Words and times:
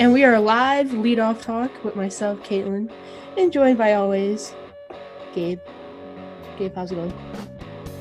And 0.00 0.12
we 0.12 0.22
are 0.22 0.38
live 0.38 0.92
lead 0.92 1.18
off 1.18 1.42
talk 1.42 1.72
with 1.82 1.96
myself, 1.96 2.38
Caitlin, 2.44 2.88
and 3.36 3.52
joined 3.52 3.78
by 3.78 3.94
always 3.94 4.54
Gabe. 5.34 5.58
Gabe, 6.56 6.72
how's 6.72 6.92
it 6.92 6.94
going? 6.94 7.12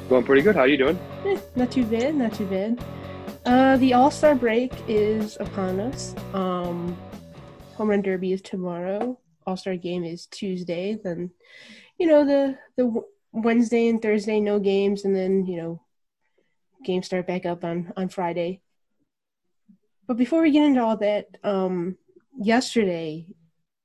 Going 0.07 0.23
pretty 0.23 0.43
good. 0.43 0.55
How 0.55 0.61
are 0.61 0.67
you 0.67 0.77
doing? 0.77 0.99
Eh, 1.25 1.39
not 1.55 1.71
too 1.71 1.83
bad, 1.85 2.13
not 2.13 2.35
too 2.35 2.45
bad. 2.45 2.79
Uh, 3.47 3.77
the 3.77 3.95
All 3.95 4.11
Star 4.11 4.35
break 4.35 4.71
is 4.87 5.37
upon 5.39 5.79
us. 5.79 6.13
Um, 6.35 6.95
Home 7.77 7.89
Run 7.89 8.03
Derby 8.03 8.31
is 8.31 8.43
tomorrow. 8.43 9.19
All 9.47 9.57
Star 9.57 9.75
game 9.75 10.03
is 10.03 10.27
Tuesday. 10.27 10.99
Then, 11.03 11.31
you 11.97 12.05
know 12.05 12.23
the 12.23 12.59
the 12.75 13.01
Wednesday 13.31 13.87
and 13.87 13.99
Thursday 13.99 14.39
no 14.39 14.59
games, 14.59 15.03
and 15.03 15.15
then 15.15 15.47
you 15.47 15.57
know 15.57 15.81
games 16.85 17.07
start 17.07 17.25
back 17.25 17.47
up 17.47 17.63
on 17.63 17.91
on 17.97 18.09
Friday. 18.09 18.61
But 20.07 20.17
before 20.17 20.41
we 20.41 20.51
get 20.51 20.63
into 20.63 20.81
all 20.81 20.97
that, 20.97 21.27
um, 21.43 21.97
yesterday, 22.39 23.27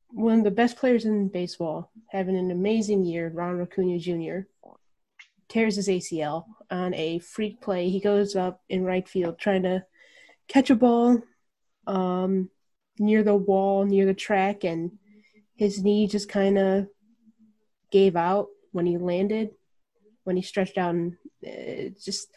one 0.09 0.39
of 0.39 0.45
the 0.45 0.53
best 0.53 0.77
players 0.77 1.05
in 1.05 1.29
baseball, 1.29 1.91
having 2.11 2.37
an 2.37 2.53
amazing 2.53 3.05
year, 3.05 3.31
Ronald 3.35 3.69
Acuna 3.69 3.98
Jr., 3.98 4.47
tears 5.48 5.77
his 5.77 5.89
ACL 5.89 6.45
on 6.71 6.95
a 6.95 7.19
freak 7.19 7.61
play. 7.61 7.91
He 7.91 7.98
goes 8.01 8.37
up 8.37 8.62
in 8.69 8.85
right 8.85 9.07
field 9.07 9.39
trying 9.39 9.65
to 9.65 9.85
catch 10.48 10.71
a 10.71 10.77
ball 10.77 11.21
um, 11.87 12.48
near 12.98 13.23
the 13.25 13.34
wall, 13.34 13.84
near 13.84 14.07
the 14.07 14.15
track, 14.15 14.65
and 14.65 14.93
his 15.57 15.83
knee 15.83 16.07
just 16.07 16.29
kind 16.29 16.57
of 16.57 16.87
gave 17.91 18.17
out 18.17 18.47
when 18.70 18.87
he 18.87 18.97
landed, 18.97 19.51
when 20.25 20.37
he 20.37 20.43
stretched 20.43 20.79
out, 20.79 20.95
and 20.95 21.17
uh, 21.47 21.91
just 22.03 22.29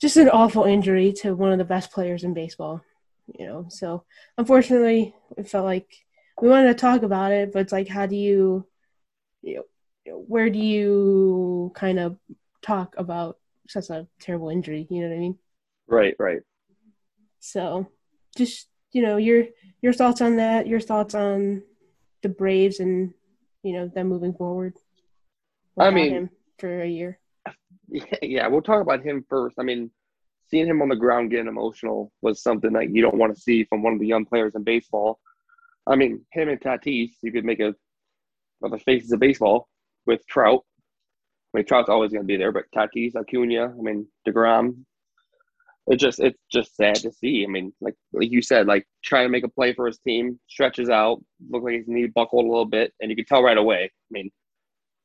just 0.00 0.16
an 0.16 0.28
awful 0.28 0.64
injury 0.64 1.12
to 1.12 1.36
one 1.36 1.52
of 1.52 1.58
the 1.58 1.64
best 1.64 1.92
players 1.92 2.24
in 2.24 2.34
baseball. 2.34 2.82
You 3.38 3.46
know, 3.46 3.66
so 3.68 4.04
unfortunately, 4.36 5.14
it 5.36 5.48
felt 5.48 5.64
like 5.64 5.88
we 6.40 6.48
wanted 6.48 6.68
to 6.68 6.74
talk 6.74 7.02
about 7.02 7.32
it, 7.32 7.52
but 7.52 7.60
it's 7.60 7.72
like, 7.72 7.88
how 7.88 8.06
do 8.06 8.16
you, 8.16 8.66
you 9.42 9.64
know, 10.06 10.18
where 10.26 10.50
do 10.50 10.58
you 10.58 11.72
kind 11.74 11.98
of 11.98 12.18
talk 12.60 12.94
about 12.98 13.38
such 13.68 13.90
a 13.90 14.06
terrible 14.20 14.50
injury? 14.50 14.86
You 14.90 15.02
know 15.02 15.08
what 15.08 15.16
I 15.16 15.18
mean? 15.18 15.38
Right, 15.86 16.14
right. 16.18 16.40
So, 17.40 17.88
just 18.36 18.68
you 18.92 19.02
know, 19.02 19.16
your 19.16 19.46
your 19.80 19.92
thoughts 19.92 20.20
on 20.20 20.36
that, 20.36 20.66
your 20.66 20.80
thoughts 20.80 21.14
on 21.14 21.62
the 22.22 22.28
Braves, 22.28 22.80
and 22.80 23.14
you 23.62 23.72
know 23.72 23.88
them 23.88 24.08
moving 24.08 24.34
forward. 24.34 24.74
I 25.78 25.90
mean, 25.90 26.30
for 26.58 26.82
a 26.82 26.88
year. 26.88 27.18
Yeah, 28.22 28.46
we'll 28.46 28.62
talk 28.62 28.80
about 28.80 29.02
him 29.02 29.26
first. 29.28 29.56
I 29.58 29.64
mean, 29.64 29.90
seeing 30.52 30.66
him 30.66 30.82
on 30.82 30.90
the 30.90 30.96
ground 30.96 31.30
getting 31.30 31.48
emotional 31.48 32.12
was 32.20 32.42
something 32.42 32.74
that 32.74 32.94
you 32.94 33.00
don't 33.00 33.16
want 33.16 33.34
to 33.34 33.40
see 33.40 33.64
from 33.64 33.82
one 33.82 33.94
of 33.94 33.98
the 33.98 34.06
young 34.06 34.26
players 34.26 34.54
in 34.54 34.62
baseball. 34.62 35.18
I 35.86 35.96
mean, 35.96 36.24
him 36.30 36.50
and 36.50 36.60
Tatis, 36.60 37.12
you 37.22 37.32
could 37.32 37.44
make 37.44 37.60
a 37.60 37.74
of 38.62 38.70
the 38.70 38.78
faces 38.78 39.10
of 39.12 39.18
baseball 39.18 39.68
with 40.06 40.24
Trout. 40.28 40.60
I 41.52 41.58
mean, 41.58 41.66
Trout's 41.66 41.88
always 41.88 42.12
going 42.12 42.22
to 42.22 42.26
be 42.26 42.36
there, 42.36 42.52
but 42.52 42.64
Tatis, 42.76 43.16
Acuna, 43.16 43.70
I 43.70 43.82
mean, 43.82 44.06
Degrom. 44.28 44.84
It 45.88 45.96
just 45.96 46.20
it's 46.20 46.38
just 46.52 46.76
sad 46.76 46.96
to 46.96 47.10
see. 47.10 47.44
I 47.44 47.50
mean, 47.50 47.72
like 47.80 47.96
like 48.12 48.30
you 48.30 48.40
said, 48.40 48.68
like 48.68 48.86
trying 49.02 49.24
to 49.24 49.30
make 49.30 49.42
a 49.42 49.48
play 49.48 49.72
for 49.74 49.86
his 49.86 49.98
team, 49.98 50.38
stretches 50.48 50.90
out, 50.90 51.20
look 51.50 51.64
like 51.64 51.74
his 51.74 51.88
knee 51.88 52.06
buckled 52.06 52.44
a 52.44 52.48
little 52.48 52.66
bit, 52.66 52.92
and 53.00 53.10
you 53.10 53.16
can 53.16 53.24
tell 53.24 53.42
right 53.42 53.58
away. 53.58 53.84
I 53.84 54.10
mean, 54.10 54.30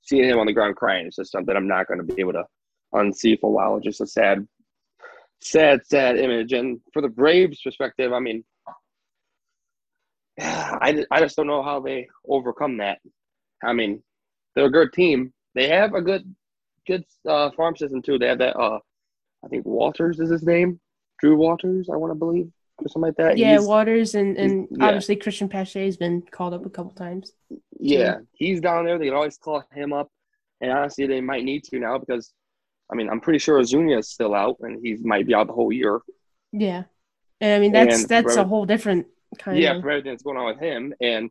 seeing 0.04 0.26
him 0.26 0.38
on 0.38 0.46
the 0.46 0.54
ground 0.54 0.76
crying 0.76 1.08
is 1.08 1.16
just 1.16 1.32
something 1.32 1.56
I'm 1.56 1.68
not 1.68 1.88
going 1.88 2.06
to 2.06 2.14
be 2.14 2.22
able 2.22 2.34
to 2.34 2.46
unsee 2.94 3.40
for 3.40 3.50
a 3.50 3.54
while. 3.54 3.80
Just 3.80 4.02
a 4.02 4.06
sad, 4.06 4.48
sad, 5.42 5.86
sad 5.86 6.18
image. 6.18 6.54
And 6.54 6.80
for 6.94 7.02
the 7.02 7.10
Braves' 7.10 7.62
perspective, 7.62 8.14
I 8.14 8.20
mean, 8.20 8.44
I, 10.40 11.04
I 11.10 11.20
just 11.22 11.36
don't 11.36 11.48
know 11.48 11.64
how 11.64 11.80
they 11.80 12.08
overcome 12.28 12.78
that. 12.78 13.00
I 13.64 13.74
mean, 13.74 14.04
they're 14.56 14.66
a 14.66 14.72
good 14.72 14.94
team. 14.94 15.34
They 15.56 15.70
have 15.70 15.94
a 15.94 16.02
good 16.02 16.36
good 16.86 17.04
uh, 17.28 17.52
farm 17.52 17.76
system 17.76 18.02
too. 18.02 18.18
They 18.18 18.28
have 18.28 18.40
that. 18.40 18.56
Uh, 18.56 18.80
I 19.44 19.48
think 19.48 19.66
Waters 19.66 20.20
is 20.20 20.30
his 20.30 20.44
name, 20.44 20.80
Drew 21.20 21.36
Waters. 21.36 21.90
I 21.92 21.96
want 21.96 22.12
to 22.12 22.16
believe 22.16 22.52
or 22.80 22.88
something 22.88 23.10
like 23.10 23.18
that. 23.18 23.38
Yeah, 23.38 23.58
he's, 23.58 23.68
Waters 23.68 24.16
and 24.16 24.38
and 24.38 24.68
yeah. 24.72 24.86
obviously 24.86 25.16
Cristian 25.16 25.50
Pache 25.50 25.86
has 25.86 25.98
been 25.98 26.22
called 26.22 26.54
up 26.54 26.66
a 26.66 26.70
couple 26.70 26.92
times. 26.92 27.34
Yeah, 27.80 28.20
he's 28.34 28.62
down 28.62 28.86
there. 28.86 28.98
They 28.98 29.06
can 29.06 29.16
always 29.16 29.38
call 29.38 29.64
him 29.74 29.94
up, 29.94 30.10
and 30.62 30.72
honestly, 30.72 31.08
they 31.08 31.22
might 31.22 31.44
need 31.44 31.64
to 31.66 31.80
now 31.80 31.98
because, 31.98 32.34
I 32.92 32.96
mean, 32.96 33.10
I'm 33.10 33.20
pretty 33.20 33.40
sure 33.40 33.60
Ozuna 33.60 34.00
is 34.00 34.10
still 34.10 34.34
out, 34.34 34.58
and 34.62 34.80
he 34.82 34.96
might 34.96 35.28
be 35.28 35.36
out 35.36 35.48
the 35.48 35.54
whole 35.54 35.72
year. 35.72 36.00
Yeah, 36.52 36.84
and 37.42 37.54
I 37.54 37.60
mean 37.60 37.72
that's 37.72 38.02
and 38.02 38.10
that's 38.10 38.36
a 38.36 38.46
whole 38.46 38.66
different 38.66 39.08
kind 39.38 39.60
yeah, 39.60 39.72
of. 39.72 39.76
Yeah, 39.78 39.82
for 39.82 39.90
everything 39.92 40.12
that's 40.14 40.24
going 40.24 40.38
on 40.38 40.48
with 40.48 40.60
him, 40.60 40.94
and 41.02 41.30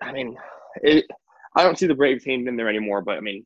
I 0.00 0.12
mean, 0.12 0.36
it. 0.76 1.06
I 1.54 1.62
don't 1.62 1.78
see 1.78 1.86
the 1.86 1.94
Braves 1.94 2.24
team 2.24 2.48
in 2.48 2.56
there 2.56 2.68
anymore, 2.68 3.02
but 3.02 3.18
I 3.18 3.20
mean, 3.20 3.44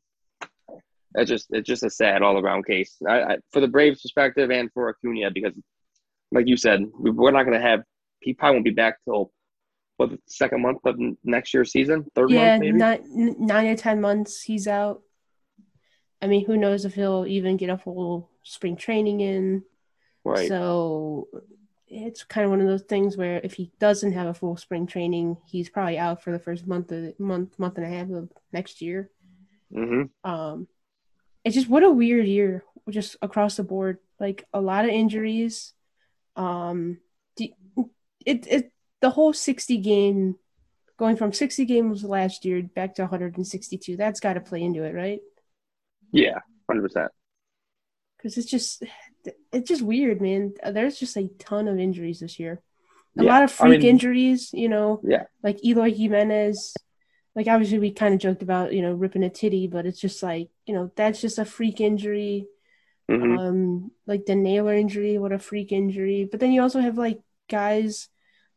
it's 1.15 1.29
just 1.29 1.47
it's 1.51 1.67
just 1.67 1.83
a 1.83 1.89
sad 1.89 2.21
all 2.21 2.37
around 2.37 2.65
case 2.65 2.95
I, 3.07 3.21
I, 3.21 3.37
for 3.51 3.59
the 3.59 3.67
Braves' 3.67 4.01
perspective 4.01 4.51
and 4.51 4.71
for 4.73 4.89
Acuna 4.89 5.31
because, 5.31 5.53
like 6.31 6.47
you 6.47 6.57
said, 6.57 6.85
we're 6.93 7.31
not 7.31 7.43
going 7.43 7.59
to 7.59 7.65
have. 7.65 7.83
He 8.19 8.33
probably 8.33 8.55
won't 8.55 8.65
be 8.65 8.71
back 8.71 8.97
till 9.05 9.31
what 9.97 10.11
the 10.11 10.19
second 10.27 10.61
month 10.61 10.79
of 10.85 10.97
next 11.23 11.53
year's 11.53 11.71
season, 11.71 12.05
third 12.15 12.31
yeah, 12.31 12.51
month 12.51 12.61
maybe. 12.61 12.77
nine 12.77 13.35
nine 13.39 13.67
or 13.67 13.75
ten 13.75 13.99
months 13.99 14.41
he's 14.41 14.67
out. 14.67 15.01
I 16.21 16.27
mean, 16.27 16.45
who 16.45 16.57
knows 16.57 16.85
if 16.85 16.95
he'll 16.95 17.25
even 17.27 17.57
get 17.57 17.69
a 17.69 17.77
full 17.77 18.29
spring 18.43 18.75
training 18.75 19.21
in. 19.21 19.63
Right. 20.23 20.47
So 20.47 21.27
it's 21.87 22.23
kind 22.23 22.43
of 22.43 22.51
one 22.51 22.59
of 22.59 22.67
those 22.67 22.81
things 22.83 23.15
where 23.15 23.39
if 23.43 23.53
he 23.53 23.71
doesn't 23.79 24.13
have 24.13 24.27
a 24.27 24.33
full 24.33 24.57
spring 24.57 24.87
training, 24.87 25.37
he's 25.45 25.69
probably 25.69 25.97
out 25.97 26.23
for 26.23 26.31
the 26.31 26.39
first 26.39 26.67
month 26.67 26.91
of 26.91 27.19
month 27.19 27.57
month 27.57 27.77
and 27.77 27.85
a 27.85 27.89
half 27.89 28.09
of 28.09 28.29
next 28.51 28.81
year. 28.81 29.09
Mm-hmm. 29.73 30.29
Um, 30.29 30.67
it's 31.43 31.55
just 31.55 31.69
what 31.69 31.83
a 31.83 31.91
weird 31.91 32.25
year, 32.25 32.63
just 32.89 33.15
across 33.21 33.57
the 33.57 33.63
board. 33.63 33.99
Like 34.19 34.45
a 34.53 34.59
lot 34.59 34.85
of 34.85 34.91
injuries. 34.91 35.73
Um, 36.35 36.97
it 37.37 37.53
it 38.25 38.71
the 38.99 39.09
whole 39.09 39.31
sixty 39.33 39.77
game, 39.77 40.35
going 40.97 41.15
from 41.15 41.31
sixty 41.31 41.63
games 41.65 42.03
last 42.03 42.43
year 42.43 42.63
back 42.63 42.95
to 42.95 43.03
one 43.03 43.09
hundred 43.09 43.37
and 43.37 43.47
sixty 43.47 43.77
two. 43.77 43.95
That's 43.95 44.19
got 44.19 44.33
to 44.33 44.41
play 44.41 44.61
into 44.61 44.83
it, 44.83 44.93
right? 44.93 45.21
Yeah, 46.11 46.39
hundred 46.69 46.83
percent. 46.83 47.11
Because 48.17 48.37
it's 48.37 48.49
just 48.49 48.83
it's 49.51 49.67
just 49.67 49.81
weird, 49.81 50.21
man. 50.21 50.53
There's 50.71 50.99
just 50.99 51.17
a 51.17 51.29
ton 51.39 51.67
of 51.67 51.79
injuries 51.79 52.19
this 52.19 52.39
year. 52.39 52.61
A 53.17 53.23
yeah. 53.23 53.31
lot 53.31 53.43
of 53.43 53.51
freak 53.51 53.75
I 53.75 53.77
mean, 53.77 53.87
injuries, 53.87 54.51
you 54.53 54.69
know. 54.69 55.01
Yeah. 55.03 55.23
Like 55.43 55.63
Eloy 55.65 55.93
Jimenez. 55.93 56.75
Like 57.35 57.47
obviously 57.47 57.79
we 57.79 57.91
kind 57.91 58.13
of 58.13 58.19
joked 58.19 58.41
about, 58.41 58.73
you 58.73 58.81
know, 58.81 58.93
ripping 58.93 59.23
a 59.23 59.29
titty, 59.29 59.67
but 59.67 59.85
it's 59.85 59.99
just 59.99 60.23
like, 60.23 60.49
you 60.65 60.73
know, 60.73 60.91
that's 60.95 61.21
just 61.21 61.37
a 61.37 61.45
freak 61.45 61.79
injury. 61.81 62.47
Mm-hmm. 63.09 63.37
Um, 63.37 63.91
like 64.05 64.25
the 64.25 64.35
Naylor 64.35 64.73
injury, 64.73 65.17
what 65.17 65.31
a 65.31 65.39
freak 65.39 65.71
injury. 65.71 66.27
But 66.29 66.39
then 66.39 66.51
you 66.51 66.61
also 66.61 66.79
have 66.79 66.97
like 66.97 67.19
guys 67.49 68.09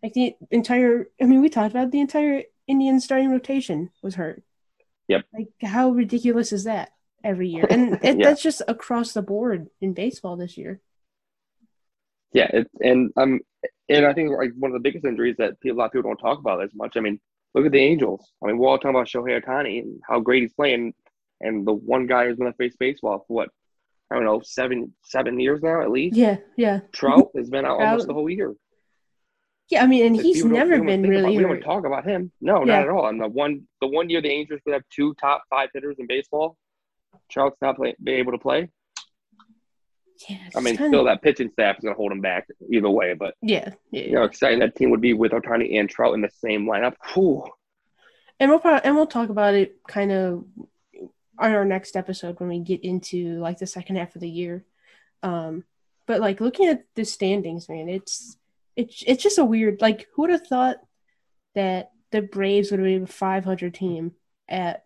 like 0.02 0.14
the 0.14 0.34
entire 0.50 1.06
I 1.20 1.24
mean, 1.24 1.40
we 1.42 1.48
talked 1.48 1.72
about 1.72 1.90
the 1.90 2.00
entire 2.00 2.44
Indian 2.66 3.00
starting 3.00 3.30
rotation 3.30 3.90
was 4.02 4.14
hurt. 4.14 4.42
Yep. 5.08 5.24
Like 5.32 5.48
how 5.62 5.90
ridiculous 5.90 6.52
is 6.52 6.64
that? 6.64 6.90
Every 7.24 7.48
year, 7.48 7.66
and 7.68 7.94
it, 8.02 8.18
Yeah. 8.18 8.28
that's 8.28 8.42
just 8.42 8.62
across 8.68 9.12
the 9.12 9.22
board 9.22 9.68
in 9.80 9.92
baseball 9.94 10.36
this 10.36 10.56
year. 10.56 10.80
Yeah, 12.32 12.48
it, 12.52 12.70
and 12.80 13.10
um, 13.16 13.40
and 13.88 14.06
I 14.06 14.12
think 14.12 14.30
like 14.30 14.52
one 14.58 14.70
of 14.70 14.74
the 14.74 14.80
biggest 14.80 15.04
injuries 15.04 15.36
that 15.38 15.58
people, 15.60 15.76
a 15.76 15.80
lot 15.80 15.86
of 15.86 15.92
people 15.92 16.10
don't 16.10 16.16
talk 16.18 16.38
about 16.38 16.62
as 16.62 16.70
much. 16.74 16.96
I 16.96 17.00
mean, 17.00 17.20
look 17.54 17.66
at 17.66 17.72
the 17.72 17.80
Angels. 17.80 18.32
I 18.42 18.46
mean, 18.46 18.58
we're 18.58 18.68
all 18.68 18.78
talking 18.78 18.90
about 18.90 19.08
Shohei 19.08 19.42
Ohtani 19.42 19.80
and 19.82 20.00
how 20.08 20.20
great 20.20 20.42
he's 20.42 20.52
playing, 20.54 20.94
and 21.40 21.66
the 21.66 21.72
one 21.72 22.06
guy 22.06 22.26
who's 22.26 22.36
going 22.38 22.52
to 22.52 22.56
face 22.56 22.76
baseball 22.78 23.24
for 23.26 23.34
what 23.34 23.48
I 24.10 24.14
don't 24.14 24.24
know 24.24 24.40
seven 24.44 24.94
seven 25.02 25.40
years 25.40 25.60
now 25.62 25.82
at 25.82 25.90
least. 25.90 26.16
Yeah, 26.16 26.36
yeah, 26.56 26.80
Trout 26.92 27.30
has 27.36 27.50
been 27.50 27.64
out 27.64 27.78
Trout. 27.78 27.88
almost 27.88 28.06
the 28.06 28.14
whole 28.14 28.30
year. 28.30 28.54
yeah. 29.68 29.82
I 29.82 29.88
mean, 29.88 30.06
and 30.06 30.16
he's 30.16 30.44
never 30.44 30.80
been 30.82 31.02
really 31.02 31.36
About, 31.36 31.50
we 31.50 31.56
don't 31.58 31.60
talk 31.62 31.84
about 31.84 32.06
him. 32.06 32.30
No, 32.40 32.60
Yeah. 32.64 32.76
not 32.76 32.82
at 32.84 32.88
all. 32.90 33.06
And 33.08 33.20
the 33.20 33.28
one 33.28 33.66
the 33.80 33.88
one 33.88 34.08
year 34.08 34.22
the 34.22 34.30
Angels 34.30 34.60
would 34.66 34.72
have 34.74 34.84
two 34.94 35.14
top 35.14 35.42
five 35.50 35.70
hitters 35.74 35.96
in 35.98 36.06
baseball. 36.06 36.56
Trout's 37.30 37.56
not 37.62 37.76
play, 37.76 37.94
be 38.02 38.12
able 38.12 38.32
to 38.32 38.38
play. 38.38 38.70
Yeah, 40.28 40.36
I 40.54 40.60
mean, 40.60 40.74
still 40.74 41.04
that 41.04 41.22
pitching 41.22 41.50
staff 41.50 41.78
is 41.78 41.84
going 41.84 41.94
to 41.94 41.98
hold 41.98 42.12
him 42.12 42.20
back 42.20 42.46
either 42.70 42.90
way. 42.90 43.14
But 43.14 43.34
yeah, 43.40 43.70
yeah. 43.90 44.02
you 44.02 44.12
know, 44.12 44.24
exciting 44.24 44.58
that 44.58 44.76
team 44.76 44.90
would 44.90 45.00
be 45.00 45.14
with 45.14 45.32
Ohtani 45.32 45.78
and 45.78 45.88
Trout 45.88 46.14
in 46.14 46.20
the 46.20 46.30
same 46.44 46.66
lineup. 46.66 46.94
Whew. 47.14 47.44
and 48.38 48.50
we'll 48.50 48.60
probably 48.60 48.84
and 48.84 48.96
we'll 48.96 49.06
talk 49.06 49.30
about 49.30 49.54
it 49.54 49.76
kind 49.88 50.12
of 50.12 50.44
on 51.38 51.52
our 51.52 51.64
next 51.64 51.96
episode 51.96 52.38
when 52.38 52.50
we 52.50 52.58
get 52.58 52.84
into 52.84 53.38
like 53.38 53.58
the 53.58 53.66
second 53.66 53.96
half 53.96 54.14
of 54.14 54.20
the 54.20 54.28
year. 54.28 54.64
Um, 55.22 55.64
but 56.06 56.20
like 56.20 56.40
looking 56.40 56.68
at 56.68 56.84
the 56.94 57.04
standings, 57.04 57.68
man, 57.68 57.88
it's 57.88 58.36
it's 58.76 59.02
it's 59.06 59.22
just 59.22 59.38
a 59.38 59.44
weird. 59.44 59.80
Like, 59.80 60.06
who 60.14 60.22
would 60.22 60.30
have 60.30 60.46
thought 60.46 60.76
that 61.54 61.90
the 62.10 62.22
Braves 62.22 62.70
would 62.70 62.80
have 62.80 62.86
been 62.86 63.04
a 63.04 63.06
500 63.06 63.74
team 63.74 64.12
at 64.48 64.84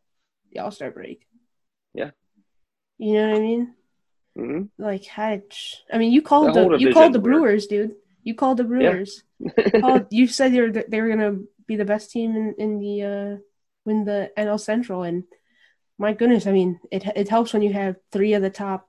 the 0.53 0.61
All 0.61 0.71
Star 0.71 0.91
break? 0.91 1.27
Yeah. 3.05 3.13
You 3.13 3.15
know 3.15 3.29
what 3.29 3.37
I 3.37 3.41
mean? 3.41 3.75
hmm 4.37 4.63
Like, 4.79 5.07
how? 5.07 5.41
I 5.93 5.99
mean, 5.99 6.13
you 6.13 6.23
called 6.23 6.55
The 6.55 6.69
the, 6.69 6.79
you 6.79 6.93
called 6.93 7.13
the 7.13 7.21
weird. 7.21 7.35
Brewers, 7.37 7.67
dude. 7.67 7.95
You 8.23 8.35
called 8.35 8.57
the 8.57 8.65
Brewers. 8.65 9.23
oh, 9.83 10.07
you 10.11 10.27
said 10.27 10.55
you're 10.55 10.73
they 10.73 11.01
were 11.01 11.09
gonna 11.09 11.41
be 11.67 11.77
the 11.77 11.85
best 11.85 12.11
team 12.11 12.35
in 12.37 12.55
in 12.59 12.79
the 12.79 13.03
uh, 13.03 13.37
win 13.85 14.05
the 14.05 14.31
NL 14.37 14.59
Central, 14.59 15.03
and 15.03 15.25
my 15.99 16.13
goodness, 16.15 16.47
I 16.47 16.53
mean, 16.53 16.81
it 16.91 17.05
it 17.15 17.29
helps 17.29 17.53
when 17.53 17.63
you 17.63 17.73
have 17.73 17.97
three 18.11 18.33
of 18.35 18.43
the 18.43 18.51
top, 18.51 18.89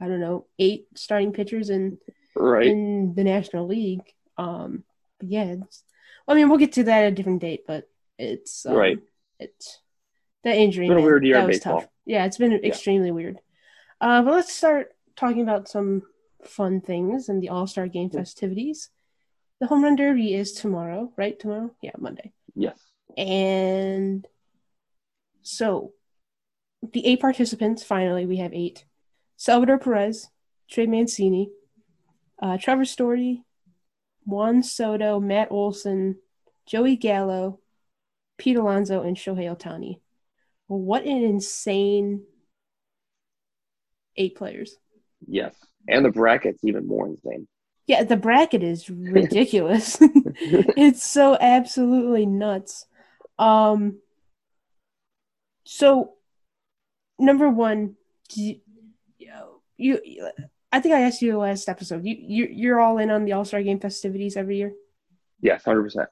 I 0.00 0.08
don't 0.08 0.20
know, 0.20 0.46
eight 0.58 0.86
starting 0.94 1.32
pitchers 1.32 1.70
in 1.70 1.98
right. 2.34 2.66
in 2.66 3.14
the 3.14 3.24
National 3.24 3.66
League. 3.66 4.02
Um, 4.38 4.84
yeah, 5.20 5.44
it's, 5.44 5.84
I 6.26 6.34
mean, 6.34 6.48
we'll 6.48 6.58
get 6.58 6.72
to 6.72 6.84
that 6.84 7.04
at 7.04 7.12
a 7.12 7.14
different 7.14 7.40
date, 7.40 7.64
but 7.66 7.88
it's 8.18 8.66
um, 8.66 8.74
Right. 8.74 8.98
It's 9.38 9.80
that 10.44 10.56
injury. 10.56 10.86
It's 10.86 10.90
been 10.94 11.02
a 11.02 11.06
weird 11.06 11.24
year 11.24 11.38
in 11.38 11.46
baseball. 11.46 11.80
tough. 11.80 11.88
Yeah, 12.04 12.24
it's 12.24 12.38
been 12.38 12.52
extremely 12.52 13.10
weird. 13.10 13.38
Uh, 14.00 14.22
but 14.22 14.32
let's 14.32 14.54
start 14.54 14.88
talking 15.16 15.42
about 15.42 15.68
some 15.68 16.02
fun 16.44 16.80
things 16.80 17.28
and 17.28 17.42
the 17.42 17.50
All 17.50 17.66
Star 17.66 17.86
Game 17.86 18.10
festivities. 18.10 18.90
The 19.60 19.68
Home 19.68 19.84
Run 19.84 19.96
Derby 19.96 20.34
is 20.34 20.52
tomorrow, 20.52 21.12
right? 21.16 21.38
Tomorrow? 21.38 21.70
Yeah, 21.80 21.92
Monday. 21.98 22.32
Yes. 22.54 22.78
And 23.16 24.26
so 25.42 25.92
the 26.92 27.06
eight 27.06 27.20
participants, 27.20 27.84
finally, 27.84 28.26
we 28.26 28.38
have 28.38 28.52
eight 28.52 28.84
Salvador 29.36 29.78
Perez, 29.78 30.28
Trey 30.68 30.86
Mancini, 30.86 31.50
uh, 32.40 32.58
Trevor 32.58 32.84
Story, 32.84 33.44
Juan 34.24 34.62
Soto, 34.62 35.20
Matt 35.20 35.48
Olson, 35.50 36.16
Joey 36.66 36.96
Gallo, 36.96 37.60
Pete 38.38 38.56
Alonso, 38.56 39.02
and 39.02 39.16
Shohei 39.16 39.54
Ohtani. 39.54 40.00
What 40.78 41.04
an 41.04 41.22
insane 41.22 42.24
eight 44.16 44.36
players. 44.36 44.76
Yes. 45.26 45.54
And 45.88 46.04
the 46.04 46.10
bracket's 46.10 46.64
even 46.64 46.86
more 46.86 47.06
insane. 47.06 47.46
Yeah, 47.86 48.04
the 48.04 48.16
bracket 48.16 48.62
is 48.62 48.88
ridiculous. 48.90 49.98
it's 50.00 51.02
so 51.04 51.36
absolutely 51.40 52.26
nuts. 52.26 52.86
Um 53.38 53.98
so 55.64 56.14
number 57.18 57.48
1 57.48 57.96
do 58.30 58.42
you, 59.76 60.00
you 60.04 60.30
I 60.72 60.80
think 60.80 60.94
I 60.94 61.02
asked 61.02 61.20
you 61.20 61.32
the 61.32 61.38
last 61.38 61.68
episode. 61.68 62.04
You 62.04 62.16
you 62.18 62.48
you're 62.50 62.80
all 62.80 62.96
in 62.98 63.10
on 63.10 63.24
the 63.24 63.32
All-Star 63.32 63.62
game 63.62 63.78
festivities 63.78 64.36
every 64.36 64.56
year. 64.56 64.72
yes, 65.40 65.64
hundred 65.64 65.82
percent. 65.82 66.08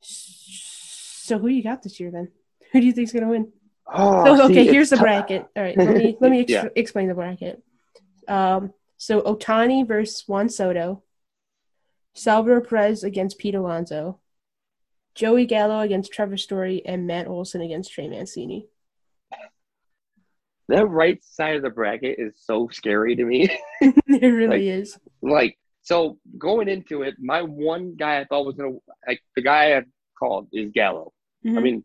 So 0.00 1.38
who 1.38 1.48
you 1.48 1.62
got 1.62 1.82
this 1.82 2.00
year 2.00 2.10
then? 2.10 2.32
Who 2.74 2.80
do 2.80 2.86
you 2.86 2.92
think's 2.92 3.12
going 3.12 3.22
to 3.22 3.30
win? 3.30 3.52
Oh, 3.86 4.36
So, 4.36 4.46
okay, 4.46 4.62
it's 4.62 4.72
here's 4.72 4.90
the 4.90 4.96
bracket. 4.96 5.46
All 5.56 5.62
right, 5.62 5.78
let 5.78 5.96
me 5.96 6.16
let 6.20 6.30
me 6.32 6.40
ex- 6.42 6.50
Yeah. 6.50 6.68
explain 6.74 7.06
the 7.06 7.14
bracket. 7.14 7.62
Um, 8.26 8.72
so 8.96 9.22
Ohtani 9.22 9.86
versus 9.86 10.24
Juan 10.26 10.48
Soto, 10.48 11.04
Salvador 12.14 12.60
Perez 12.62 13.04
against 13.04 13.38
Pete 13.38 13.54
Alonso, 13.54 14.18
Joey 15.14 15.46
Gallo 15.46 15.78
against 15.80 16.12
Trevor 16.12 16.36
Story, 16.36 16.82
and 16.84 17.06
Matt 17.06 17.28
Olson 17.28 17.60
against 17.60 17.92
Trey 17.92 18.08
Mancini. 18.08 18.66
That 20.68 20.86
right 20.88 21.22
side 21.22 21.54
of 21.56 21.62
the 21.62 21.70
bracket 21.70 22.18
is 22.18 22.32
so 22.44 22.68
scary 22.72 23.14
to 23.14 23.24
me. 23.24 23.48
it 23.80 24.22
really 24.26 24.48
Like, 24.48 24.80
is. 24.80 24.98
like, 25.22 25.58
so 25.82 26.18
going 26.38 26.68
into 26.68 27.02
it, 27.02 27.14
my 27.20 27.42
one 27.42 27.94
guy 27.96 28.18
I 28.20 28.24
thought 28.24 28.46
was 28.46 28.56
gonna 28.56 28.78
like 29.06 29.20
the 29.36 29.42
guy 29.42 29.76
I 29.76 29.82
called 30.18 30.48
is 30.52 30.72
Gallo. 30.72 31.12
I 31.44 31.48
Mhm. 31.50 31.62
mean, 31.62 31.84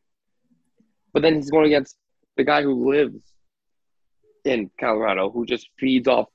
but 1.13 1.21
then 1.21 1.35
he's 1.35 1.49
going 1.51 1.65
against 1.65 1.97
the 2.37 2.43
guy 2.43 2.61
who 2.61 2.89
lives 2.91 3.21
in 4.45 4.69
Colorado, 4.79 5.29
who 5.29 5.45
just 5.45 5.69
feeds 5.79 6.07
off 6.07 6.27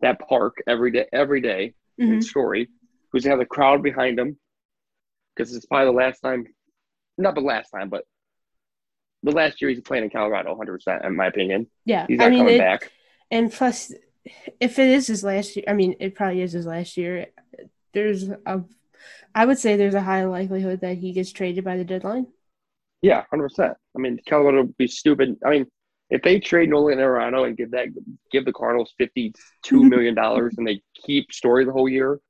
that 0.00 0.18
park 0.28 0.56
every 0.66 0.90
day, 0.90 1.06
every 1.12 1.40
day. 1.40 1.74
Mhm. 2.00 2.12
in 2.14 2.22
Story, 2.22 2.68
who's 3.10 3.24
gonna 3.24 3.32
have 3.32 3.38
the 3.38 3.46
crowd 3.46 3.82
behind 3.82 4.18
him, 4.18 4.38
because 5.34 5.54
it's 5.56 5.64
probably 5.64 5.86
the 5.86 5.92
last 5.92 6.20
time, 6.20 6.44
not 7.16 7.34
the 7.34 7.40
last 7.40 7.70
time, 7.70 7.88
but 7.88 8.04
the 9.22 9.32
last 9.32 9.62
year 9.62 9.70
he's 9.70 9.80
playing 9.80 10.04
in 10.04 10.10
Colorado, 10.10 10.50
100 10.50 10.72
percent 10.74 11.04
in 11.06 11.16
my 11.16 11.26
opinion. 11.26 11.68
Yeah, 11.86 12.06
He's 12.06 12.20
I 12.20 12.24
not 12.24 12.30
mean, 12.30 12.40
coming 12.40 12.54
it, 12.56 12.58
back. 12.58 12.92
and 13.30 13.50
plus, 13.50 13.92
if 14.60 14.78
it 14.78 14.88
is 14.90 15.06
his 15.06 15.24
last 15.24 15.56
year, 15.56 15.64
I 15.66 15.72
mean, 15.72 15.96
it 16.00 16.14
probably 16.14 16.42
is 16.42 16.52
his 16.52 16.66
last 16.66 16.98
year. 16.98 17.28
There's 17.94 18.28
a, 18.28 18.62
I 19.34 19.46
would 19.46 19.58
say 19.58 19.76
there's 19.76 19.94
a 19.94 20.02
high 20.02 20.24
likelihood 20.26 20.80
that 20.82 20.98
he 20.98 21.12
gets 21.12 21.32
traded 21.32 21.64
by 21.64 21.78
the 21.78 21.84
deadline. 21.84 22.26
Yeah, 23.02 23.18
100. 23.30 23.42
percent 23.42 23.74
I 23.96 24.00
mean, 24.00 24.18
Colorado 24.28 24.62
would 24.62 24.76
be 24.76 24.88
stupid. 24.88 25.36
I 25.44 25.50
mean, 25.50 25.66
if 26.10 26.22
they 26.22 26.38
trade 26.38 26.70
Nolan 26.70 26.98
Arenado 26.98 27.46
and 27.46 27.56
give 27.56 27.70
that 27.72 27.88
give 28.30 28.44
the 28.44 28.52
Cardinals 28.52 28.92
52 28.98 29.32
mm-hmm. 29.76 29.88
million 29.88 30.14
dollars 30.14 30.54
and 30.58 30.66
they 30.66 30.80
keep 31.04 31.32
Story 31.32 31.64
the 31.64 31.72
whole 31.72 31.88
year, 31.88 32.20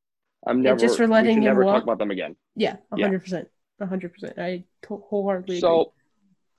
I'm 0.46 0.62
never 0.62 0.78
just 0.78 0.96
for 0.96 1.06
letting 1.06 1.38
him 1.38 1.44
never 1.44 1.64
walk. 1.64 1.76
talk 1.76 1.82
about 1.82 1.98
them 1.98 2.10
again. 2.10 2.36
Yeah, 2.54 2.76
a 2.92 3.00
hundred 3.00 3.20
percent, 3.20 3.48
a 3.80 3.86
hundred 3.86 4.12
percent. 4.12 4.38
I 4.38 4.64
wholeheartedly 4.88 5.56
agree. 5.56 5.60
So 5.60 5.92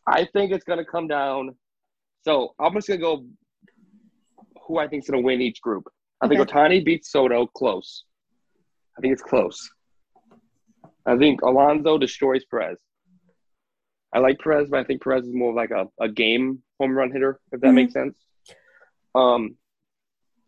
I 0.06 0.26
think 0.26 0.52
it's 0.52 0.64
going 0.64 0.80
to 0.80 0.86
come 0.86 1.08
down. 1.08 1.56
So 2.24 2.54
I'm 2.60 2.74
just 2.74 2.88
going 2.88 3.00
to 3.00 3.04
go 3.04 3.26
who 4.66 4.78
I 4.78 4.88
think 4.88 5.04
is 5.04 5.10
going 5.10 5.22
to 5.22 5.26
win 5.26 5.42
each 5.42 5.62
group. 5.62 5.86
I 6.22 6.28
think 6.28 6.42
Ohtani 6.42 6.84
beats 6.84 7.12
Soto 7.12 7.48
close. 7.48 8.04
I 8.98 9.02
think 9.02 9.14
it's 9.14 9.22
close. 9.22 9.70
I 11.06 11.18
think 11.18 11.42
Alonso 11.42 11.98
destroys 11.98 12.44
Perez. 12.46 12.78
I 14.14 14.20
like 14.20 14.40
Perez, 14.40 14.70
but 14.70 14.80
I 14.80 14.84
think 14.84 15.02
Perez 15.02 15.26
is 15.26 15.34
more 15.34 15.54
like 15.54 15.72
a, 15.72 15.88
a 16.00 16.08
game 16.10 16.64
home 16.80 16.92
run 16.98 17.12
hitter, 17.12 17.40
if 17.52 17.60
that 17.62 17.68
Mhm. 17.72 17.76
makes 17.76 17.94
sense. 17.94 18.16
Um, 19.16 19.58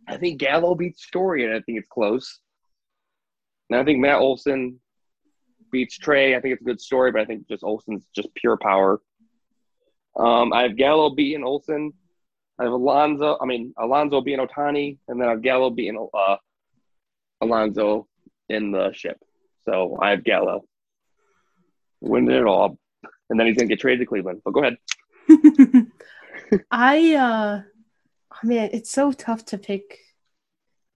I 0.08 0.18
think 0.18 0.40
Gallo 0.40 0.76
beats 0.76 1.04
Story, 1.04 1.46
and 1.46 1.54
I 1.54 1.62
think 1.62 1.78
it's 1.80 1.88
close. 1.90 2.40
And 3.70 3.80
I 3.80 3.84
think 3.84 4.00
Matt 4.00 4.20
Olson 4.20 4.80
beats 5.72 5.98
Trey. 5.98 6.36
I 6.36 6.42
think 6.42 6.54
it's 6.54 6.62
a 6.62 6.66
good 6.66 6.82
story, 6.82 7.12
but 7.12 7.22
I 7.22 7.26
think 7.26 7.48
just 7.48 7.64
Olson's 7.64 8.08
just 8.16 8.34
pure 8.34 8.58
power. 8.58 9.02
Um, 10.16 10.52
I 10.54 10.64
have 10.64 10.76
Gallo 10.76 11.12
beating 11.12 11.44
Olson. 11.44 11.94
I 12.58 12.64
have 12.64 12.74
Alonso. 12.74 13.38
I 13.40 13.46
mean 13.46 13.74
Alonso 13.78 14.22
beating 14.22 14.46
Ohtani, 14.46 14.98
and 15.08 15.22
then 15.22 15.28
I 15.28 15.32
have 15.32 15.42
Gallo 15.44 15.70
beating 15.70 16.10
uh, 16.14 16.38
Alonso 17.42 18.08
in 18.50 18.72
the 18.72 18.92
ship. 18.94 19.18
So 19.66 19.98
I 20.02 20.10
have 20.12 20.24
Gallo 20.24 20.66
winning 22.02 22.36
it 22.36 22.46
all, 22.46 22.80
and 23.30 23.40
then 23.40 23.48
he's 23.48 23.56
gonna 23.58 23.68
get 23.68 23.80
traded 23.80 24.00
to 24.02 24.06
Cleveland. 24.06 24.42
But 24.44 24.52
go 24.52 24.62
ahead. 24.62 24.78
I 26.72 27.14
uh 27.16 27.62
oh 28.32 28.48
man, 28.48 28.70
it's 28.74 28.90
so 28.92 29.12
tough 29.12 29.46
to 29.46 29.58
pick. 29.58 30.00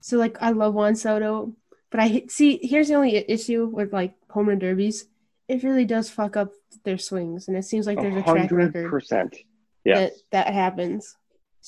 So 0.01 0.17
like 0.17 0.37
I 0.41 0.51
love 0.51 0.73
Juan 0.73 0.95
Soto, 0.95 1.55
but 1.91 1.99
I 1.99 2.25
see 2.27 2.59
here's 2.61 2.87
the 2.89 2.95
only 2.95 3.15
issue 3.15 3.65
with 3.65 3.93
like 3.93 4.15
home 4.29 4.49
run 4.49 4.59
derbies. 4.59 5.05
It 5.47 5.63
really 5.63 5.85
does 5.85 6.09
fuck 6.09 6.35
up 6.37 6.51
their 6.83 6.97
swings, 6.97 7.47
and 7.47 7.57
it 7.57 7.63
seems 7.63 7.85
like 7.85 7.99
there's 7.99 8.15
a 8.15 8.23
track 8.23 8.51
record 8.51 8.89
percent. 8.89 9.37
Yes. 9.85 10.11
that 10.31 10.45
that 10.47 10.53
happens. 10.53 11.15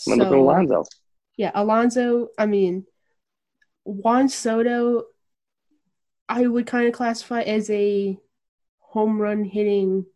And 0.07 0.21
So 0.21 0.39
Alonso. 0.39 0.83
yeah, 1.37 1.51
Alonso. 1.53 2.29
I 2.37 2.45
mean, 2.45 2.85
Juan 3.83 4.29
Soto. 4.29 5.05
I 6.27 6.47
would 6.47 6.65
kind 6.65 6.87
of 6.87 6.93
classify 6.93 7.41
as 7.41 7.69
a 7.69 8.17
home 8.79 9.21
run 9.21 9.43
hitting 9.43 10.07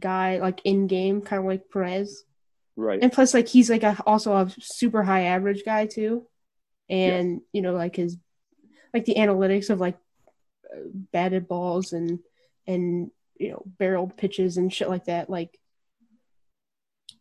guy, 0.00 0.38
like 0.38 0.60
in 0.64 0.86
game, 0.86 1.20
kind 1.22 1.40
of 1.40 1.46
like 1.46 1.70
Perez. 1.70 2.24
Right. 2.78 2.98
and 3.02 3.10
plus 3.10 3.32
like 3.32 3.48
he's 3.48 3.70
like 3.70 3.82
a, 3.84 3.96
also 4.06 4.34
a 4.34 4.50
super 4.60 5.02
high 5.02 5.22
average 5.22 5.62
guy 5.64 5.86
too 5.86 6.26
and 6.90 7.40
you 7.50 7.62
know 7.62 7.72
like 7.72 7.96
his 7.96 8.18
like 8.92 9.06
the 9.06 9.14
analytics 9.14 9.70
of 9.70 9.80
like 9.80 9.96
batted 11.10 11.48
balls 11.48 11.94
and 11.94 12.18
and 12.66 13.10
you 13.40 13.48
know 13.50 13.62
barreled 13.78 14.14
pitches 14.18 14.58
and 14.58 14.70
shit 14.74 14.90
like 14.90 15.06
that 15.06 15.30
like 15.30 15.58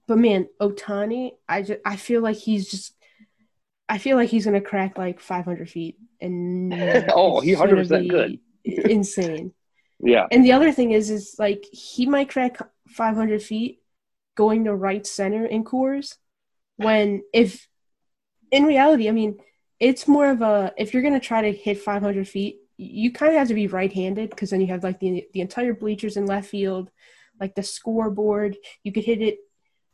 but 0.08 0.18
man 0.18 0.48
otani 0.62 1.32
i 1.48 1.62
just 1.62 1.80
i 1.86 1.96
feel 1.96 2.22
like 2.22 2.36
he's 2.36 2.70
just 2.70 2.94
i 3.88 3.98
feel 3.98 4.18
like 4.18 4.30
he's 4.30 4.44
gonna 4.44 4.60
crack 4.60 4.98
like 4.98 5.22
500 5.22 5.70
feet 5.70 5.98
and 6.20 6.74
Oh, 7.14 7.40
he 7.40 7.54
100% 7.56 8.10
could. 8.10 8.40
be 8.66 8.92
insane 8.92 9.54
Yeah. 10.00 10.28
and 10.32 10.44
the 10.44 10.54
other 10.54 10.72
thing 10.72 10.92
is, 10.92 11.10
is 11.10 11.36
like 11.40 11.66
he 11.72 12.06
might 12.06 12.30
crack 12.30 12.58
500 12.90 13.42
feet 13.42 13.80
going 14.36 14.66
to 14.66 14.76
right 14.76 15.06
center 15.06 15.46
in 15.46 15.64
Coors. 15.64 16.16
When 16.78 17.24
if 17.34 17.68
in 18.52 18.66
reality, 18.66 19.08
I 19.08 19.12
mean, 19.12 19.40
it's 19.80 20.08
more 20.08 20.30
of 20.30 20.42
a 20.42 20.74
if 20.78 20.94
you're 20.94 21.04
gonna 21.04 21.20
try 21.20 21.42
to 21.42 21.52
hit 21.52 21.80
500 21.80 22.28
feet, 22.28 22.60
you 22.78 23.12
kind 23.12 23.32
of 23.32 23.40
have 23.40 23.48
to 23.48 23.54
be 23.54 23.68
right-handed 23.68 24.30
because 24.30 24.50
then 24.50 24.62
you 24.62 24.68
have 24.68 24.84
like 24.84 25.00
the 25.00 25.26
the 25.34 25.42
entire 25.42 25.74
bleachers 25.74 26.18
in 26.18 26.26
left 26.26 26.50
field, 26.50 26.92
like 27.40 27.56
the 27.56 27.64
scoreboard. 27.64 28.58
You 28.84 28.92
could 28.92 29.06
hit 29.06 29.22
it 29.22 29.38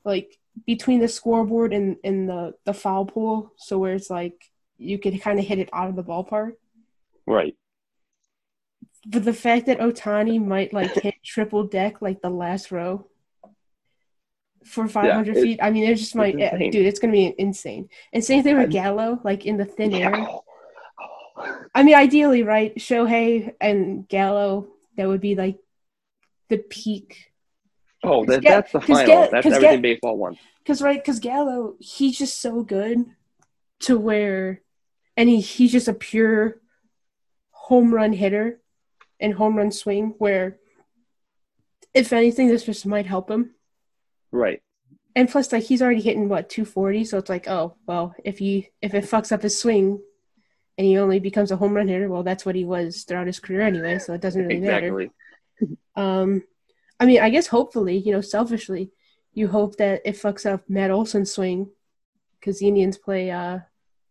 like 0.03 0.37
between 0.65 0.99
the 0.99 1.07
scoreboard 1.07 1.73
and 1.73 1.97
and 2.03 2.27
the 2.27 2.53
the 2.65 2.73
foul 2.73 3.05
pole, 3.05 3.51
so 3.57 3.77
where 3.77 3.93
it's 3.93 4.09
like 4.09 4.51
you 4.77 4.97
could 4.97 5.21
kind 5.21 5.37
of 5.37 5.45
hit 5.45 5.59
it 5.59 5.69
out 5.71 5.89
of 5.89 5.95
the 5.95 6.03
ballpark 6.03 6.53
Right. 7.27 7.55
But 9.05 9.25
the 9.25 9.33
fact 9.33 9.65
that 9.65 9.79
Ohtani 9.79 10.43
might 10.43 10.73
like 10.73 10.93
hit 10.93 11.15
triple 11.23 11.63
deck 11.63 12.01
like 12.01 12.21
the 12.21 12.29
last 12.29 12.71
row 12.71 13.07
for 14.63 14.87
500 14.87 15.37
it- 15.37 15.41
feet, 15.41 15.59
I 15.61 15.71
mean, 15.71 15.85
it 15.85 15.95
just 15.95 16.15
might, 16.15 16.39
it's 16.39 16.53
insane. 16.53 16.71
dude, 16.71 16.85
it's 16.85 16.99
gonna 16.99 17.13
be 17.13 17.33
insane. 17.37 17.89
And 18.13 18.23
same 18.23 18.43
thing 18.43 18.57
with 18.57 18.69
Gallo, 18.71 19.19
like 19.23 19.45
in 19.45 19.57
the 19.57 19.65
thin 19.65 19.93
air. 19.93 20.27
I 21.73 21.81
mean, 21.81 21.95
ideally, 21.95 22.43
right? 22.43 22.75
Shohei 22.75 23.55
and 23.59 24.07
Gallo, 24.07 24.67
that 24.97 25.07
would 25.07 25.21
be 25.21 25.33
like 25.33 25.57
the 26.49 26.59
peak. 26.59 27.31
Oh, 28.03 28.25
that, 28.25 28.43
Ga- 28.43 28.49
that's 28.49 28.71
the 28.71 28.81
final. 28.81 29.29
That's 29.31 29.47
everything 29.47 29.77
Ga- 29.77 29.81
baseball 29.81 30.17
wants. 30.17 30.39
Because 30.59 30.81
right, 30.83 31.03
because 31.03 31.19
Gallo, 31.19 31.75
he's 31.79 32.17
just 32.17 32.39
so 32.39 32.61
good 32.61 33.03
to 33.81 33.97
where, 33.97 34.61
and 35.17 35.27
he 35.27 35.41
he's 35.41 35.71
just 35.71 35.87
a 35.87 35.93
pure 35.93 36.61
home 37.49 37.91
run 37.93 38.13
hitter 38.13 38.60
and 39.21 39.33
home 39.33 39.57
run 39.57 39.71
swing. 39.71 40.15
Where, 40.17 40.57
if 41.93 42.11
anything, 42.11 42.47
this 42.47 42.65
just 42.65 42.85
might 42.85 43.05
help 43.05 43.29
him. 43.29 43.51
Right. 44.31 44.61
And 45.15 45.29
plus, 45.29 45.51
like 45.51 45.63
he's 45.63 45.81
already 45.81 46.01
hitting 46.01 46.29
what 46.29 46.49
240, 46.49 47.05
so 47.05 47.17
it's 47.17 47.29
like, 47.29 47.47
oh 47.47 47.75
well, 47.85 48.15
if 48.23 48.39
he 48.39 48.69
if 48.81 48.93
it 48.93 49.03
fucks 49.03 49.31
up 49.31 49.41
his 49.41 49.59
swing, 49.59 50.01
and 50.77 50.87
he 50.87 50.97
only 50.97 51.19
becomes 51.19 51.51
a 51.51 51.57
home 51.57 51.73
run 51.73 51.87
hitter, 51.87 52.09
well, 52.09 52.23
that's 52.23 52.45
what 52.45 52.55
he 52.55 52.65
was 52.65 53.03
throughout 53.03 53.27
his 53.27 53.39
career 53.39 53.61
anyway, 53.61 53.99
so 53.99 54.13
it 54.13 54.21
doesn't 54.21 54.47
really 54.47 54.61
matter. 54.61 54.99
Exactly. 55.01 55.11
Um, 55.93 56.43
I 57.01 57.05
mean, 57.05 57.21
I 57.21 57.29
guess 57.29 57.47
hopefully, 57.47 57.97
you 57.97 58.13
know, 58.13 58.21
selfishly, 58.21 58.91
you 59.33 59.49
hope 59.49 59.75
that 59.75 60.01
it 60.05 60.15
fucks 60.15 60.49
up 60.49 60.63
Matt 60.69 60.89
Olson's 60.89 61.31
swing 61.31 61.69
because 62.39 62.59
the 62.59 62.67
Indians 62.67 62.97
play 62.97 63.29
uh 63.29 63.59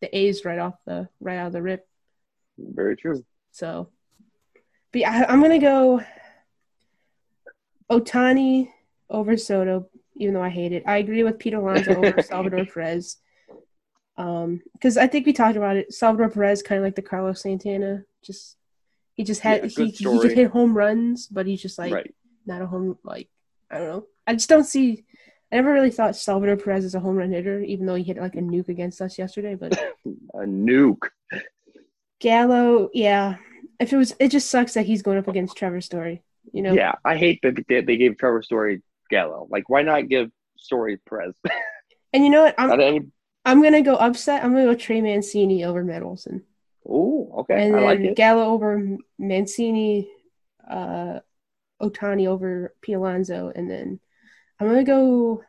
the 0.00 0.16
A's 0.16 0.44
right 0.44 0.58
off 0.58 0.74
the 0.86 1.08
right 1.20 1.38
out 1.38 1.48
of 1.48 1.52
the 1.54 1.62
rip. 1.62 1.88
Very 2.58 2.96
true. 2.96 3.24
So, 3.52 3.88
but 4.92 5.00
yeah, 5.00 5.26
I'm 5.28 5.40
gonna 5.40 5.58
go 5.58 6.02
Ohtani 7.90 8.68
over 9.08 9.36
Soto, 9.36 9.88
even 10.16 10.34
though 10.34 10.42
I 10.42 10.48
hate 10.48 10.72
it. 10.72 10.84
I 10.86 10.98
agree 10.98 11.22
with 11.22 11.38
Pete 11.38 11.54
Alonso 11.54 11.96
over 11.96 12.22
Salvador 12.22 12.64
Perez. 12.64 13.16
Um, 14.16 14.60
because 14.72 14.96
I 14.96 15.06
think 15.06 15.26
we 15.26 15.32
talked 15.32 15.56
about 15.56 15.76
it. 15.76 15.92
Salvador 15.92 16.28
Perez 16.28 16.62
kind 16.62 16.78
of 16.78 16.84
like 16.84 16.96
the 16.96 17.02
Carlos 17.02 17.42
Santana, 17.42 18.04
just 18.22 18.56
he 19.14 19.24
just 19.24 19.40
had 19.40 19.62
Yeah, 19.62 19.84
he, 19.84 19.90
he 19.90 20.04
could 20.04 20.32
hit 20.32 20.50
home 20.50 20.76
runs, 20.76 21.26
but 21.26 21.46
he's 21.46 21.62
just 21.62 21.78
like 21.78 21.92
right. 21.92 22.14
not 22.46 22.62
a 22.62 22.66
home 22.66 22.98
like 23.04 23.28
I 23.70 23.78
don't 23.78 23.88
know. 23.88 24.06
I 24.26 24.34
just 24.34 24.48
don't 24.48 24.64
see. 24.64 25.04
I 25.52 25.56
never 25.56 25.72
really 25.72 25.90
thought 25.90 26.16
Salvador 26.16 26.56
Perez 26.56 26.84
is 26.84 26.94
a 26.94 27.00
home 27.00 27.16
run 27.16 27.32
hitter, 27.32 27.60
even 27.60 27.86
though 27.86 27.96
he 27.96 28.04
hit 28.04 28.18
like 28.18 28.36
a 28.36 28.38
nuke 28.38 28.68
against 28.68 29.00
us 29.00 29.18
yesterday. 29.18 29.54
But 29.54 29.72
A 30.34 30.38
nuke. 30.38 31.08
Gallo, 32.20 32.90
yeah. 32.92 33.36
If 33.80 33.92
it 33.92 33.96
was, 33.96 34.14
it 34.20 34.28
just 34.28 34.50
sucks 34.50 34.74
that 34.74 34.86
he's 34.86 35.02
going 35.02 35.18
up 35.18 35.26
against 35.26 35.56
Trevor 35.56 35.80
Story. 35.80 36.22
You 36.52 36.62
know, 36.62 36.74
Yeah, 36.74 36.94
I 37.04 37.16
hate 37.16 37.40
that 37.42 37.64
they, 37.68 37.80
they 37.80 37.96
gave 37.96 38.18
Trevor 38.18 38.42
Story 38.42 38.82
Gallo. 39.10 39.48
Like, 39.50 39.68
why 39.68 39.82
not 39.82 40.08
give 40.08 40.30
Story 40.56 40.98
Perez? 41.08 41.34
and 42.12 42.24
you 42.24 42.30
know 42.30 42.42
what? 42.42 42.54
I'm 42.58 42.70
any. 42.78 43.00
I'm 43.44 43.62
gonna 43.62 43.82
go 43.82 43.96
upset. 43.96 44.44
I'm 44.44 44.52
gonna 44.52 44.66
go 44.66 44.74
Trey 44.74 45.00
Mancini 45.00 45.64
over 45.64 45.82
Matt 45.82 46.02
Olson, 46.02 46.44
Ooh, 46.86 47.32
okay, 47.38 47.54
and 47.62 47.74
I 47.74 47.78
then 47.78 47.84
like 47.84 48.00
it. 48.00 48.16
Gallo 48.16 48.44
over 48.44 48.98
Mancini, 49.18 50.10
uh, 50.68 51.20
Ohtani 51.80 52.26
over 52.26 52.74
P 52.82 52.92
Alonso, 52.92 53.50
and 53.54 53.70
then 53.70 53.98
I'm 54.58 54.66
gonna 54.68 54.84
go. 54.84 55.42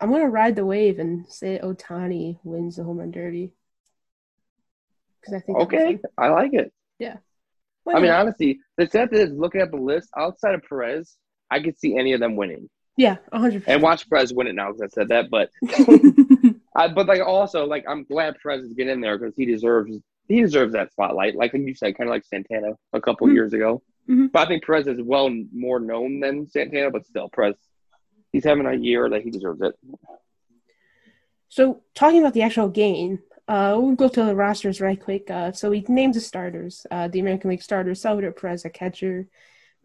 I'm 0.00 0.10
gonna 0.10 0.28
ride 0.28 0.56
the 0.56 0.66
wave 0.66 0.98
and 0.98 1.26
say 1.28 1.60
Ohtani 1.62 2.38
wins 2.42 2.76
the 2.76 2.84
home 2.84 2.98
run 2.98 3.10
derby 3.12 3.52
because 5.20 5.34
I 5.34 5.40
think 5.40 5.58
Okay. 5.58 5.98
I 6.16 6.28
like 6.28 6.54
it. 6.54 6.72
Why 7.88 7.98
I 7.98 8.02
mean, 8.02 8.10
honestly, 8.10 8.60
the 8.76 8.86
sad 8.86 9.10
thing 9.10 9.20
is 9.20 9.32
looking 9.32 9.60
at 9.62 9.70
the 9.70 9.78
list 9.78 10.10
outside 10.16 10.54
of 10.54 10.62
Perez, 10.68 11.16
I 11.50 11.60
could 11.60 11.78
see 11.78 11.96
any 11.96 12.12
of 12.12 12.20
them 12.20 12.36
winning. 12.36 12.68
yeah, 12.98 13.16
hundred 13.32 13.64
And 13.66 13.82
watch 13.82 14.08
Perez 14.10 14.32
win 14.32 14.46
it 14.46 14.54
now 14.54 14.72
because 14.72 14.82
I 14.82 14.88
said 14.88 15.08
that. 15.08 15.30
But. 15.30 15.50
I, 16.76 16.86
but 16.88 17.06
like 17.06 17.22
also 17.22 17.64
like 17.66 17.84
I'm 17.88 18.04
glad 18.04 18.36
Perez 18.42 18.62
is 18.64 18.72
getting 18.74 18.92
in 18.92 19.00
there 19.00 19.18
because 19.18 19.34
he 19.36 19.46
deserves 19.46 19.90
he 20.28 20.40
deserves 20.42 20.74
that 20.74 20.92
spotlight. 20.92 21.34
Like 21.34 21.52
you 21.54 21.74
said, 21.74 21.96
kind 21.96 22.08
of 22.10 22.12
like 22.12 22.24
Santana 22.24 22.72
a 22.92 23.00
couple 23.00 23.26
Mhm. 23.26 23.32
years 23.34 23.52
ago. 23.54 23.82
Mhm. 24.08 24.30
But 24.30 24.40
I 24.42 24.46
think 24.48 24.64
Perez 24.64 24.86
is 24.86 25.00
well 25.00 25.30
more 25.52 25.80
known 25.80 26.20
than 26.20 26.46
Santana, 26.48 26.90
but 26.90 27.06
still, 27.06 27.28
Perez 27.30 27.56
he's 28.32 28.44
having 28.44 28.66
a 28.66 28.74
year 28.74 29.08
that 29.08 29.22
he 29.22 29.30
deserves 29.30 29.62
it. 29.62 29.74
So 31.48 31.80
talking 31.94 32.20
about 32.20 32.34
the 32.34 32.42
actual 32.42 32.68
game, 32.68 33.20
uh, 33.48 33.76
we'll 33.78 33.94
go 33.94 34.08
to 34.08 34.24
the 34.24 34.34
rosters 34.34 34.80
right 34.80 35.02
quick. 35.02 35.30
Uh, 35.30 35.52
so 35.52 35.70
we 35.70 35.84
named 35.88 36.14
the 36.14 36.20
starters. 36.20 36.86
Uh, 36.90 37.08
the 37.08 37.20
American 37.20 37.50
League 37.50 37.62
starters: 37.62 38.02
Salvador 38.02 38.32
Perez 38.32 38.64
at 38.64 38.74
catcher, 38.74 39.26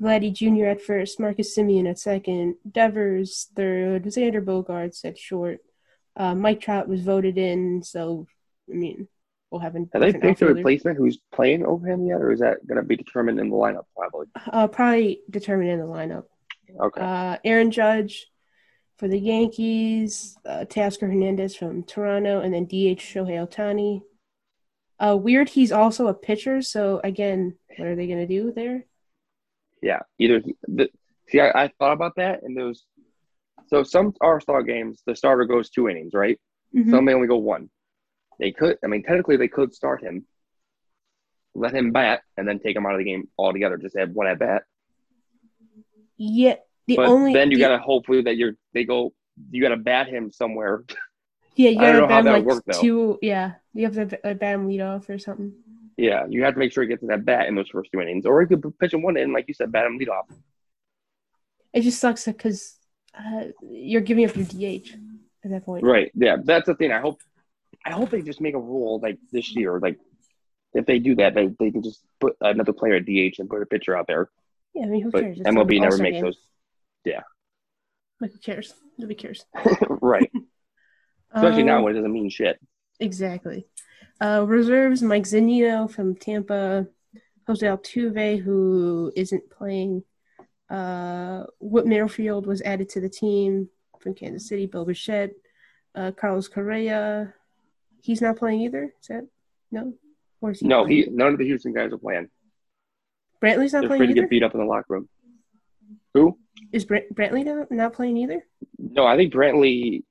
Vladdy 0.02 0.34
Jr. 0.34 0.66
at 0.66 0.82
first, 0.82 1.20
Marcus 1.20 1.58
Semien 1.58 1.90
at 1.90 1.98
second, 1.98 2.56
Devers 2.70 3.48
third, 3.56 4.04
Xander 4.04 4.44
Bogaerts 4.44 5.06
at 5.06 5.18
short. 5.18 5.60
Uh, 6.16 6.36
Mike 6.36 6.62
Trout 6.62 6.88
was 6.88 7.02
voted 7.02 7.38
in, 7.38 7.82
so 7.84 8.28
I 8.70 8.76
mean, 8.76 9.08
we'll 9.50 9.62
have 9.62 9.76
an 9.76 9.90
Have 9.94 10.02
they 10.02 10.14
picked 10.14 10.42
a 10.42 10.48
replacement 10.48 10.98
who's 10.98 11.20
playing 11.34 11.66
over 11.66 11.88
him 11.88 12.06
yet, 12.06 12.22
or 12.22 12.32
is 12.32 12.42
that 12.42 12.66
going 12.68 12.82
to 12.82 12.84
be 12.84 12.98
determined 12.98 13.40
in 13.40 13.50
the 13.50 13.56
lineup 13.56 13.86
probably? 13.96 14.28
Uh, 14.52 14.68
probably 14.68 15.22
determined 15.30 15.70
in 15.70 15.80
the 15.80 15.86
lineup. 15.86 16.26
Okay. 16.80 17.02
Uh, 17.02 17.38
Aaron 17.46 17.72
Judge 17.72 18.28
for 18.98 19.08
the 19.08 19.20
Yankees, 19.20 20.38
uh, 20.46 20.66
Teoscar 20.68 21.02
Hernandez 21.08 21.56
from 21.56 21.84
Toronto, 21.84 22.42
and 22.42 22.54
then 22.54 22.66
DH 22.66 23.00
Shohei 23.00 23.46
Ohtani. 23.46 24.02
Uh, 25.00 25.18
weird, 25.18 25.50
he's 25.50 25.72
also 25.72 26.08
a 26.08 26.14
pitcher, 26.14 26.62
so 26.62 27.02
again, 27.04 27.58
what 27.78 27.88
are 27.88 27.96
they 27.96 28.08
going 28.08 28.20
to 28.20 28.28
do 28.28 28.52
there? 28.54 28.86
Yeah, 29.82 30.00
either 30.20 30.42
the, 30.68 30.90
see, 31.28 31.40
I, 31.42 31.64
I 31.64 31.72
thought 31.80 31.94
about 31.94 32.16
that, 32.16 32.44
and 32.44 32.56
there's 32.56 32.86
so 33.68 33.84
some 33.84 34.14
All 34.22 34.40
Star 34.40 34.62
games, 34.64 35.02
the 35.06 35.16
starter 35.16 35.46
goes 35.46 35.70
two 35.70 35.90
innings, 35.90 36.14
right? 36.14 36.40
Mhm. 36.76 36.90
Some 36.90 37.06
may 37.06 37.14
only 37.14 37.28
go 37.28 37.38
one. 37.38 37.70
They 38.40 38.52
could, 38.52 38.78
I 38.84 38.88
mean, 38.88 39.04
technically, 39.04 39.38
they 39.38 39.48
could 39.48 39.74
start 39.74 40.02
him, 40.02 40.26
let 41.56 41.74
him 41.74 41.92
bat, 41.92 42.22
and 42.38 42.48
then 42.48 42.60
take 42.60 42.76
him 42.76 42.86
out 42.86 42.94
of 42.94 43.00
the 43.00 43.04
game 43.04 43.28
altogether. 43.38 43.78
Just 43.78 43.98
have 43.98 44.12
one 44.12 44.28
at 44.28 44.40
bat. 44.40 44.64
Yeah, 46.18 46.56
the 46.88 46.96
But 46.98 47.08
only 47.08 47.34
then 47.34 47.52
you 47.52 47.58
the- 47.58 47.64
gotta 47.64 47.78
hopefully 47.78 48.22
that 48.24 48.38
you're 48.38 48.54
they 48.74 48.84
go. 48.84 49.14
You 49.52 49.62
gotta 49.62 49.78
bat 49.78 50.08
him 50.08 50.32
somewhere. 50.32 50.84
yeah 51.56 51.70
you 51.70 51.80
got 51.80 51.92
to 52.00 52.08
bat 52.08 52.26
him, 52.26 52.34
like 52.34 52.44
work, 52.46 52.64
two 52.82 53.20
yeah 53.22 53.54
you 53.76 53.84
have 53.86 53.94
to 53.94 54.28
uh, 54.28 54.34
bat 54.34 54.56
him 54.56 54.68
lead 54.68 54.82
off 54.82 55.08
or 55.10 55.18
something. 55.20 55.54
yeah, 55.98 56.26
you 56.28 56.44
have 56.44 56.54
to 56.56 56.60
make 56.60 56.72
sure 56.72 56.84
he 56.84 56.90
gets 56.90 57.06
that 57.08 57.26
bat 57.26 57.48
in 57.48 57.54
those 57.56 57.70
first 57.70 57.92
two 57.92 58.02
innings, 58.02 58.26
or 58.26 58.42
he 58.42 58.48
could 58.48 58.64
pitch 58.80 58.94
him 58.94 59.02
one 59.04 59.18
in, 59.18 59.32
like 59.34 59.46
you 59.48 59.54
said, 59.54 59.72
bat 59.72 59.86
him 59.86 59.98
lead 60.00 60.10
off. 60.10 60.26
It 61.74 61.82
just 61.82 62.00
sucks 62.00 62.26
because 62.26 62.76
uh, 63.18 63.46
you're 63.62 64.02
giving 64.02 64.26
up 64.26 64.36
your 64.36 64.46
DH 64.46 64.90
at 65.44 65.52
that 65.52 65.66
point. 65.66 65.84
Right. 65.84 66.12
Yeah, 66.16 66.38
that's 66.44 66.66
the 66.68 66.76
thing. 66.76 66.92
I 66.92 67.00
hope. 67.00 67.20
I 67.86 67.92
hope 67.92 68.10
they 68.12 68.22
just 68.22 68.40
make 68.42 68.54
a 68.56 68.60
rule 68.60 69.00
like 69.02 69.18
this 69.32 69.56
year. 69.56 69.80
Like 69.80 70.00
if 70.74 70.86
they 70.86 71.00
do 71.00 71.16
that, 71.16 71.34
they, 71.36 71.48
they 71.60 71.70
can 71.72 71.84
just 71.84 72.02
put 72.20 72.36
another 72.42 72.74
player 72.74 72.96
at 72.96 73.06
DH 73.06 73.40
and 73.40 73.50
put 73.50 73.62
a 73.62 73.66
pitcher 73.66 73.96
out 73.98 74.08
there. 74.08 74.30
Yeah, 74.74 74.84
I 74.86 74.90
mean, 74.90 75.02
who 75.02 75.12
But 75.12 75.22
cares? 75.22 75.40
It's 75.40 75.50
MLB 75.50 75.82
never 75.82 75.98
makes 75.98 76.16
game. 76.16 76.24
those. 76.24 76.38
Like, 77.06 78.32
who 78.32 78.38
cares? 78.40 78.74
Nobody 78.98 79.16
cares. 79.16 79.46
right. 79.90 80.32
Especially 81.34 81.64
now 81.64 81.78
Um, 81.80 81.84
when 81.84 81.94
it 81.94 81.98
doesn't 81.98 82.14
mean 82.14 82.30
shit. 82.30 82.58
Exactly. 83.00 83.68
Uh, 84.22 84.46
reserves 84.48 85.02
Mike 85.02 85.24
Zunino 85.24 85.90
from 85.92 86.16
Tampa, 86.16 86.88
Jose 87.48 87.66
Altuve, 87.66 88.40
who 88.42 89.12
isn't 89.16 89.50
playing. 89.50 90.04
Uh, 90.70 91.46
Whit 91.60 91.86
Merrifield 91.86 92.46
was 92.46 92.62
added 92.62 92.88
to 92.90 93.02
the 93.02 93.10
team 93.10 93.68
from 94.00 94.14
Kansas 94.14 94.48
City. 94.48 94.68
Bill 94.68 94.86
Bichette, 94.86 95.32
uh, 95.96 96.12
Carlos 96.12 96.48
Correa. 96.48 97.34
He's 98.02 98.22
not 98.22 98.38
playing 98.38 98.62
either. 98.62 98.94
Is 99.02 99.08
that 99.08 99.28
no? 99.72 99.94
Or 100.40 100.52
is 100.52 100.60
he? 100.62 100.68
No, 100.68 100.86
playing? 100.86 101.04
he 101.04 101.10
none 101.10 101.34
of 101.34 101.40
the 101.40 101.46
Houston 101.46 101.74
guys 101.74 101.92
are 101.92 101.98
playing. 101.98 102.30
Brantley's 103.44 103.74
not 103.74 103.82
They're 103.82 103.90
playing 103.90 104.00
free 104.00 104.08
to 104.08 104.14
get 104.14 104.30
beat 104.30 104.44
up 104.44 104.54
in 104.54 104.60
the 104.62 104.66
locker 104.66 104.86
room. 104.90 105.10
Who? 106.14 106.38
Is 106.72 106.86
Brant- 106.86 107.14
Brantley 107.16 107.44
not, 107.46 107.72
not 107.72 107.94
playing 107.94 108.18
either? 108.18 108.46
No, 108.78 109.06
I 109.06 109.16
think 109.18 109.34
Brantley. 109.34 110.04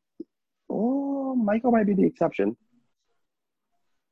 Oh, 0.69 1.35
Michael 1.35 1.73
might 1.73 1.87
be 1.87 1.95
the 1.95 2.05
exception. 2.05 2.57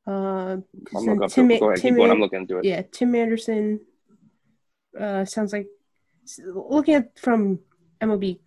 Uh, 0.07 0.57
'cause 0.87 1.07
I'm 1.09 1.19
looking. 1.19 1.29
Tim, 1.29 1.49
Go 1.59 1.67
ahead, 1.71 1.79
Tim 1.81 1.95
keep 1.95 1.97
going. 1.99 2.11
I'm 2.11 2.21
looking 2.21 2.41
into 2.41 2.59
it. 2.59 2.65
yeah, 2.65 2.83
Tim 2.91 3.15
Anderson. 3.15 3.81
Uh, 4.99 5.25
sounds 5.25 5.53
like 5.53 5.69
looking 6.45 6.95
at 6.95 7.17
from 7.19 7.61
MLB, 8.01 8.41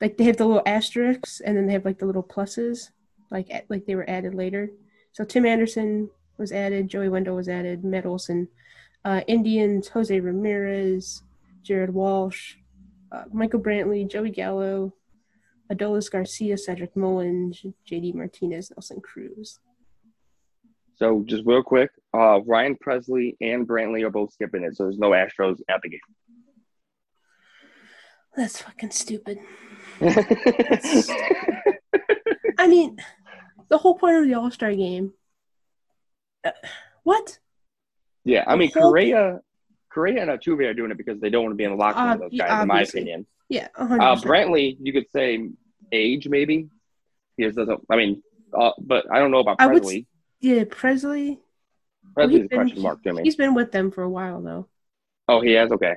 like 0.00 0.16
they 0.16 0.24
have 0.24 0.36
the 0.36 0.46
little 0.46 0.62
asterisks 0.66 1.40
and 1.40 1.56
then 1.56 1.66
they 1.66 1.72
have 1.74 1.84
like 1.84 1.98
the 1.98 2.06
little 2.06 2.22
pluses, 2.24 2.90
like 3.30 3.48
like 3.68 3.86
they 3.86 3.94
were 3.94 4.08
added 4.08 4.34
later. 4.34 4.70
So 5.12 5.24
Tim 5.24 5.46
Anderson 5.46 6.10
was 6.38 6.50
added, 6.52 6.88
Joey 6.88 7.08
Wendle 7.08 7.36
was 7.36 7.48
added, 7.48 7.84
Matt 7.84 8.04
Olson, 8.04 8.48
uh, 9.04 9.20
Indians, 9.28 9.88
Jose 9.88 10.18
Ramirez, 10.18 11.22
Jared 11.62 11.94
Walsh, 11.94 12.56
uh, 13.12 13.24
Michael 13.32 13.60
Brantley, 13.60 14.08
Joey 14.08 14.30
Gallo, 14.30 14.94
Adolis 15.72 16.10
Garcia, 16.10 16.56
Cedric 16.56 16.96
Mullins, 16.96 17.64
JD 17.90 18.14
Martinez, 18.14 18.70
Nelson 18.70 19.00
Cruz. 19.00 19.58
So 20.96 21.22
just 21.26 21.44
real 21.44 21.62
quick, 21.62 21.90
uh, 22.14 22.40
Ryan 22.46 22.76
Pressly 22.76 23.36
and 23.40 23.68
Brantley 23.68 24.02
are 24.02 24.10
both 24.10 24.32
skipping 24.32 24.64
it, 24.64 24.76
so 24.76 24.84
there's 24.84 24.98
no 24.98 25.10
Astros 25.10 25.60
at 25.68 25.82
the 25.82 25.90
game. 25.90 26.00
That's 28.36 28.62
fucking 28.62 28.90
stupid. 28.90 29.38
game. 30.00 30.14
I 32.58 32.66
mean, 32.66 32.96
the 33.68 33.78
whole 33.78 33.94
point 33.94 34.16
of 34.16 34.26
the 34.26 34.34
All 34.34 34.50
Star 34.50 34.74
game. 34.74 35.12
Uh, 36.44 36.50
what? 37.02 37.38
Yeah, 38.24 38.44
I 38.46 38.56
mean 38.56 38.70
Correa, 38.70 39.40
Correa 39.96 40.20
and 40.20 40.30
Altuve 40.30 40.68
are 40.68 40.74
doing 40.74 40.90
it 40.90 40.98
because 40.98 41.18
they 41.20 41.30
don't 41.30 41.42
want 41.42 41.52
to 41.54 41.56
be 41.56 41.64
in 41.64 41.70
the 41.70 41.76
locker 41.76 41.98
room 41.98 42.10
with 42.20 42.30
those 42.30 42.38
guys, 42.38 42.62
in 42.62 42.68
my 42.68 42.82
opinion. 42.82 43.26
Yeah, 43.48 43.68
100%. 43.78 44.00
Uh, 44.00 44.16
Brantley, 44.16 44.76
you 44.78 44.92
could 44.92 45.10
say 45.10 45.48
age 45.90 46.28
maybe. 46.28 46.68
He 47.38 47.44
just 47.44 47.56
doesn't. 47.56 47.80
I 47.88 47.96
mean, 47.96 48.22
uh, 48.52 48.72
but 48.78 49.06
I 49.10 49.18
don't 49.20 49.30
know 49.30 49.38
about 49.38 49.56
I 49.58 49.68
would 49.68 49.82
Pressly. 49.82 50.04
yeah, 50.40 50.64
Pressly. 50.64 51.38
Pressly's 52.14 52.48
been- 52.48 52.48
question 52.48 52.82
mark 52.82 53.02
to 53.04 53.14
me. 53.14 53.22
He's 53.22 53.36
been 53.36 53.54
with 53.54 53.72
them 53.72 53.90
for 53.90 54.02
a 54.02 54.10
while 54.10 54.42
though. 54.42 54.68
Oh, 55.28 55.40
he 55.40 55.52
has. 55.52 55.72
Okay. 55.72 55.94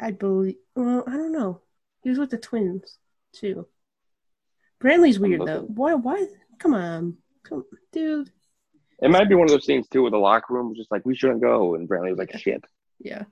I 0.00 0.12
believe. 0.12 0.56
Well, 0.74 1.04
I 1.06 1.12
don't 1.12 1.32
know. 1.32 1.60
He 2.02 2.08
was 2.08 2.18
with 2.18 2.30
the 2.30 2.38
Twins 2.38 2.98
too. 3.34 3.66
Brantley's 4.80 5.18
weird 5.18 5.42
though. 5.44 5.62
Why? 5.62 5.92
Why? 5.92 6.26
Come 6.58 6.72
on, 6.72 7.18
come, 7.42 7.64
dude. 7.92 8.30
It 9.00 9.10
might 9.10 9.28
be 9.28 9.34
one 9.34 9.44
of 9.44 9.50
those 9.50 9.66
things 9.66 9.88
too, 9.88 10.02
with 10.02 10.12
the 10.12 10.18
locker 10.18 10.54
room, 10.54 10.74
just 10.74 10.90
like 10.90 11.04
we 11.04 11.14
shouldn't 11.14 11.42
go, 11.42 11.74
and 11.74 11.88
Brantley 11.88 12.10
was 12.10 12.18
like, 12.18 12.36
"Shit." 12.36 12.64
Yeah. 12.98 13.24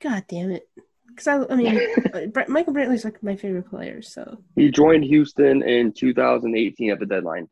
God 0.00 0.24
damn 0.28 0.50
it. 0.50 0.68
Because 1.08 1.26
I, 1.26 1.52
I 1.52 1.56
mean, 1.56 2.30
Bra- 2.32 2.44
Michael 2.48 2.72
Brantley's 2.72 3.04
like 3.04 3.22
my 3.22 3.36
favorite 3.36 3.68
player. 3.68 4.02
So 4.02 4.38
He 4.54 4.70
joined 4.70 5.04
Houston 5.04 5.62
in 5.62 5.92
2018 5.92 6.90
at 6.90 7.00
the 7.00 7.06
deadline. 7.06 7.48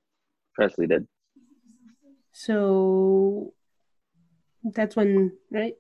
Pressly 0.58 0.88
did. 0.88 1.06
so 2.32 3.52
that's 4.64 4.96
when 4.96 5.32
right? 5.50 5.74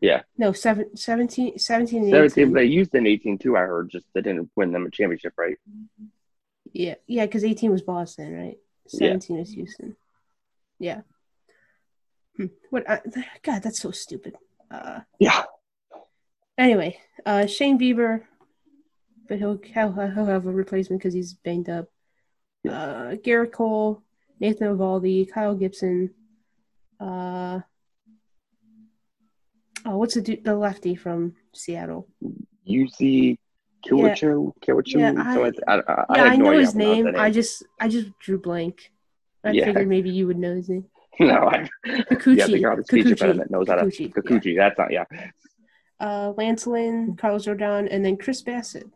Yeah. 0.00 0.22
No, 0.36 0.52
seven, 0.52 0.96
17, 0.96 1.58
17 1.58 2.02
and 2.02 2.10
17, 2.10 2.44
18. 2.44 2.54
they 2.54 2.64
used 2.64 2.94
in 2.94 3.06
18 3.06 3.38
too. 3.38 3.56
I 3.56 3.60
heard 3.60 3.90
just 3.90 4.06
they 4.14 4.20
didn't 4.20 4.50
win 4.54 4.70
them 4.72 4.86
a 4.86 4.90
championship, 4.90 5.32
right? 5.36 5.56
Yeah, 6.72 6.94
yeah, 7.06 7.26
because 7.26 7.44
18 7.44 7.70
was 7.70 7.82
Boston, 7.82 8.32
right? 8.36 8.58
Yeah. 8.92 9.08
17 9.18 9.38
is 9.38 9.52
Houston. 9.52 9.96
Yeah. 10.78 11.00
Hmm. 12.38 12.46
What? 12.70 12.88
I, 12.88 13.00
God, 13.42 13.62
that's 13.62 13.80
so 13.80 13.90
stupid. 13.90 14.36
Uh, 14.70 15.00
Yeah. 15.18 15.42
anyway, 16.56 16.98
uh, 17.26 17.46
Shane 17.46 17.78
Bieber, 17.78 18.22
but 19.28 19.38
he'll 19.38 19.58
he'll, 19.62 19.92
he'll 19.92 20.26
have 20.26 20.46
a 20.46 20.52
replacement 20.52 21.02
because 21.02 21.14
he's 21.14 21.34
banged 21.34 21.68
up. 21.68 21.88
Uh, 22.66 23.16
Gerrit 23.24 23.52
Cole, 23.52 24.02
Nathan 24.40 24.68
Eovaldi, 24.68 25.30
Kyle 25.30 25.54
Gibson. 25.54 26.14
Uh, 27.00 27.60
oh, 29.84 29.96
what's 29.96 30.14
the 30.14 30.36
the 30.36 30.54
lefty 30.56 30.94
from 30.94 31.34
Seattle? 31.54 32.08
UC 32.68 33.38
Kiwachu, 33.84 34.52
Kiwachu, 34.60 35.00
Yeah, 35.00 35.12
I-. 35.16 35.72
I, 35.72 35.76
I, 35.76 36.04
I 36.08 36.16
Yeah, 36.16 36.24
I, 36.32 36.36
know 36.36 36.50
his 36.50 36.66
how 36.66 36.72
to 36.72 36.78
pronounce 36.78 37.04
name. 37.04 37.16
I 37.16 37.30
just 37.30 37.64
I 37.80 37.88
just 37.88 38.16
drew 38.20 38.38
blank. 38.38 38.92
I 39.44 39.52
Yeah. 39.52 39.64
figured 39.64 39.88
maybe 39.88 40.10
you 40.10 40.26
would 40.26 40.38
know 40.38 40.54
his 40.54 40.68
name. 40.68 40.86
no, 41.26 41.48
I, 41.48 41.68
Kikuchi. 41.86 42.36
yeah, 42.36 42.46
the 42.46 42.60
garbage 42.60 42.86
speech 42.86 43.06
Kikuchi. 43.06 43.10
impediment 43.10 43.50
knows 43.50 43.68
how 43.68 43.76
to. 43.76 43.86
Kikuchi, 43.86 44.54
yeah. 44.54 44.68
That's 44.68 44.78
not, 44.78 44.92
yeah. 44.92 45.04
uh, 46.00 46.32
Lance 46.36 46.66
Lynn, 46.66 47.16
Carlos 47.16 47.46
Rodon, 47.46 47.88
and 47.90 48.04
then 48.04 48.16
Chris 48.16 48.42
Bassitt. 48.42 48.90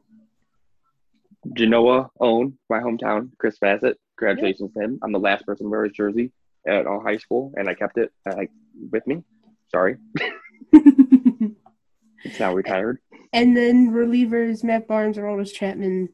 Genoa 1.54 2.10
own 2.20 2.56
my 2.70 2.78
hometown, 2.78 3.30
Chris 3.38 3.58
Bassitt. 3.58 3.94
Congratulations 4.18 4.72
to 4.74 4.80
him. 4.80 4.98
I'm 5.02 5.12
the 5.12 5.18
last 5.18 5.44
person 5.44 5.66
to 5.66 5.70
wear 5.70 5.84
his 5.84 5.92
jersey 5.92 6.30
at 6.66 6.86
all 6.86 7.00
high 7.02 7.16
school, 7.16 7.52
and 7.56 7.68
I 7.68 7.74
kept 7.74 7.98
it 7.98 8.12
uh, 8.30 8.44
with 8.90 9.06
me. 9.06 9.24
Sorry, 9.68 9.96
it's 10.72 12.38
now 12.38 12.54
retired. 12.54 12.98
and 13.32 13.56
then 13.56 13.90
relievers 13.90 14.62
Matt 14.62 14.86
Barnes, 14.86 15.16
Aroldis 15.16 15.52
Chapman, 15.52 16.10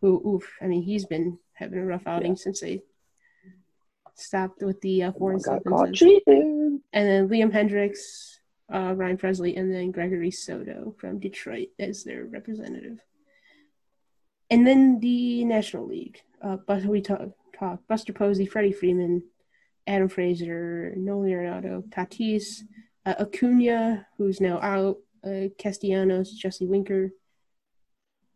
who, 0.00 0.20
oof, 0.26 0.50
I 0.60 0.66
mean, 0.66 0.82
he's 0.82 1.04
been 1.06 1.38
having 1.52 1.78
a 1.78 1.84
rough 1.84 2.06
outing 2.06 2.36
since 2.36 2.60
they 2.60 2.82
stopped 4.14 4.62
with 4.62 4.80
the 4.80 5.04
uh, 5.04 5.12
foreign 5.12 5.38
Got 5.38 5.64
caught 5.64 5.92
cheating. 5.92 6.80
And 6.92 7.08
then 7.08 7.28
Liam 7.28 7.52
Hendriks, 7.52 8.38
uh, 8.72 8.94
Ryan 8.94 9.18
Pressly, 9.18 9.58
and 9.58 9.72
then 9.72 9.90
Gregory 9.90 10.30
Soto 10.30 10.94
from 10.98 11.18
Detroit 11.18 11.68
as 11.78 12.04
their 12.04 12.24
representative. 12.24 13.00
And 14.50 14.66
then 14.66 15.00
the 15.00 15.44
National 15.44 15.86
League. 15.86 16.20
Uh, 16.42 16.58
but 16.66 16.84
we 16.84 17.00
talk, 17.00 17.22
talk 17.58 17.80
Buster 17.88 18.12
Posey, 18.12 18.46
Freddie 18.46 18.72
Freeman, 18.72 19.22
Adam 19.86 20.08
Frazier, 20.08 20.92
Nolan 20.96 21.30
Arenado, 21.30 21.82
Tatis, 21.88 22.62
uh, 23.06 23.14
Acuna, 23.18 24.06
who's 24.18 24.40
now 24.40 24.60
out, 24.60 24.98
uh, 25.24 25.48
Castellanos, 25.58 26.30
Jesse 26.32 26.66
Winker, 26.66 27.12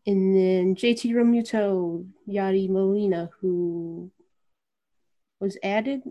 and 0.07 0.37
then 0.37 0.77
JT 0.77 1.13
Realmuto, 1.13 2.07
Yadi 2.29 2.69
Molina, 2.71 3.29
who 3.41 4.11
was 5.41 5.57
added, 5.63 6.03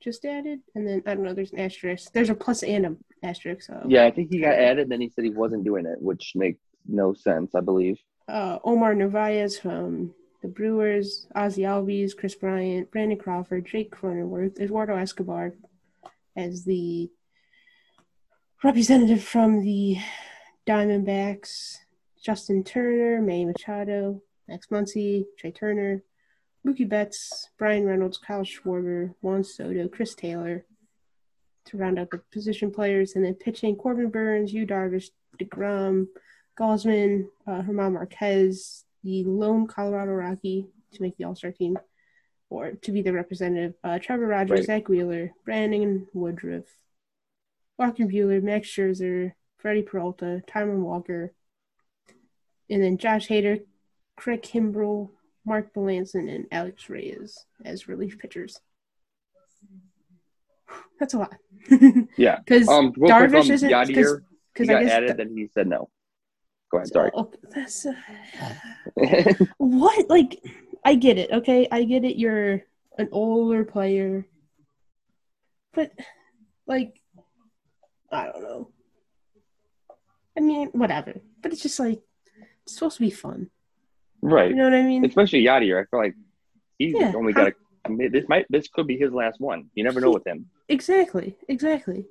just 0.00 0.24
added, 0.24 0.60
and 0.74 0.86
then 0.86 1.02
I 1.06 1.14
don't 1.14 1.24
know. 1.24 1.34
There's 1.34 1.52
an 1.52 1.60
asterisk. 1.60 2.12
There's 2.12 2.30
a 2.30 2.34
plus 2.34 2.62
and 2.62 2.86
an 2.86 2.96
asterisk. 3.22 3.62
So 3.62 3.82
Yeah, 3.88 4.04
I 4.04 4.10
think 4.10 4.30
he 4.30 4.40
got 4.40 4.54
added. 4.54 4.88
Then 4.88 5.00
he 5.00 5.08
said 5.08 5.24
he 5.24 5.30
wasn't 5.30 5.64
doing 5.64 5.86
it, 5.86 6.00
which 6.00 6.32
makes 6.34 6.60
no 6.86 7.14
sense. 7.14 7.54
I 7.54 7.60
believe. 7.60 7.98
uh, 8.28 8.58
Omar 8.64 8.94
Narvaez 8.94 9.58
from 9.58 10.14
the 10.42 10.48
Brewers, 10.48 11.26
Ozzy 11.34 11.64
Albies, 11.64 12.16
Kris 12.16 12.34
Bryant, 12.34 12.90
Brandon 12.92 13.18
Crawford, 13.18 13.66
Jake 13.66 13.90
Cronenworth, 13.90 14.60
Eduardo 14.60 14.96
Escobar 14.96 15.54
as 16.36 16.64
the 16.64 17.10
representative 18.62 19.22
from 19.24 19.62
the 19.62 19.96
Diamondbacks, 20.66 21.78
Justin 22.22 22.62
Turner, 22.62 23.20
Manny 23.20 23.46
Machado, 23.46 24.22
Max 24.46 24.66
Muncy, 24.68 25.24
Trea 25.38 25.50
Turner, 25.50 26.02
Mookie 26.68 26.88
Betts, 26.88 27.48
Bryan 27.58 27.86
Reynolds, 27.86 28.18
Kyle 28.18 28.42
Schwarber, 28.44 29.14
Juan 29.22 29.42
Soto, 29.42 29.88
Chris 29.88 30.14
Taylor 30.14 30.64
to 31.64 31.76
round 31.76 31.98
out 31.98 32.10
the 32.10 32.20
position 32.32 32.70
players, 32.70 33.14
and 33.14 33.24
then 33.24 33.34
pitching 33.34 33.76
Corbin 33.76 34.10
Burnes, 34.10 34.52
Yu 34.52 34.66
Darvish, 34.66 35.08
DeGrom, 35.40 36.06
Gausman, 36.58 37.26
uh, 37.46 37.62
German 37.62 37.94
Marquez, 37.94 38.84
the 39.02 39.24
lone 39.24 39.66
Colorado 39.66 40.12
Rocky 40.12 40.66
to 40.92 41.02
make 41.02 41.16
the 41.16 41.24
All 41.24 41.34
Star 41.34 41.52
team, 41.52 41.78
or 42.50 42.72
to 42.72 42.92
be 42.92 43.02
the 43.02 43.12
representative. 43.12 43.74
Uh, 43.82 43.98
Trevor 43.98 44.26
Rogers, 44.26 44.50
Right. 44.60 44.64
Zack 44.64 44.88
Wheeler, 44.88 45.32
Brandon 45.44 46.06
Woodruff, 46.12 46.64
Walker 47.78 48.04
Buehler, 48.04 48.42
Max 48.42 48.68
Scherzer, 48.68 49.32
Freddie 49.58 49.82
Peralta, 49.82 50.42
Taijuan 50.46 50.80
Walker, 50.80 51.32
and 52.68 52.82
then 52.82 52.98
Josh 52.98 53.28
Hader, 53.28 53.62
Craig 54.16 54.42
Kimbrel, 54.42 55.10
Mark 55.48 55.72
Melancon, 55.74 56.32
and 56.34 56.46
Alex 56.52 56.88
Reyes 56.90 57.44
as 57.64 57.88
relief 57.88 58.18
pitchers. 58.18 58.60
That's 61.00 61.14
a 61.14 61.18
lot. 61.18 61.34
Yeah. 62.16 62.38
Because 62.38 62.68
Um, 62.68 62.92
Darvish 62.92 63.30
quick 63.46 63.50
isn't- 63.50 63.70
Yadier, 63.70 64.20
because 64.52 64.68
I 64.68 64.82
guess 64.82 64.92
added, 64.92 65.16
then 65.16 65.36
he 65.36 65.48
said 65.48 65.66
no. 65.66 65.88
Go 66.70 66.78
ahead. 66.78 66.88
Sorry. 66.88 67.10
Oh, 67.14 67.32
that's 67.54 67.86
uh, 67.86 67.94
what 69.56 70.10
like 70.10 70.38
I 70.84 70.96
get 70.96 71.16
it, 71.16 71.30
okay? 71.32 71.66
I 71.70 71.84
get 71.84 72.04
it. 72.04 72.16
You're 72.18 72.62
an 72.98 73.08
older 73.10 73.64
player, 73.64 74.26
but 75.72 75.92
like 76.66 77.00
I 78.12 78.26
don't 78.26 78.42
know. 78.42 78.70
I 80.36 80.40
mean, 80.40 80.68
whatever. 80.72 81.14
But 81.40 81.52
it's 81.54 81.62
just 81.62 81.80
like 81.80 82.02
it's 82.64 82.74
supposed 82.74 82.96
to 82.98 83.02
be 83.02 83.10
fun. 83.10 83.48
Right. 84.22 84.50
You 84.50 84.56
know 84.56 84.64
what 84.64 84.74
I 84.74 84.82
mean? 84.82 85.04
Especially 85.04 85.42
Yadier. 85.44 85.80
I 85.80 85.84
feel 85.90 86.00
like 86.00 86.14
he's 86.78 86.94
Yeah, 86.98 87.12
only 87.14 87.32
got 87.32 87.48
a. 87.48 87.52
This 88.10 88.24
might. 88.28 88.46
This 88.50 88.68
could 88.68 88.86
be 88.86 88.98
his 88.98 89.12
last 89.12 89.40
one. 89.40 89.70
You 89.74 89.84
never 89.84 90.00
know 90.00 90.10
with 90.10 90.26
him. 90.26 90.46
Exactly, 90.68 91.36
exactly. 91.48 92.06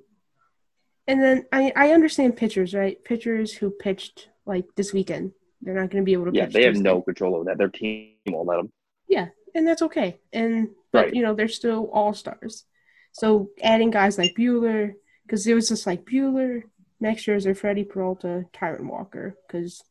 And 1.06 1.22
then 1.22 1.46
I 1.52 1.72
I 1.76 1.90
understand 1.92 2.36
pitchers, 2.36 2.74
right? 2.74 3.02
Pitchers 3.04 3.52
who 3.52 3.70
pitched 3.70 4.28
like 4.46 4.64
this 4.76 4.92
weekend, 4.92 5.32
they're 5.62 5.74
not 5.74 5.90
going 5.90 6.02
to 6.02 6.06
be 6.06 6.12
able 6.14 6.26
to. 6.26 6.32
Yeah, 6.34 6.46
they 6.46 6.64
have 6.64 6.76
no 6.76 7.00
control 7.02 7.34
over 7.36 7.44
that. 7.44 7.58
Their 7.58 7.68
team 7.68 8.14
won't 8.26 8.48
let 8.48 8.56
them. 8.56 8.72
Yeah, 9.08 9.28
and 9.54 9.66
that's 9.66 9.82
okay. 9.82 10.18
And 10.32 10.68
but 10.92 11.04
Right. 11.06 11.14
you 11.14 11.22
know 11.22 11.34
they're 11.34 11.48
still 11.48 11.90
all 11.92 12.12
stars. 12.14 12.64
So 13.12 13.50
adding 13.62 13.90
guys 13.90 14.18
like 14.18 14.34
Buehler, 14.36 14.94
because 15.24 15.44
there 15.44 15.54
was 15.54 15.68
just 15.68 15.86
like 15.86 16.04
Buehler, 16.04 16.62
Max 17.00 17.22
Scherzer, 17.22 17.56
Freddie 17.56 17.84
Peralta, 17.84 18.46
Taijuan 18.52 18.88
Walker, 18.90 19.36
because 19.46 19.82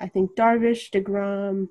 I 0.00 0.08
think 0.08 0.34
Darvish, 0.36 0.90
Degrom, 0.90 1.68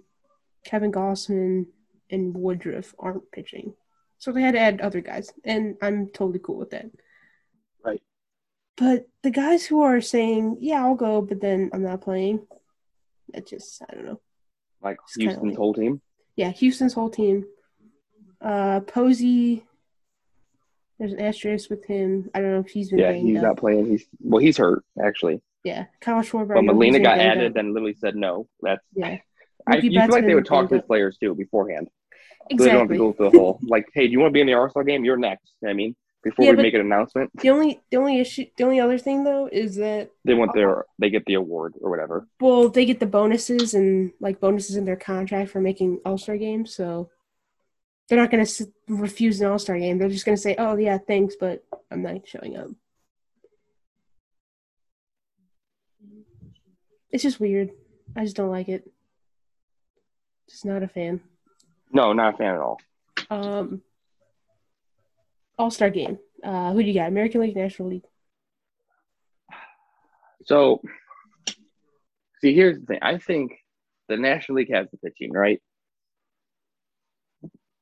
Kevin 0.66 0.92
Gausman, 0.92 1.68
and 2.10 2.36
Woodruff 2.36 2.94
aren't 3.00 3.32
pitching. 3.32 3.74
So 4.18 4.32
they 4.32 4.42
had 4.42 4.54
to 4.54 4.60
add 4.60 4.82
other 4.82 5.02
guys, 5.02 5.32
and 5.44 5.78
I'm 5.82 6.08
totally 6.08 6.40
cool 6.40 6.58
with 6.58 6.72
that. 6.72 6.86
Right. 7.84 8.02
But 8.76 9.08
the 9.24 9.32
guys 9.32 9.66
who 9.66 9.82
are 9.82 10.02
saying, 10.02 10.58
"Yeah, 10.60 10.84
I'll 10.84 10.96
go," 10.96 11.22
but 11.22 11.40
then 11.40 11.70
I'm 11.74 11.84
not 11.84 12.02
playing, 12.02 12.46
that 13.34 13.48
just 13.48 13.82
I 13.88 13.94
don't 13.94 14.06
know. 14.06 14.22
Like 14.82 14.98
It's 15.06 15.16
Houston's 15.16 15.56
whole 15.56 15.74
team. 15.74 16.02
Yeah, 16.36 16.52
Houston's 16.52 16.94
whole 16.94 17.10
team. 17.10 17.46
Uh, 18.42 18.82
Posey. 18.82 19.66
There's 21.00 21.13
an 21.13 21.22
asterisk 21.22 21.70
with 21.70 21.86
him. 21.86 22.30
I 22.34 22.42
don't 22.42 22.54
know 22.54 22.60
if 22.60 22.70
he's 22.70 22.90
been 22.90 23.00
Yeah, 23.00 23.13
he's 23.13 23.38
up. 23.38 23.44
not 23.44 23.58
playing. 23.58 23.86
He's 23.86 24.06
well, 24.20 24.42
he's 24.42 24.58
hurt 24.58 24.84
actually. 25.04 25.42
Yeah, 25.67 25.86
Kyle 26.01 26.21
Schwarber. 26.21 26.51
I 26.51 26.56
But 26.56 26.62
know 26.65 26.73
he's 26.80 26.93
Molina 26.93 26.99
got 26.99 27.19
added, 27.19 27.47
up. 27.47 27.53
then 27.56 27.73
literally 27.73 27.95
said 28.03 28.15
no. 28.15 28.47
That's 28.62 28.84
Yeah, 28.95 29.17
I, 29.67 29.77
Mookie 29.77 29.84
you 29.84 30.01
feel 30.01 30.10
like 30.17 30.25
they 30.25 30.36
would 30.36 30.45
talk 30.45 30.69
to 30.69 30.77
the 30.77 30.82
players 30.91 31.17
too 31.21 31.36
beforehand. 31.36 31.88
Exactly. 32.49 32.58
So 32.58 32.63
they 32.63 32.71
don't 32.71 32.80
have 32.88 32.89
to 32.89 32.97
go 32.97 33.13
through 33.13 33.30
the 33.32 33.38
whole 33.39 33.60
like, 33.75 33.86
hey, 33.93 34.06
do 34.08 34.12
you 34.13 34.19
want 34.21 34.32
to 34.32 34.34
be 34.34 34.41
in 34.41 34.47
the 34.47 34.53
All 34.53 34.69
Star 34.69 34.84
game? 34.84 35.03
You're 35.03 35.17
next. 35.17 35.51
You 35.62 35.67
know 35.67 35.71
I 35.71 35.73
mean, 35.82 35.95
before 36.23 36.45
Yeah, 36.45 36.51
we 36.51 36.58
make 36.67 36.73
an 36.73 36.82
announcement. 36.82 37.30
The 37.41 37.49
only 37.49 37.80
the 37.91 37.97
only 37.97 38.19
issue 38.19 38.45
the 38.58 38.63
only 38.63 38.80
other 38.80 38.97
thing 38.97 39.23
though 39.25 39.49
is 39.51 39.75
that 39.75 40.10
They 40.25 40.34
want 40.34 40.53
their 40.53 40.86
they 40.99 41.10
get 41.10 41.25
the 41.25 41.34
award 41.43 41.73
or 41.82 41.89
whatever. 41.89 42.27
well 42.39 42.69
they 42.69 42.86
get 42.86 42.99
the 42.99 43.06
bonuses 43.19 43.73
and 43.73 44.12
like 44.19 44.39
bonuses 44.39 44.75
in 44.77 44.86
their 44.86 44.95
contract 45.12 45.49
for 45.51 45.60
making 45.69 45.99
All 46.06 46.17
Star 46.17 46.38
games, 46.38 46.73
so 46.73 47.10
they're 48.08 48.17
not 48.23 48.32
gonna 48.32 48.45
refuse 48.88 49.41
an 49.41 49.47
All 49.47 49.60
Star 49.60 49.77
game. 49.77 49.97
They're 49.97 50.15
just 50.17 50.25
gonna 50.25 50.38
say, 50.47 50.56
"Oh 50.58 50.77
yeah, 50.77 50.97
thanks, 50.97 51.36
but 51.38 51.63
I'm 51.91 52.01
not 52.03 52.25
showing 52.25 52.56
up." 52.56 52.69
It's 57.17 57.23
just 57.23 57.39
weird. 57.39 57.71
I 58.15 58.25
just 58.25 58.36
don't 58.36 58.51
like 58.51 58.69
it. 58.69 58.88
Just 60.47 60.65
not 60.65 60.84
a 60.84 60.88
fan. 60.88 61.19
No, 61.91 62.13
not 62.13 62.36
a 62.36 62.38
fan 62.38 62.53
at 62.53 62.62
all. 62.62 62.80
Um, 63.32 63.82
All 65.58 65.71
Star 65.71 65.89
game. 65.89 66.19
Uh, 66.43 66.73
who 66.73 66.84
do 66.84 66.88
you 66.88 66.93
got? 66.93 67.08
American 67.08 67.41
League, 67.41 67.56
National 67.56 67.89
League. 67.89 68.03
So, 70.45 70.80
see, 72.39 72.53
here's 72.53 72.80
the 72.82 72.86
thing. 72.86 72.99
I 73.01 73.17
think 73.17 73.53
the 74.10 74.17
National 74.17 74.58
League 74.58 74.71
has 74.71 74.86
the 74.91 74.97
pitching, 74.97 75.32
right? 75.32 75.60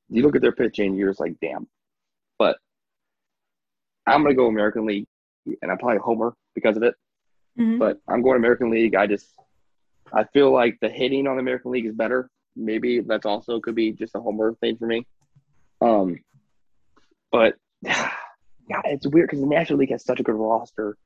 You 0.07 0.23
look 0.23 0.37
at 0.37 0.41
their 0.43 0.53
pitching, 0.53 0.95
you're 0.95 1.09
just 1.09 1.19
like, 1.19 1.35
damn. 1.41 1.67
But 2.39 2.55
I'm 4.07 4.23
gonna 4.23 4.33
go 4.33 4.47
American 4.47 4.85
League, 4.85 5.07
and 5.61 5.69
I'm 5.69 5.77
probably 5.77 5.99
homer 5.99 6.35
because 6.53 6.77
of 6.77 6.83
it. 6.83 6.95
Mhm. 7.57 7.79
But 7.79 7.99
I'm 8.07 8.21
going 8.21 8.37
American 8.37 8.69
League. 8.69 8.95
I 8.95 9.07
just, 9.07 9.27
I 10.13 10.25
feel 10.25 10.51
like 10.51 10.77
the 10.81 10.89
hitting 10.89 11.27
on 11.27 11.35
the 11.35 11.41
American 11.41 11.71
League 11.71 11.85
is 11.85 11.95
better. 11.95 12.29
Maybe 12.55 13.01
that's 13.01 13.25
also 13.25 13.59
could 13.59 13.75
be 13.75 13.91
just 13.91 14.15
a 14.15 14.19
homer 14.19 14.53
thing 14.55 14.77
for 14.77 14.87
me. 14.87 15.05
Um, 15.81 16.19
but 17.31 17.55
yeah, 17.81 18.81
it's 18.85 19.07
weird 19.07 19.27
because 19.27 19.41
the 19.41 19.47
National 19.47 19.79
League 19.79 19.91
has 19.91 20.03
such 20.03 20.19
a 20.19 20.23
good 20.23 20.35
roster. 20.35 20.97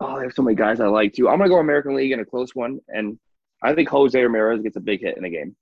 Oh, 0.00 0.18
there's 0.18 0.34
so 0.34 0.42
many 0.42 0.56
guys 0.56 0.80
I 0.80 0.86
like 0.86 1.12
too. 1.12 1.28
I'm 1.28 1.38
gonna 1.38 1.48
go 1.48 1.58
American 1.58 1.94
League 1.94 2.12
in 2.12 2.20
a 2.20 2.24
close 2.24 2.54
one, 2.54 2.80
and 2.88 3.18
I 3.62 3.74
think 3.74 3.88
Jose 3.88 4.20
Ramirez 4.20 4.62
gets 4.62 4.76
a 4.76 4.80
big 4.80 5.00
hit 5.00 5.16
in 5.16 5.24
a 5.24 5.30
game. 5.30 5.56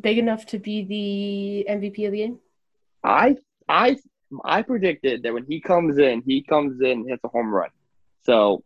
Big 0.00 0.18
enough 0.18 0.46
to 0.46 0.58
be 0.58 0.84
the 0.84 1.72
MVP 1.72 2.06
of 2.06 2.12
the 2.12 2.18
game. 2.18 2.38
I 3.04 3.36
I 3.68 3.96
I 4.44 4.62
predicted 4.62 5.22
that 5.22 5.32
when 5.32 5.44
he 5.46 5.60
comes 5.60 5.98
in, 5.98 6.22
he 6.26 6.42
comes 6.42 6.80
in 6.80 6.90
and 6.90 7.08
hits 7.08 7.24
a 7.24 7.28
home 7.28 7.52
run. 7.52 7.70
So 8.22 8.62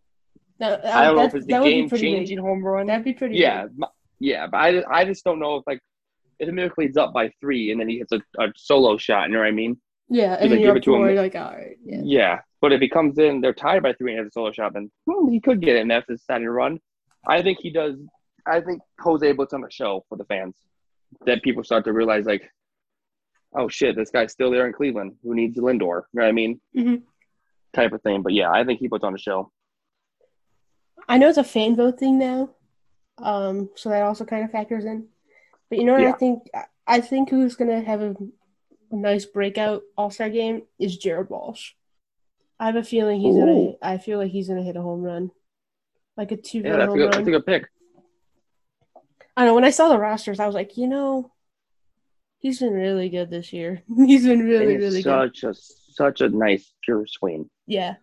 No, 0.59 0.81
I 0.85 1.05
don't 1.05 1.17
know 1.17 1.25
if 1.25 1.35
it's 1.35 1.47
the 1.47 1.55
would 1.59 1.65
be 1.65 1.71
game 1.71 1.89
pretty 1.89 2.11
big. 2.11 2.19
changing 2.19 2.39
home 2.39 2.65
run. 2.65 2.87
That'd 2.87 3.05
be 3.05 3.13
pretty. 3.13 3.37
Yeah, 3.37 3.67
big. 3.67 3.89
yeah, 4.19 4.47
but 4.47 4.59
I, 4.59 4.83
I 4.91 5.05
just 5.05 5.25
don't 5.25 5.39
know 5.39 5.57
if 5.57 5.65
like 5.67 5.81
if 6.39 6.47
the 6.47 6.53
Miracle 6.53 6.83
League's 6.83 6.97
up 6.97 7.13
by 7.13 7.31
three 7.41 7.71
and 7.71 7.81
then 7.81 7.89
he 7.89 7.99
hits 7.99 8.13
a, 8.13 8.21
a 8.43 8.49
solo 8.57 8.97
shot, 8.97 9.29
you 9.29 9.35
know 9.35 9.41
what 9.41 9.49
I 9.49 9.53
mean? 9.53 9.81
yeah, 10.09 10.37
and 10.41 10.51
like, 10.51 10.61
you're 10.61 10.71
give 10.71 10.77
it 10.77 10.85
to 10.85 10.95
him. 10.95 11.17
like, 11.17 11.35
all 11.37 11.53
right, 11.53 11.77
yeah. 11.85 12.01
Yeah. 12.03 12.41
But 12.61 12.73
if 12.73 12.81
he 12.81 12.89
comes 12.89 13.19
in, 13.19 13.41
they're 13.41 13.55
tied 13.55 13.83
by 13.83 13.93
three 13.95 14.13
and 14.13 14.19
has 14.19 14.29
a 14.29 14.33
solo 14.33 14.53
shot, 14.53 14.75
then 14.75 14.91
hmm, 15.09 15.29
he 15.31 15.41
could 15.41 15.61
get 15.61 15.77
it 15.77 15.81
and 15.81 15.91
that's 15.91 16.09
his 16.09 16.23
starting 16.23 16.49
run. 16.49 16.79
I 17.27 17.43
think 17.43 17.59
he 17.61 17.71
does. 17.71 17.97
I 18.47 18.61
think 18.61 18.83
Jose 19.01 19.33
puts 19.35 19.53
on 19.53 19.65
a 19.65 19.71
show 19.71 20.05
for 20.09 20.19
the 20.19 20.25
fans 20.25 20.57
that 21.27 21.43
people 21.43 21.65
start 21.65 21.85
to 21.85 21.93
realize 21.93 22.27
like, 22.27 22.43
oh 23.55 23.69
shit, 23.69 23.97
this 23.97 24.11
guy's 24.11 24.33
still 24.33 24.51
there 24.51 24.67
in 24.67 24.73
Cleveland. 24.73 25.17
Who 25.23 25.35
needs 25.35 25.57
Lindor? 25.59 25.81
You 25.81 26.21
know 26.21 26.23
what 26.23 26.29
I 26.29 26.33
mean? 26.33 26.61
Mhm. 26.77 27.03
Type 27.73 27.93
of 27.93 28.03
thing. 28.03 28.23
But 28.23 28.33
yeah, 28.33 28.51
I 28.51 28.65
think 28.65 28.81
he 28.81 28.89
puts 28.89 29.05
on 29.05 29.15
a 29.15 29.19
show. 29.19 29.51
I 31.09 31.19
know 31.19 31.29
it's 31.29 31.39
a 31.39 31.45
fan 31.45 31.75
vote 31.77 31.99
thing 31.99 32.19
now, 32.19 32.51
um, 33.19 33.71
so 33.75 33.89
that 33.89 34.03
also 34.03 34.25
kind 34.25 34.45
of 34.45 34.51
factors 34.51 34.85
in. 34.85 35.09
But 35.69 35.79
you 35.79 35.85
know 35.85 35.95
what 35.95 36.03
I 36.03 36.13
think? 36.13 36.49
I- 36.87 37.01
think 37.01 37.31
who's 37.31 37.57
gonna 37.57 37.81
have 37.83 38.01
a, 38.03 38.15
a 38.91 38.97
nice 38.97 39.25
breakout 39.25 39.83
All 39.97 40.11
Star 40.11 40.29
game 40.29 40.63
is 40.79 40.97
Jared 40.99 41.31
Walsh. 41.31 41.73
I 42.61 42.67
have 42.67 42.77
a 42.77 42.85
feeling 42.85 43.21
he's 43.21 43.35
gonna. 43.37 43.73
I 43.83 43.99
feel 43.99 44.19
like 44.19 44.31
he's 44.31 44.49
gonna 44.49 44.63
hit 44.63 44.77
a 44.77 44.83
home 44.83 45.03
run, 45.03 45.31
like 46.17 46.31
a 46.31 46.37
two 46.37 46.61
Yeah, 46.61 46.71
run 46.71 46.79
that's 46.81 46.95
a 46.95 46.97
good, 46.97 47.03
run. 47.05 47.11
that's 47.13 47.29
a 47.29 47.31
good 47.31 47.47
pick. 47.47 47.69
I 49.37 49.45
know 49.47 49.55
when 49.55 49.65
I 49.65 49.71
saw 49.71 49.89
the 49.89 49.99
rosters, 49.99 50.39
I 50.39 50.47
was 50.47 50.55
like, 50.55 50.77
you 50.77 50.87
know, 50.87 51.32
he's 52.43 52.59
been 52.59 52.75
really 52.75 53.09
good 53.09 53.31
this 53.31 53.53
year. 53.53 53.83
he's 53.97 54.27
been 54.27 54.45
really, 54.45 54.77
really 54.77 55.03
good. 55.03 55.35
such 55.35 55.45
a 55.45 55.55
such 55.55 56.21
a 56.21 56.29
nice 56.29 56.73
pure 56.83 57.07
swing. 57.07 57.49
Yeah, 57.67 57.95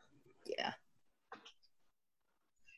yeah. 0.45 0.71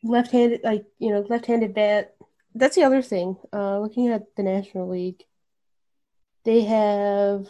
Left-handed, 0.04 0.62
like 0.64 0.86
you 1.00 1.12
know, 1.12 1.22
left-handed 1.30 1.74
bat. 1.74 2.16
That's 2.54 2.76
the 2.76 2.84
other 2.84 3.02
thing. 3.02 3.38
Uh, 3.54 3.80
looking 3.80 4.10
at 4.10 4.36
the 4.36 4.44
National 4.44 4.90
League, 4.90 5.24
they 6.44 6.62
have 6.62 7.48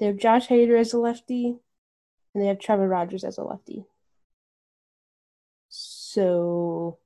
they 0.00 0.06
have 0.06 0.18
Josh 0.18 0.48
Hader 0.48 0.78
as 0.78 0.92
a 0.92 0.98
lefty, 0.98 1.56
and 2.34 2.42
they 2.42 2.48
have 2.48 2.58
Trevor 2.58 2.88
Rogers 2.88 3.24
as 3.24 3.38
a 3.38 3.44
lefty. 3.44 3.84
So 5.68 6.98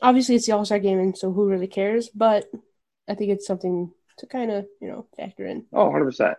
obviously, 0.00 0.34
it's 0.34 0.46
the 0.46 0.52
All 0.52 0.64
Star 0.64 0.78
game, 0.78 0.98
and 0.98 1.16
so 1.16 1.30
who 1.30 1.48
really 1.48 1.66
cares? 1.66 2.08
But 2.08 2.50
I 3.06 3.14
think 3.14 3.30
it's 3.30 3.46
something 3.46 3.92
to 4.18 4.26
kind 4.26 4.50
of 4.50 4.66
you 4.80 4.88
know 4.88 5.06
factor 5.16 5.46
in. 5.46 5.66
Oh, 5.72 5.84
100 5.86 6.04
percent. 6.04 6.38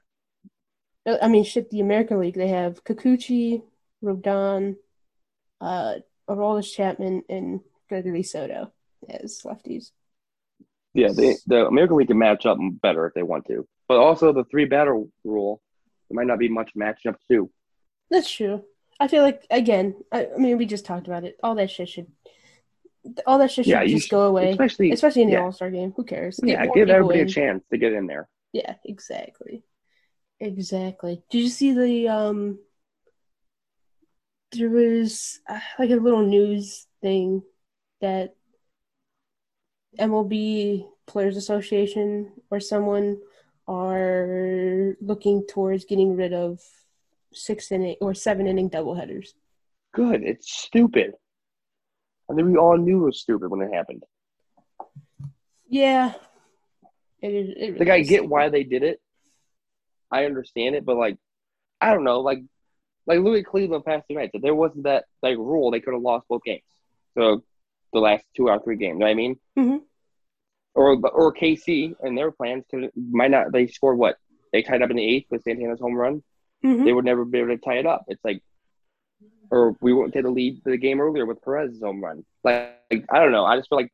Uh, 1.05 1.17
I 1.21 1.27
mean, 1.27 1.43
shit, 1.43 1.69
the 1.69 1.79
American 1.79 2.19
League, 2.19 2.35
they 2.35 2.49
have 2.49 2.83
Kikuchi, 2.83 3.63
Rodon, 4.03 4.75
uh, 5.61 5.95
Aroldis 6.29 6.73
Chapman, 6.73 7.23
and 7.29 7.61
Gregory 7.87 8.23
Soto 8.23 8.71
as 9.09 9.41
lefties. 9.45 9.91
Yeah, 10.93 11.09
they, 11.13 11.35
the 11.45 11.67
American 11.67 11.97
League 11.97 12.07
can 12.07 12.17
match 12.17 12.45
up 12.45 12.57
better 12.81 13.05
if 13.05 13.13
they 13.13 13.23
want 13.23 13.45
to, 13.47 13.67
but 13.87 13.97
also 13.97 14.33
the 14.33 14.43
three 14.45 14.65
batter 14.65 15.03
rule, 15.23 15.61
there 16.09 16.15
might 16.15 16.27
not 16.27 16.39
be 16.39 16.49
much 16.49 16.71
matching 16.75 17.09
up 17.09 17.19
too. 17.29 17.49
That's 18.09 18.29
true. 18.29 18.63
I 18.99 19.07
feel 19.07 19.23
like, 19.23 19.45
again, 19.49 19.95
I, 20.11 20.27
I 20.35 20.37
mean, 20.37 20.57
we 20.57 20.65
just 20.65 20.85
talked 20.85 21.07
about 21.07 21.23
it. 21.23 21.37
All 21.41 21.55
that 21.55 21.71
shit 21.71 21.89
should, 21.89 22.07
all 23.25 23.37
that 23.39 23.51
shit 23.51 23.65
should 23.65 23.71
Yeah, 23.71 23.85
just 23.85 24.05
should- 24.07 24.11
go 24.11 24.21
away, 24.23 24.51
Especially, 24.51 24.91
especially 24.91 25.21
in 25.23 25.29
the 25.29 25.33
yeah. 25.35 25.43
All 25.43 25.51
Star 25.51 25.69
game. 25.71 25.93
Who 25.95 26.03
cares? 26.03 26.39
Yeah, 26.43 26.65
give 26.67 26.89
everybody 26.89 27.19
in. 27.21 27.27
a 27.27 27.29
chance 27.29 27.63
to 27.71 27.77
get 27.77 27.93
in 27.93 28.07
there. 28.07 28.29
Yeah, 28.53 28.75
exactly. 28.85 29.63
Exactly. 30.39 31.21
Did 31.29 31.39
you 31.41 31.49
see 31.49 31.73
the 31.73 32.07
um 32.09 32.59
there 34.51 34.69
was 34.69 35.39
uh, 35.47 35.59
like 35.77 35.91
a 35.91 35.95
little 35.95 36.25
news 36.25 36.87
thing 37.01 37.43
that 38.01 38.35
MLB 39.99 40.85
Players 41.07 41.37
Association 41.37 42.31
or 42.49 42.59
someone 42.59 43.17
are 43.67 44.95
looking 45.01 45.45
towards 45.47 45.85
getting 45.85 46.15
rid 46.15 46.33
of 46.33 46.59
six 47.33 47.71
inning 47.71 47.95
or 48.01 48.13
seven 48.15 48.47
inning 48.47 48.69
doubleheaders. 48.69 49.29
Good. 49.93 50.23
It's 50.23 50.51
stupid. 50.51 51.13
I 52.29 52.35
think 52.35 52.47
we 52.47 52.57
all 52.57 52.77
knew 52.77 53.01
it 53.03 53.05
was 53.05 53.19
stupid 53.19 53.49
when 53.49 53.61
it 53.61 53.73
happened. 53.73 54.03
Yeah. 55.67 56.13
It 57.21 57.33
is 57.33 57.49
it 57.57 57.79
Like 57.79 57.89
I 57.89 57.99
get 57.99 58.07
stupid. 58.19 58.29
why 58.29 58.49
they 58.49 58.63
did 58.63 58.83
it. 58.83 59.01
I 60.11 60.25
understand 60.25 60.75
it, 60.75 60.85
but 60.85 60.95
like, 60.97 61.17
I 61.81 61.93
don't 61.93 62.03
know. 62.03 62.21
Like, 62.21 62.39
like 63.05 63.19
Louis 63.19 63.43
Cleveland 63.43 63.85
past 63.85 64.05
the 64.07 64.15
night. 64.15 64.31
If 64.33 64.41
there 64.41 64.55
wasn't 64.55 64.83
that 64.83 65.05
like 65.21 65.37
rule, 65.37 65.71
they 65.71 65.79
could 65.79 65.93
have 65.93 66.01
lost 66.01 66.27
both 66.27 66.43
games. 66.43 66.63
So 67.17 67.43
the 67.93 67.99
last 67.99 68.23
two 68.35 68.49
out 68.49 68.57
of 68.57 68.63
three 68.63 68.77
games. 68.77 68.93
You 68.95 68.99
know 68.99 69.05
what 69.05 69.11
I 69.11 69.15
mean? 69.15 69.39
Mhm. 69.57 69.81
Or 70.75 70.93
or 71.09 71.33
KC 71.33 71.95
and 72.01 72.17
their 72.17 72.31
plans 72.31 72.65
could 72.69 72.91
might 72.95 73.31
not. 73.31 73.51
They 73.51 73.67
scored 73.67 73.97
what? 73.97 74.17
They 74.53 74.61
tied 74.61 74.81
up 74.81 74.89
in 74.91 74.97
the 74.97 75.03
eighth 75.15 75.27
with 75.29 75.43
Santana's 75.43 75.79
home 75.79 75.95
run. 75.95 76.23
Mhm. 76.63 76.85
They 76.85 76.93
would 76.93 77.05
never 77.05 77.25
be 77.25 77.39
able 77.39 77.49
to 77.49 77.57
tie 77.57 77.77
it 77.77 77.85
up. 77.85 78.05
It's 78.07 78.23
like, 78.23 78.41
or 79.51 79.75
we 79.81 79.93
wouldn't 79.93 80.13
get 80.13 80.23
the 80.23 80.29
lead 80.29 80.61
for 80.63 80.69
the 80.71 80.77
game 80.77 80.99
earlier 81.01 81.25
with 81.25 81.41
Perez's 81.41 81.81
home 81.81 82.03
run. 82.03 82.25
Like, 82.43 82.75
I 82.91 83.19
don't 83.19 83.31
know. 83.31 83.45
I 83.45 83.57
just 83.57 83.69
feel 83.69 83.79
like 83.79 83.91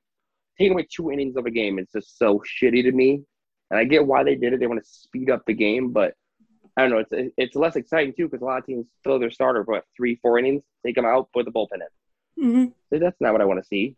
taking 0.57 0.73
away 0.73 0.87
two 0.89 1.11
innings 1.11 1.35
of 1.37 1.45
a 1.45 1.51
game 1.51 1.79
is 1.79 1.87
just 1.93 2.17
so 2.17 2.39
shitty 2.61 2.83
to 2.83 2.91
me. 2.91 3.21
And 3.71 3.79
I 3.79 3.83
get 3.83 4.05
why 4.05 4.23
they 4.23 4.35
did 4.35 4.53
it. 4.53 4.59
They 4.59 4.67
want 4.67 4.83
to 4.83 4.89
speed 4.89 5.29
up 5.29 5.43
the 5.45 5.53
game, 5.53 5.91
but 5.91 6.13
I 6.77 6.81
don't 6.81 6.91
know. 6.91 7.03
It's 7.09 7.33
it's 7.37 7.55
less 7.55 7.75
exciting 7.77 8.13
too 8.15 8.27
because 8.27 8.41
a 8.41 8.45
lot 8.45 8.59
of 8.59 8.65
teams 8.65 8.85
throw 9.03 9.17
their 9.17 9.31
starter 9.31 9.63
for 9.63 9.75
what, 9.75 9.85
three, 9.95 10.15
four 10.21 10.37
innings, 10.37 10.63
take 10.85 10.95
them 10.95 11.05
out, 11.05 11.29
put 11.33 11.45
the 11.45 11.51
bullpen 11.51 11.79
in. 12.37 12.43
Mhm. 12.43 12.73
So 12.91 12.99
that's 12.99 13.19
not 13.21 13.31
what 13.31 13.41
I 13.41 13.45
want 13.45 13.61
to 13.61 13.65
see. 13.67 13.95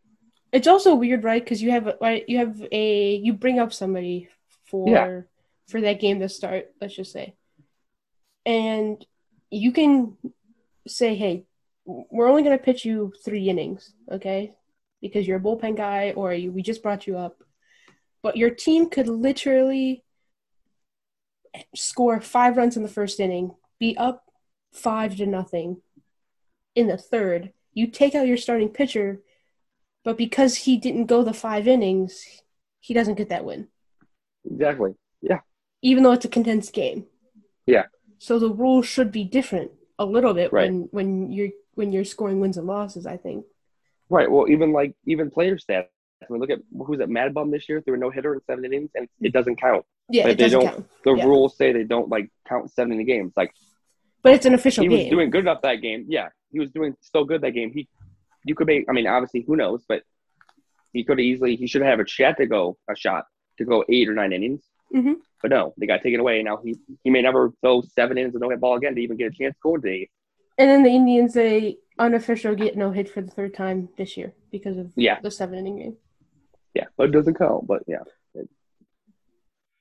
It's 0.52 0.68
also 0.68 0.96
weird, 0.96 1.24
right? 1.24 1.44
Because 1.44 1.62
you 1.62 1.72
have 1.72 1.98
right, 2.00 2.24
you 2.30 2.38
have 2.38 2.66
a 2.72 3.16
you 3.16 3.34
bring 3.34 3.60
up 3.60 3.74
somebody 3.74 4.30
for 4.66 4.90
Yeah. 4.90 5.22
for 5.68 5.82
that 5.82 6.00
game 6.00 6.20
to 6.20 6.30
start. 6.30 6.72
Let's 6.80 6.96
just 6.96 7.12
say, 7.12 7.36
and 8.46 9.04
you 9.50 9.72
can 9.72 10.18
say, 10.88 11.16
"Hey, 11.16 11.46
we're 11.86 12.28
only 12.28 12.44
going 12.44 12.58
to 12.58 12.64
pitch 12.64 12.86
you 12.86 13.14
three 13.24 13.50
innings, 13.50 13.94
okay? 14.12 14.54
Because 15.02 15.28
you're 15.28 15.38
a 15.38 15.42
bullpen 15.42 15.78
guy, 15.78 16.12
or 16.12 16.34
you, 16.34 16.52
we 16.52 16.62
just 16.62 16.84
brought 16.84 17.08
you 17.08 17.18
up." 17.18 17.44
But 18.24 18.38
your 18.38 18.50
team 18.50 18.90
could 18.90 19.08
literally 19.08 20.04
score 21.76 22.20
five 22.20 22.58
runs 22.58 22.78
in 22.78 22.84
the 22.84 22.90
first 22.90 23.20
inning, 23.20 23.56
be 23.80 23.96
up 23.98 24.26
five 24.74 25.16
to 25.18 25.26
nothing 25.26 25.82
in 26.76 26.88
the 26.88 26.98
third. 26.98 27.54
You 27.74 27.88
take 27.88 28.16
out 28.16 28.28
your 28.28 28.38
starting 28.38 28.70
pitcher, 28.70 29.22
but 30.04 30.18
because 30.18 30.56
he 30.56 30.78
didn't 30.78 31.06
go 31.06 31.24
the 31.24 31.34
five 31.34 31.68
innings, 31.68 32.26
he 32.80 32.94
doesn't 32.94 33.16
get 33.16 33.30
that 33.30 33.46
win, 33.46 33.68
Exactly. 34.50 34.94
Yeah. 35.22 35.42
Even 35.82 36.04
though 36.04 36.14
it's 36.14 36.26
a 36.26 36.30
condensed 36.30 36.74
game. 36.74 37.06
Yeah. 37.66 37.86
So 38.18 38.40
the 38.40 38.50
rules 38.50 38.88
should 38.88 39.12
be 39.12 39.24
different 39.24 39.72
a 40.00 40.06
little 40.06 40.34
bit 40.34 40.52
Right. 40.54 40.70
when 40.70 40.82
when 40.92 41.32
you're 41.32 41.50
when 41.76 41.92
you're 41.92 42.06
scoring 42.06 42.40
wins 42.40 42.58
and 42.58 42.68
losses. 42.68 43.06
I 43.06 43.18
think. 43.18 43.46
Right. 44.10 44.30
Well, 44.32 44.48
even 44.50 44.72
like 44.72 44.96
even 45.06 45.30
player 45.32 45.58
stats. 45.58 45.88
I 46.24 46.26
mean, 46.32 46.40
look 46.42 46.50
at 46.50 46.60
who's 46.86 47.00
at 47.00 47.10
Mad 47.10 47.34
Bum 47.34 47.52
this 47.52 47.68
year. 47.70 47.82
There 47.86 47.92
were 47.94 47.98
no 47.98 48.10
hitter 48.10 48.34
in 48.34 48.42
seven 48.48 48.66
innings, 48.66 48.90
and 48.96 49.08
it 49.22 49.34
doesn't 49.34 49.58
count. 49.58 49.86
Yeah, 50.10 50.24
But 50.24 50.32
it 50.32 50.38
they 50.38 50.44
doesn't 50.46 50.60
don't- 50.62 50.70
count, 50.70 50.88
The 51.04 51.14
Yeah. 51.16 51.26
rules 51.26 51.58
say 51.58 51.72
they 51.74 51.84
don't 51.84 52.10
like 52.10 52.30
count 52.48 52.72
seven 52.72 52.94
inning 52.94 53.06
games. 53.06 53.34
Like 53.36 53.52
but 54.24 54.34
it's 54.34 54.46
an 54.46 54.54
official 54.56 54.84
he 54.84 54.90
was 54.90 55.06
doing 55.08 55.30
good 55.30 55.42
enough 55.42 55.62
that 55.62 55.76
game. 55.76 56.06
Yeah, 56.10 56.30
he 56.52 56.60
was 56.60 56.72
doing 56.72 56.96
so 57.02 57.24
good 57.24 57.42
that 57.42 57.52
game. 57.52 57.72
He, 57.72 57.88
you 58.46 58.56
could 58.56 58.68
make. 58.68 58.86
I 58.90 58.94
mean, 58.94 59.06
obviously, 59.08 59.42
who 59.42 59.56
knows? 59.56 59.86
But 59.88 60.04
he 60.94 61.04
could 61.04 61.20
easily. 61.20 61.56
He 61.56 61.68
should 61.68 61.82
have 61.84 62.00
a 62.00 62.08
shot 62.08 62.38
to 62.38 62.46
go 62.48 62.78
a 62.90 62.96
shot 62.96 63.26
to 63.58 63.66
go 63.66 63.84
eight 63.90 64.10
or 64.10 64.14
nine 64.14 64.34
innings. 64.34 64.64
Mhm. 64.94 65.16
But 65.42 65.52
no, 65.52 65.74
they 65.78 65.86
got 65.86 66.02
taken 66.02 66.20
away. 66.20 66.42
Now 66.44 66.58
he 66.64 66.76
he 67.04 67.10
may 67.10 67.22
never 67.22 67.54
throw 67.62 67.82
seven 67.82 68.18
innings 68.18 68.34
and 68.36 68.42
no 68.42 68.50
hit 68.50 68.60
ball 68.60 68.76
again 68.76 68.96
to 68.96 69.02
even 69.02 69.18
get 69.18 69.28
a 69.28 69.36
chance 69.36 69.56
to 69.64 69.76
into 69.76 69.88
eight. 69.88 70.10
And 70.58 70.70
then 70.70 70.84
the 70.84 70.90
Indians, 70.90 71.34
they 71.34 71.78
unofficial 72.00 72.56
get 72.56 72.76
no 72.76 72.92
hit 72.92 73.08
for 73.10 73.22
the 73.22 73.30
third 73.32 73.54
time 73.54 73.90
this 73.98 74.18
year 74.18 74.34
because 74.52 74.78
of 74.78 74.92
Yeah. 74.96 75.20
the 75.22 75.30
seven 75.30 75.60
inning 75.60 75.78
game. 75.78 75.98
Yeah, 76.74 76.86
but 76.98 77.10
it 77.10 77.12
doesn't 77.12 77.36
count. 77.36 77.68
But 77.68 77.84
yeah, 77.88 78.04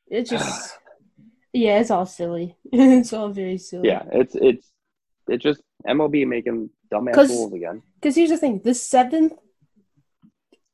It's 0.08 0.30
just, 0.30 0.78
yeah, 1.52 1.78
it's 1.80 1.90
all 1.90 2.06
silly. 2.06 2.56
it's 2.72 3.12
all 3.12 3.30
very 3.30 3.58
silly. 3.58 3.88
yeah, 3.88 4.02
it's 4.12 4.34
it's 4.34 4.70
it's 5.28 5.42
just 5.42 5.62
MLB 5.86 6.26
making 6.26 6.70
dumbass 6.92 7.28
rules 7.28 7.52
again. 7.54 7.82
Because 7.94 8.14
here's 8.14 8.30
the 8.30 8.36
thing: 8.36 8.60
the 8.62 8.74
seventh, 8.74 9.32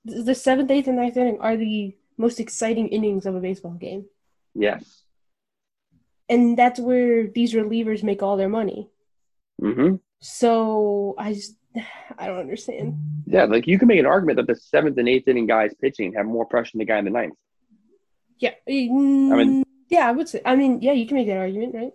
the 0.04 0.34
seventh, 0.34 0.70
eighth, 0.70 0.88
and 0.88 0.96
ninth 0.96 1.16
inning 1.16 1.38
are 1.40 1.56
the 1.56 1.96
most 2.18 2.40
exciting 2.40 2.88
innings 2.88 3.24
of 3.26 3.34
a 3.34 3.40
baseball 3.40 3.72
game, 3.72 4.04
Yes. 4.54 5.02
and 6.28 6.56
that's 6.56 6.80
where 6.80 7.26
these 7.26 7.52
relievers 7.54 8.02
make 8.02 8.22
all 8.22 8.36
their 8.36 8.48
money. 8.48 8.90
Mm-hmm. 9.60 9.96
So 10.20 11.14
I 11.18 11.34
just, 11.34 11.56
I 12.18 12.26
don't 12.26 12.38
understand. 12.38 12.98
Yeah, 13.26 13.44
like 13.44 13.66
you 13.66 13.78
can 13.78 13.88
make 13.88 14.00
an 14.00 14.06
argument 14.06 14.36
that 14.36 14.46
the 14.46 14.56
seventh 14.56 14.98
and 14.98 15.08
eighth 15.08 15.28
inning 15.28 15.46
guys 15.46 15.74
pitching 15.80 16.14
have 16.14 16.26
more 16.26 16.46
pressure 16.46 16.72
than 16.74 16.80
the 16.80 16.84
guy 16.84 16.98
in 16.98 17.04
the 17.04 17.10
ninth. 17.10 17.34
Yeah, 18.38 18.54
mm, 18.68 19.32
I 19.32 19.36
mean- 19.36 19.64
yeah, 19.88 20.08
I 20.08 20.12
would 20.12 20.28
say. 20.28 20.40
I 20.44 20.56
mean, 20.56 20.80
yeah, 20.80 20.92
you 20.92 21.06
can 21.06 21.16
make 21.18 21.26
that 21.26 21.36
argument, 21.36 21.74
right? 21.74 21.92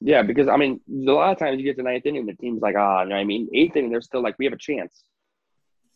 Yeah, 0.00 0.22
because 0.22 0.46
I 0.48 0.56
mean, 0.56 0.80
a 0.88 1.10
lot 1.10 1.32
of 1.32 1.38
times 1.38 1.58
you 1.58 1.64
get 1.64 1.76
to 1.76 1.82
ninth 1.82 2.06
inning, 2.06 2.26
the 2.26 2.34
team's 2.34 2.62
like, 2.62 2.76
ah, 2.76 3.02
you 3.02 3.08
know 3.08 3.16
I 3.16 3.24
mean, 3.24 3.48
eighth 3.52 3.74
inning, 3.76 3.90
they're 3.90 4.00
still 4.02 4.22
like, 4.22 4.36
we 4.38 4.44
have 4.44 4.54
a 4.54 4.58
chance. 4.58 5.02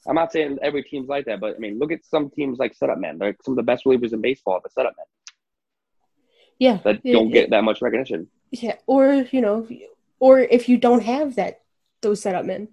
I'm 0.06 0.14
not 0.14 0.32
saying 0.32 0.58
every 0.62 0.82
team's 0.82 1.08
like 1.08 1.26
that, 1.26 1.40
but 1.40 1.54
I 1.54 1.58
mean, 1.58 1.78
look 1.78 1.92
at 1.92 2.04
some 2.04 2.30
teams 2.30 2.58
like 2.58 2.74
setup 2.74 2.98
men, 2.98 3.18
like 3.18 3.36
some 3.44 3.52
of 3.52 3.56
the 3.56 3.62
best 3.62 3.84
relievers 3.84 4.12
in 4.12 4.20
baseball, 4.20 4.60
the 4.62 4.70
setup 4.70 4.94
men 4.96 5.06
Yeah, 6.58 6.78
that 6.84 7.00
it- 7.04 7.12
don't 7.12 7.28
it- 7.28 7.32
get 7.32 7.50
that 7.50 7.64
much 7.64 7.80
recognition. 7.82 8.28
Yeah, 8.50 8.76
or 8.86 9.26
you 9.30 9.40
know, 9.40 9.66
or 10.20 10.40
if 10.40 10.68
you 10.68 10.78
don't 10.78 11.02
have 11.02 11.34
that 11.36 11.60
those 12.00 12.22
setup 12.22 12.44
men, 12.46 12.68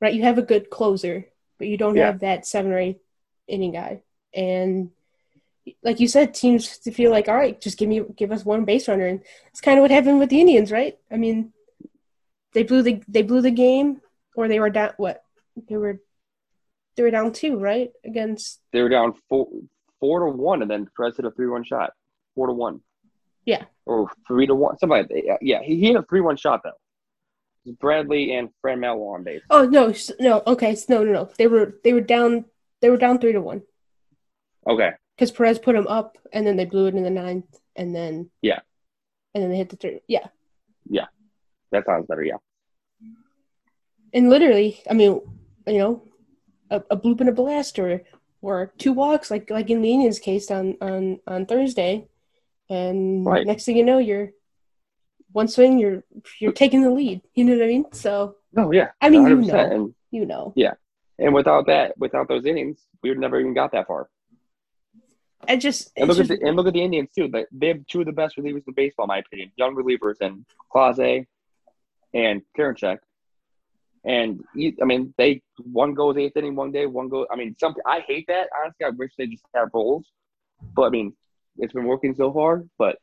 right? 0.00 0.14
You 0.14 0.22
have 0.22 0.38
a 0.38 0.42
good 0.42 0.70
closer, 0.70 1.26
but 1.58 1.68
you 1.68 1.76
don't 1.76 1.96
Yeah. 1.96 2.06
have 2.06 2.20
that 2.20 2.46
seven 2.46 2.72
or 2.72 2.78
eight 2.78 3.00
inning 3.46 3.72
guy, 3.72 4.02
and 4.34 4.90
like 5.82 6.00
you 6.00 6.08
said, 6.08 6.34
teams 6.34 6.78
to 6.78 6.90
feel 6.90 7.10
like, 7.10 7.28
all 7.28 7.36
right, 7.36 7.60
just 7.60 7.78
give 7.78 7.88
me 7.88 8.00
give 8.16 8.32
us 8.32 8.44
one 8.44 8.64
base 8.64 8.88
runner, 8.88 9.06
and 9.06 9.22
it's 9.50 9.60
kind 9.60 9.78
of 9.78 9.82
what 9.82 9.90
happened 9.90 10.18
with 10.18 10.30
the 10.30 10.40
Indians, 10.40 10.72
right? 10.72 10.98
I 11.10 11.16
mean, 11.16 11.52
they 12.52 12.64
blew 12.64 12.82
the 12.82 13.02
they 13.06 13.22
blew 13.22 13.40
the 13.40 13.50
game, 13.52 14.00
or 14.34 14.48
they 14.48 14.58
were 14.60 14.70
down 14.70 14.92
what 14.96 15.22
they 15.68 15.76
were 15.76 16.00
they 16.96 17.02
were 17.04 17.10
down 17.12 17.32
two, 17.32 17.56
right, 17.58 17.92
against 18.04 18.60
They 18.72 18.82
were 18.82 18.88
down 18.88 19.12
four 19.28 19.48
four 20.00 20.20
to 20.26 20.30
one, 20.36 20.62
and 20.62 20.70
then 20.70 20.88
Perez 20.96 21.16
hit 21.16 21.24
a 21.26 21.30
three 21.30 21.46
one 21.48 21.62
shot, 21.64 21.92
four 22.34 22.48
to 22.48 22.52
one. 22.52 22.80
Yeah. 23.46 23.64
or 23.86 24.10
three 24.26 24.46
to 24.46 24.54
one, 24.54 24.78
something 24.78 24.98
like 24.98 25.08
that. 25.08 25.38
Yeah, 25.42 25.62
he, 25.62 25.76
he 25.76 25.86
hit 25.88 25.96
a 25.96 26.02
three 26.02 26.20
one 26.20 26.36
shot 26.36 26.60
though. 26.64 26.72
Bradley 27.78 28.34
and 28.34 28.48
Franmil 28.64 29.14
on 29.14 29.22
base. 29.22 29.42
oh 29.50 29.64
no 29.66 29.92
no 30.18 30.42
okay 30.46 30.74
no 30.88 31.04
no 31.04 31.12
no 31.12 31.30
they 31.38 31.46
were 31.46 31.74
they 31.84 31.92
were 31.92 32.00
down 32.00 32.44
they 32.80 32.88
were 32.90 32.96
down 32.96 33.18
three 33.18 33.32
to 33.32 33.40
one. 33.40 33.62
Okay, 34.66 34.92
because 35.16 35.30
Perez 35.30 35.58
put 35.58 35.74
him 35.74 35.86
up, 35.86 36.16
and 36.32 36.46
then 36.46 36.56
they 36.56 36.64
blew 36.64 36.86
it 36.86 36.94
in 36.94 37.02
the 37.02 37.10
ninth, 37.10 37.58
and 37.76 37.94
then 37.94 38.30
Yeah. 38.42 38.60
and 39.34 39.42
then 39.42 39.50
they 39.50 39.56
hit 39.58 39.68
the 39.70 39.76
third. 39.76 40.00
Yeah, 40.08 40.26
Yeah. 40.88 41.06
that 41.72 41.84
sounds 41.86 42.06
better. 42.06 42.22
Yeah, 42.24 42.36
and 44.12 44.28
literally, 44.30 44.80
I 44.88 44.94
mean, 44.94 45.20
you 45.66 45.78
know, 45.78 46.02
a, 46.70 46.82
a 46.90 46.96
bloop 46.96 47.20
and 47.20 47.28
a 47.28 47.32
blast, 47.32 47.78
or 47.78 48.02
or 48.42 48.72
two 48.78 48.92
walks, 48.92 49.30
like 49.30 49.50
like 49.50 49.70
in 49.70 49.82
the 49.82 49.92
Indians' 49.92 50.18
case 50.18 50.50
on 50.50 50.76
on 50.80 51.20
on 51.26 51.46
Thursday, 51.46 52.08
and 52.70 53.26
Right. 53.26 53.46
next 53.46 53.64
thing 53.64 53.76
you 53.76 53.84
know, 53.84 53.98
you're 53.98 54.30
one 55.32 55.48
swing, 55.48 55.78
you're 55.78 56.02
you're 56.40 56.52
taking 56.52 56.82
the 56.82 56.90
lead. 56.90 57.20
You 57.34 57.44
know 57.44 57.54
what 57.54 57.64
I 57.64 57.66
mean? 57.66 57.84
So 57.92 58.36
no, 58.52 58.72
yeah. 58.72 58.92
I 59.00 59.10
mean, 59.10 59.26
you 59.26 59.36
100%. 59.36 59.46
know, 59.48 59.58
And 59.76 59.94
you 60.10 60.24
know, 60.26 60.52
yeah. 60.56 60.74
and 61.18 61.34
without 61.34 61.66
that, 61.66 61.98
without 61.98 62.28
those 62.28 62.46
innings, 62.46 62.78
we 63.02 63.10
would 63.10 63.18
never 63.18 63.38
even 63.38 63.52
got 63.54 63.72
that 63.72 63.86
far. 63.86 64.08
I 65.48 65.56
just 65.56 65.90
And 65.96 66.06
look 66.08 66.18
just, 66.18 66.30
at 66.30 66.40
the 66.40 66.46
and 66.46 66.56
look 66.56 66.66
at 66.66 66.72
the 66.74 66.82
Indians 66.82 67.10
too. 67.16 67.28
They, 67.28 67.46
they 67.52 67.68
have 67.68 67.86
two 67.86 68.00
of 68.00 68.06
the 68.06 68.12
best 68.12 68.36
relievers 68.36 68.66
in 68.66 68.74
baseball, 68.74 69.04
in 69.04 69.08
my 69.08 69.18
opinion. 69.18 69.50
Young 69.56 69.74
relievers 69.74 70.16
and 70.20 70.44
Clase 70.74 71.26
and 72.14 72.42
Karinchak. 72.56 72.98
And 74.04 74.42
you- 74.54 74.76
I 74.82 74.84
mean, 74.84 75.14
they 75.16 75.42
one 75.58 75.94
goes 75.94 76.16
eighth 76.16 76.36
inning 76.36 76.56
one 76.56 76.72
day, 76.72 76.86
one 76.86 77.08
goes. 77.08 77.26
I 77.30 77.36
mean, 77.36 77.56
something 77.58 77.82
I 77.86 78.00
hate 78.00 78.26
that. 78.28 78.48
Honestly, 78.62 78.84
I 78.86 78.90
wish 78.90 79.12
they 79.16 79.26
just 79.26 79.44
have 79.54 79.68
roles. 79.72 80.06
But 80.74 80.82
I 80.82 80.90
mean, 80.90 81.16
it's 81.60 81.72
been 81.72 81.84
working 81.86 82.14
so 82.14 82.32
far. 82.32 82.64
But 82.78 82.96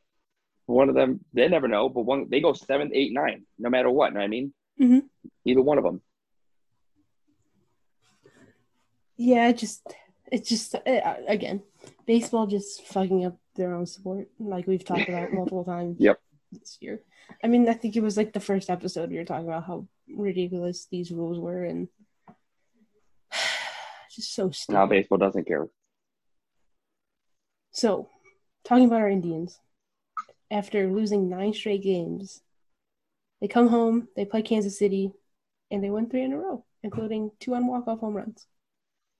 one 0.66 0.88
of 0.88 0.94
them, 0.94 1.24
they 1.32 1.48
never 1.48 1.68
know. 1.68 1.88
But 1.88 2.02
one, 2.02 2.28
they 2.28 2.40
go 2.40 2.52
seventh, 2.52 2.92
eight, 2.94 3.12
nine, 3.12 3.44
no 3.58 3.70
matter 3.70 3.90
what. 3.90 4.16
I 4.16 4.26
mean, 4.26 4.52
Mhm. 4.80 5.02
either 5.44 5.62
one 5.62 5.78
of 5.78 5.84
them. 5.84 6.02
yeah, 9.16 9.48
it 9.48 9.58
just 9.58 9.82
it's 10.30 10.48
just 10.48 10.74
uh, 10.74 11.14
again, 11.26 11.62
baseball 12.06 12.46
just 12.46 12.86
fucking 12.86 13.24
up 13.24 13.36
their 13.56 13.74
own 13.74 13.86
sport, 13.86 14.28
like 14.38 14.66
we've 14.66 14.84
talked 14.84 15.08
about 15.08 15.32
multiple 15.38 15.64
times. 15.64 15.96
Yep. 15.98 16.20
This 16.52 16.78
year, 16.80 17.02
I 17.42 17.46
mean, 17.48 17.68
I 17.68 17.74
think 17.74 17.96
it 17.96 18.02
was 18.02 18.16
like 18.16 18.32
the 18.32 18.40
first 18.40 18.70
episode 18.70 19.10
we 19.10 19.16
were 19.18 19.24
talking 19.24 19.48
about 19.48 19.64
how 19.64 19.86
ridiculous 20.08 20.86
these 20.90 21.10
rules 21.10 21.38
were, 21.38 21.64
and 21.64 21.88
just 24.14 24.34
so 24.34 24.50
stupid. 24.50 24.78
Now 24.78 24.86
baseball 24.86 25.18
doesn't 25.18 25.46
care. 25.46 25.66
So, 27.72 28.08
talking 28.68 28.84
about 28.84 29.00
our 29.00 29.08
Indians, 29.08 29.58
after 30.50 30.88
losing 30.88 31.28
nine 31.28 31.54
straight 31.54 31.82
games, 31.82 32.42
they 33.40 33.48
come 33.48 33.68
home, 33.68 34.08
they 34.14 34.26
play 34.26 34.42
Kansas 34.42 34.78
City, 34.78 35.12
and 35.70 35.82
they 35.82 35.90
win 35.90 36.08
three 36.08 36.22
in 36.22 36.32
a 36.32 36.38
row, 36.38 36.64
including 36.82 37.30
two 37.40 37.54
on 37.54 37.66
walk-off 37.66 38.00
home 38.00 38.14
runs. 38.14 38.46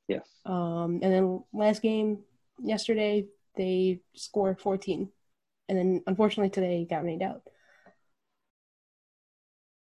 Yes. 0.07 0.27
Um, 0.45 1.01
and 1.03 1.13
then 1.13 1.45
last 1.53 1.81
game 1.81 2.21
yesterday, 2.63 3.27
they 3.57 4.01
scored 4.15 4.61
14. 4.61 5.09
And 5.69 5.79
then 5.79 6.03
unfortunately 6.07 6.51
today 6.51 6.87
got 6.89 7.05
rained 7.05 7.23
out. 7.23 7.43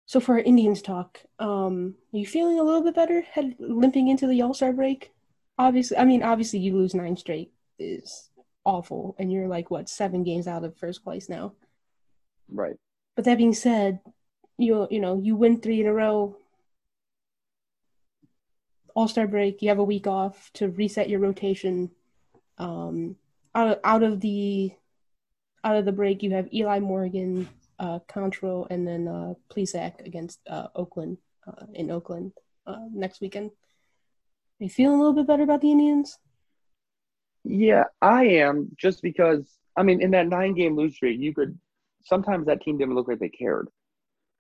So 0.07 0.21
for 0.21 0.35
our 0.35 0.41
Indians 0.41 0.83
talk, 0.83 1.21
um, 1.39 1.95
are 2.13 2.19
you 2.19 2.27
feeling 2.27 2.59
a 2.59 2.63
little 2.63 2.83
bit 2.83 2.95
better 2.95 3.23
head 3.23 3.57
limping 3.59 4.09
into 4.09 4.27
the 4.27 4.43
All 4.43 4.55
Star 4.55 4.73
break? 4.73 5.13
Obviously, 5.59 5.97
I 5.97 6.05
mean, 6.05 6.23
obviously 6.23 6.59
you 6.59 6.75
lose 6.75 6.95
nine 6.95 7.17
straight 7.17 7.53
is 7.79 8.31
awful, 8.65 9.15
and 9.19 9.33
you're 9.33 9.49
like 9.49 9.71
what 9.71 9.89
seven 9.89 10.23
games 10.25 10.47
out 10.47 10.65
of 10.65 10.77
first 10.77 11.05
place 11.05 11.29
now. 11.29 11.53
Right. 12.49 12.77
But 13.17 13.25
that 13.27 13.39
being 13.39 13.55
said, 13.55 14.01
you 14.59 14.87
you 14.91 15.01
know 15.01 15.21
you 15.23 15.37
win 15.37 15.61
three 15.61 15.81
in 15.81 15.87
a 15.87 15.93
row. 15.93 16.37
All 18.95 19.09
Star 19.09 19.27
break, 19.27 19.61
you 19.61 19.69
have 19.71 19.79
a 19.79 19.85
week 19.85 20.07
off 20.07 20.51
to 20.55 20.69
reset 20.69 21.09
your 21.09 21.21
rotation. 21.21 21.91
Um, 22.59 23.17
out 23.55 23.81
out 23.85 24.03
of 24.03 24.21
the 24.21 24.73
out 25.65 25.77
of 25.77 25.85
the 25.85 25.93
break, 25.93 26.23
you 26.23 26.31
have 26.33 26.53
Eli 26.53 26.79
Morgan, 26.79 27.49
uh, 27.79 27.99
Control, 28.07 28.67
and 28.71 28.87
then 28.87 29.09
uh, 29.09 29.35
Plesac 29.51 30.05
against 30.07 30.39
uh, 30.49 30.69
Oakland 30.75 31.19
uh, 31.47 31.67
in 31.73 31.91
Oakland 31.91 32.33
uh, 32.67 32.87
next 32.93 33.21
weekend. 33.21 33.51
Are 34.61 34.65
you 34.65 34.71
feeling 34.71 34.97
a 34.97 34.99
little 34.99 35.15
bit 35.15 35.27
better 35.27 35.43
about 35.43 35.61
the 35.61 35.73
Indians? 35.73 36.19
Yeah, 37.45 37.85
I 38.01 38.25
am 38.25 38.71
just 38.77 39.03
because 39.03 39.59
I 39.77 39.83
mean, 39.83 40.01
in 40.01 40.11
that 40.13 40.29
nine 40.29 40.55
game 40.55 40.77
lose 40.77 40.95
streak, 40.95 41.21
you 41.21 41.35
could 41.35 41.59
sometimes 42.05 42.47
that 42.47 42.63
team 42.63 42.79
didn't 42.79 42.95
look 42.95 43.09
like 43.09 43.19
they 43.19 43.29
cared. 43.29 43.69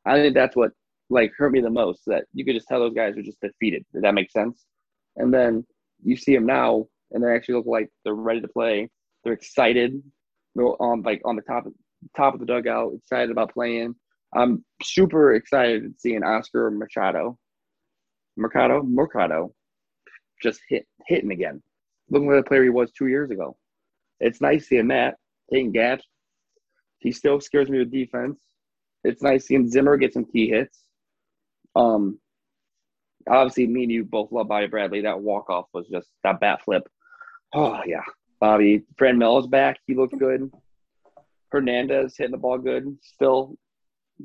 I 0.06 0.16
think 0.16 0.34
that's 0.34 0.56
what 0.56 0.72
like 1.10 1.32
hurt 1.36 1.52
me 1.52 1.60
the 1.60 1.70
most. 1.70 2.02
That 2.06 2.24
you 2.32 2.44
could 2.44 2.54
just 2.54 2.68
tell 2.68 2.80
those 2.80 2.94
guys 2.94 3.16
are 3.16 3.22
just 3.22 3.40
defeated. 3.40 3.84
Does 3.92 4.02
that 4.02 4.14
make 4.14 4.30
sense? 4.30 4.64
And 5.16 5.32
then 5.32 5.66
you 6.02 6.16
see 6.16 6.34
them 6.34 6.46
now, 6.46 6.86
and 7.10 7.22
they 7.22 7.34
actually 7.34 7.56
look 7.56 7.66
like 7.66 7.88
they're 8.04 8.14
ready 8.14 8.40
to 8.40 8.48
play. 8.48 8.88
They're 9.22 9.32
excited. 9.32 10.02
They're 10.54 10.82
on 10.82 11.02
like 11.02 11.20
on 11.24 11.36
the 11.36 11.42
top 11.42 11.64
top 12.16 12.34
of 12.34 12.40
the 12.40 12.46
dugout, 12.46 12.94
excited 12.94 13.30
about 13.30 13.52
playing. 13.52 13.94
I'm 14.34 14.64
super 14.82 15.34
excited 15.34 15.94
seeing 15.98 16.24
Oscar 16.24 16.70
Machado, 16.70 17.38
Mercado, 18.36 18.82
Mercado, 18.82 19.54
just 20.42 20.60
hit 20.68 20.86
hitting 21.06 21.30
again. 21.30 21.62
Looking 22.10 22.30
at 22.30 22.36
the 22.36 22.42
player 22.48 22.64
he 22.64 22.70
was 22.70 22.92
two 22.92 23.06
years 23.06 23.30
ago. 23.30 23.56
It's 24.20 24.40
nice 24.40 24.68
seeing 24.68 24.88
that 24.88 25.16
taking 25.50 25.72
gaps. 25.72 26.04
He 26.98 27.12
still 27.12 27.40
scares 27.40 27.68
me 27.68 27.78
with 27.78 27.90
defense. 27.92 28.38
it's 29.02 29.22
nice 29.22 29.46
seeing 29.46 29.68
Zimmer 29.68 29.96
get 29.96 30.14
some 30.14 30.24
key 30.24 30.48
hits. 30.48 30.80
Um, 31.76 32.18
obviously, 33.28 33.66
me 33.66 33.82
and 33.82 33.92
you 33.92 34.04
both 34.04 34.32
love 34.32 34.48
Bobby 34.48 34.66
Bradley. 34.66 35.02
That 35.02 35.20
walk 35.20 35.50
off 35.50 35.66
was 35.74 35.86
just 35.88 36.08
that 36.22 36.40
bat 36.40 36.62
flip. 36.64 36.88
Oh 37.52 37.80
yeah, 37.86 38.04
Bobby. 38.40 38.82
Fran 38.96 39.18
Franmil's 39.18 39.46
back. 39.46 39.78
He 39.86 39.94
looked 39.94 40.18
good. 40.18 40.50
Hernandez 41.50 42.16
hitting 42.16 42.32
the 42.32 42.38
ball 42.38 42.58
good. 42.58 42.96
Still, 43.02 43.56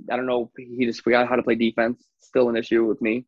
I 0.09 0.15
don't 0.15 0.25
know. 0.25 0.51
He 0.57 0.85
just 0.85 1.03
forgot 1.03 1.27
how 1.27 1.35
to 1.35 1.43
play 1.43 1.55
defense. 1.55 2.03
Still 2.19 2.49
an 2.49 2.55
issue 2.55 2.85
with 2.85 3.01
me. 3.01 3.25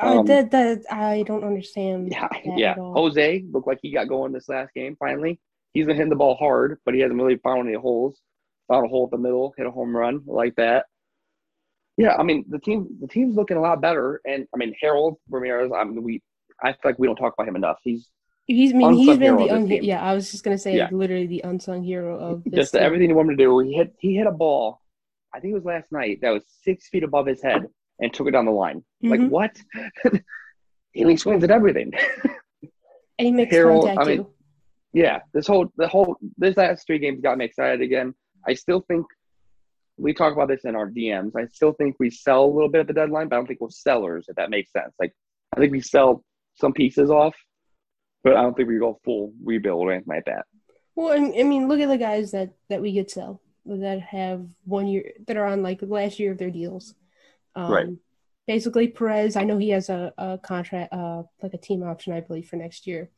Uh, 0.00 0.18
Um, 0.20 0.26
that, 0.26 0.50
that 0.52 0.82
I 0.90 1.22
don't 1.26 1.44
understand. 1.44 2.10
Yeah, 2.12 2.28
yeah. 2.56 2.74
Jose 2.74 3.44
looked 3.50 3.66
like 3.66 3.78
he 3.82 3.92
got 3.92 4.08
going 4.08 4.32
this 4.32 4.48
last 4.48 4.72
game. 4.74 4.96
Finally, 4.98 5.40
he's 5.74 5.86
been 5.86 5.96
hitting 5.96 6.10
the 6.10 6.16
ball 6.16 6.36
hard, 6.36 6.78
but 6.84 6.94
he 6.94 7.00
hasn't 7.00 7.20
really 7.20 7.36
found 7.38 7.68
any 7.68 7.76
holes. 7.76 8.20
Found 8.68 8.86
a 8.86 8.88
hole 8.88 9.04
at 9.04 9.10
the 9.10 9.18
middle, 9.18 9.52
hit 9.56 9.66
a 9.66 9.70
home 9.70 9.94
run 9.96 10.22
like 10.26 10.54
that. 10.56 10.86
Yeah, 11.98 12.14
I 12.16 12.22
mean 12.22 12.44
the 12.48 12.58
team, 12.58 12.88
the 13.00 13.06
team's 13.08 13.36
looking 13.36 13.56
a 13.56 13.60
lot 13.60 13.80
better, 13.82 14.20
and 14.26 14.46
I 14.54 14.56
mean 14.56 14.74
Harold 14.80 15.18
Ramirez. 15.28 15.70
I 15.76 15.84
mean 15.84 16.02
we, 16.02 16.22
I 16.62 16.72
feel 16.72 16.80
like 16.84 16.98
we 16.98 17.06
don't 17.06 17.16
talk 17.16 17.34
about 17.36 17.48
him 17.48 17.56
enough. 17.56 17.78
He's 17.82 18.08
He's 18.46 18.72
I 18.72 18.76
mean 18.76 18.94
he's 18.94 19.18
been 19.18 19.36
the 19.36 19.50
un- 19.50 19.68
yeah. 19.68 20.02
I 20.02 20.14
was 20.14 20.30
just 20.30 20.42
gonna 20.42 20.58
say 20.58 20.76
Yeah. 20.76 20.88
literally 20.90 21.26
the 21.26 21.42
unsung 21.44 21.82
hero 21.82 22.18
of 22.18 22.44
this. 22.44 22.54
just 22.54 22.72
team. 22.72 22.82
everything 22.82 23.08
he 23.10 23.14
wanted 23.14 23.36
to 23.36 23.44
do. 23.44 23.58
He 23.60 23.74
hit, 23.74 23.94
he 23.98 24.14
hit 24.16 24.26
a 24.26 24.32
ball. 24.32 24.80
I 25.34 25.40
think 25.40 25.52
it 25.52 25.54
was 25.54 25.64
last 25.64 25.90
night 25.92 26.20
that 26.22 26.30
was 26.30 26.42
six 26.62 26.88
feet 26.88 27.04
above 27.04 27.26
his 27.26 27.42
head 27.42 27.66
and 28.02 28.12
took 28.12 28.26
it 28.28 28.32
down 28.32 28.44
the 28.44 28.50
line. 28.52 28.84
Like 29.02 29.20
Mhm. 29.20 29.30
what? 29.30 29.56
and 30.04 31.10
he 31.10 31.16
swings 31.16 31.42
at 31.44 31.50
everything. 31.50 31.92
and 33.18 33.26
he 33.26 33.32
makes 33.32 33.52
Harold, 33.54 33.86
contact 33.86 34.06
I 34.06 34.10
mean, 34.10 34.24
too. 34.24 34.30
yeah, 34.92 35.20
this 35.32 35.46
whole 35.46 35.72
the 35.76 35.88
whole 35.88 36.16
this 36.36 36.56
last 36.56 36.86
three 36.86 36.98
games 36.98 37.20
got 37.20 37.38
me 37.38 37.44
excited 37.46 37.80
again. 37.80 38.14
I 38.46 38.54
still 38.54 38.80
think 38.88 39.06
we 39.96 40.12
talk 40.12 40.32
about 40.32 40.48
this 40.48 40.64
in 40.64 40.74
our 40.74 40.90
DMs. 40.90 41.32
I 41.36 41.46
still 41.46 41.72
think 41.72 41.96
we 42.00 42.10
sell 42.10 42.44
a 42.44 42.52
little 42.52 42.68
bit 42.68 42.80
at 42.80 42.86
the 42.88 42.92
deadline, 42.92 43.28
but 43.28 43.36
I 43.36 43.38
don't 43.38 43.46
think 43.46 43.60
we're 43.60 43.70
sellers 43.70 44.26
if 44.28 44.36
that 44.36 44.50
makes 44.50 44.72
sense. 44.72 44.92
Like 44.98 45.12
I 45.56 45.60
think 45.60 45.72
we 45.72 45.80
sell 45.80 46.24
some 46.56 46.72
pieces 46.72 47.10
off, 47.10 47.36
but 48.24 48.36
I 48.36 48.42
don't 48.42 48.54
think 48.56 48.68
we 48.68 48.78
go 48.78 48.98
full 49.04 49.32
rebuild 49.44 49.86
or 49.86 49.92
anything 49.92 50.14
like 50.14 50.24
that. 50.26 50.44
Well, 50.96 51.12
I 51.12 51.40
I 51.40 51.42
mean, 51.44 51.68
look 51.68 51.80
at 51.80 51.88
the 51.88 51.98
guys 51.98 52.32
that 52.32 52.50
that 52.68 52.82
we 52.82 52.94
could 52.94 53.10
sell 53.10 53.40
that 53.64 54.00
have 54.00 54.44
one 54.64 54.88
year 54.88 55.12
that 55.28 55.36
are 55.36 55.46
on 55.46 55.62
like 55.62 55.78
the 55.80 55.86
last 55.86 56.18
year 56.18 56.32
of 56.32 56.38
their 56.38 56.50
deals. 56.50 56.94
Um, 57.54 57.70
Right. 57.72 57.88
Basically, 58.46 58.88
Perez. 58.88 59.36
I 59.36 59.44
know 59.44 59.56
he 59.56 59.70
has 59.70 59.88
a, 59.88 60.12
a 60.18 60.36
contract, 60.36 60.92
uh, 60.92 61.22
like 61.42 61.54
a 61.54 61.58
team 61.58 61.82
option, 61.84 62.12
I 62.12 62.20
believe, 62.20 62.48
for 62.48 62.56
next 62.56 62.86
year. 62.88 63.10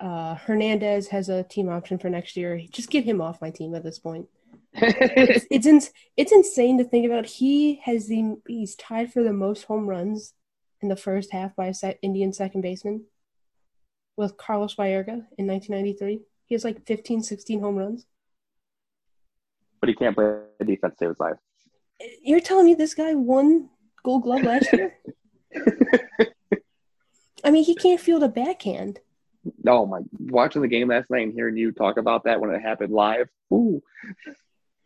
Uh, 0.00 0.34
Hernandez 0.34 1.08
has 1.08 1.28
a 1.28 1.42
team 1.42 1.68
option 1.68 1.98
for 1.98 2.08
next 2.08 2.36
year. 2.36 2.60
Just 2.70 2.90
get 2.90 3.04
him 3.04 3.20
off 3.20 3.40
my 3.42 3.50
team 3.50 3.74
at 3.74 3.84
this 3.84 3.98
point. 3.98 4.28
It's 4.74 5.46
it's, 5.50 5.66
ins- 5.66 5.92
it's 6.16 6.32
insane 6.32 6.78
to 6.78 6.84
think 6.84 7.04
about. 7.04 7.26
He 7.26 7.76
has 7.84 8.08
the 8.08 8.36
he's 8.46 8.74
tied 8.74 9.12
for 9.12 9.22
the 9.22 9.32
most 9.32 9.64
home 9.64 9.86
runs 9.86 10.32
in 10.80 10.88
the 10.88 10.96
first 10.96 11.32
half 11.32 11.54
by 11.54 11.66
a 11.66 11.74
sec- 11.74 11.98
Indian 12.00 12.32
second 12.32 12.62
baseman 12.62 13.04
with 14.16 14.38
Carlos 14.38 14.74
Baerga 14.74 15.26
in 15.36 15.46
1993. 15.46 16.20
He 16.46 16.54
has 16.54 16.64
like 16.64 16.86
15, 16.86 17.22
16 17.22 17.60
home 17.60 17.76
runs. 17.76 18.06
but 19.80 19.88
he 19.90 19.94
can't 19.94 20.16
play 20.16 20.38
defense 20.64 20.94
to 20.94 20.98
save 20.98 21.08
his 21.10 21.20
life. 21.20 21.36
You're 22.22 22.40
telling 22.40 22.64
me 22.66 22.74
this 22.74 22.94
guy 22.94 23.14
won 23.14 23.68
Gold 24.04 24.22
Glove 24.22 24.42
last 24.42 24.72
year? 24.72 24.94
I 27.44 27.50
mean, 27.50 27.64
he 27.64 27.74
can't 27.74 28.00
field 28.00 28.22
a 28.22 28.28
backhand. 28.28 29.00
Oh 29.66 29.86
my! 29.86 30.00
Watching 30.20 30.62
the 30.62 30.68
game 30.68 30.88
last 30.88 31.10
night 31.10 31.24
and 31.24 31.32
hearing 31.32 31.56
you 31.56 31.72
talk 31.72 31.96
about 31.96 32.24
that 32.24 32.40
when 32.40 32.50
it 32.50 32.60
happened 32.62 32.92
live. 32.92 33.28
Ooh, 33.52 33.82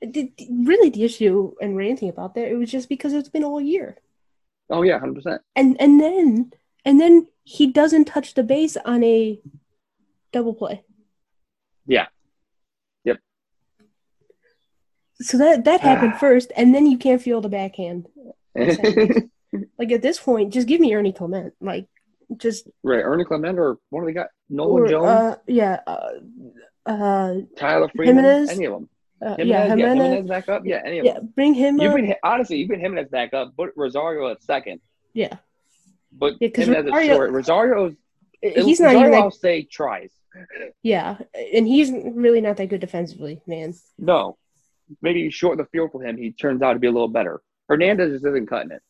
The- 0.00 0.32
the- 0.36 0.48
really, 0.50 0.88
the 0.88 1.04
issue 1.04 1.52
and 1.60 1.76
ranting 1.76 2.08
about 2.08 2.34
that 2.34 2.48
it 2.48 2.56
was 2.56 2.70
just 2.70 2.88
because 2.88 3.12
it's 3.12 3.28
been 3.28 3.44
all 3.44 3.60
year, 3.60 3.98
oh 4.70 4.82
yeah, 4.82 4.98
hundred 4.98 5.16
percent. 5.16 5.42
and 5.54 5.76
and 5.80 6.00
then 6.00 6.52
and 6.86 6.98
then 6.98 7.26
he 7.44 7.66
doesn't 7.66 8.06
touch 8.06 8.32
the 8.34 8.42
base 8.42 8.76
on 8.78 9.04
a 9.04 9.40
double 10.32 10.54
play. 10.54 10.82
Yeah. 11.86 12.06
Yep. 13.04 13.18
So 15.20 15.36
that 15.38 15.64
that 15.64 15.80
happened 15.82 16.12
ah. 16.14 16.18
first, 16.18 16.50
and 16.56 16.74
then 16.74 16.86
you 16.86 16.96
can't 16.96 17.20
field 17.22 17.44
a 17.44 17.48
backhand. 17.50 18.06
Like 19.78 19.92
at 19.92 20.02
this 20.02 20.18
point, 20.18 20.52
just 20.52 20.66
give 20.66 20.80
me 20.80 20.92
Ernie 20.94 21.12
Clement. 21.12 21.54
Like 21.60 21.86
just 22.36 22.68
right, 22.82 23.00
Ernie 23.00 23.24
Clement 23.24 23.58
or 23.58 23.78
one 23.90 24.02
of 24.02 24.06
the 24.08 24.12
guys, 24.12 24.26
Nolan 24.50 24.82
or, 24.84 24.88
Jones, 24.88 25.06
uh, 25.06 25.36
yeah, 25.46 25.80
uh, 25.86 26.10
uh, 26.84 27.34
Tyler 27.56 27.88
Freeman, 27.94 28.16
Jimenez? 28.16 28.50
any 28.50 28.64
of 28.66 28.72
them. 28.72 28.88
uh, 29.22 29.36
Jimenez, 29.36 29.48
yeah, 29.48 29.64
yeah, 29.64 29.68
Jimenez. 29.76 30.02
Jimenez 30.04 30.26
back 30.26 30.48
up, 30.48 30.62
yeah, 30.66 30.82
any 30.84 30.98
of 30.98 31.04
Yeah, 31.06 31.14
them. 31.14 31.32
bring 31.34 31.54
him 31.54 31.80
You've 31.80 31.94
been 31.94 32.14
honestly, 32.22 32.56
you've 32.58 32.68
been 32.68 32.80
Jimenez 32.80 33.08
back 33.08 33.32
up, 33.32 33.54
but 33.56 33.70
Rosario 33.76 34.28
at 34.30 34.42
second. 34.42 34.80
Yeah, 35.14 35.36
But 36.12 36.34
Yeah, 36.40 36.48
'cause 36.48 36.64
Jimenez 36.66 36.86
is 36.86 36.92
Rosario- 36.92 37.14
short. 37.14 37.30
Rosario's 37.30 37.94
he's 38.42 38.80
not 38.80 38.88
Rosario, 38.88 39.08
even 39.08 39.22
I'll 39.22 39.30
say 39.30 39.62
tries. 39.62 40.10
Yeah, 40.82 41.16
and 41.54 41.66
he's 41.66 41.90
really 41.92 42.40
not 42.42 42.56
that 42.58 42.66
good 42.68 42.80
defensively, 42.80 43.40
man. 43.46 43.72
No, 43.96 44.36
maybe 45.00 45.20
you 45.20 45.30
shorten 45.30 45.58
the 45.58 45.68
field 45.70 45.92
for 45.92 46.02
him. 46.04 46.18
He 46.18 46.32
turns 46.32 46.60
out 46.60 46.74
to 46.74 46.78
be 46.78 46.88
a 46.88 46.92
little 46.92 47.08
better. 47.08 47.40
Hernandez 47.68 48.12
just 48.12 48.26
isn't 48.26 48.48
cutting 48.48 48.72
it. 48.72 48.82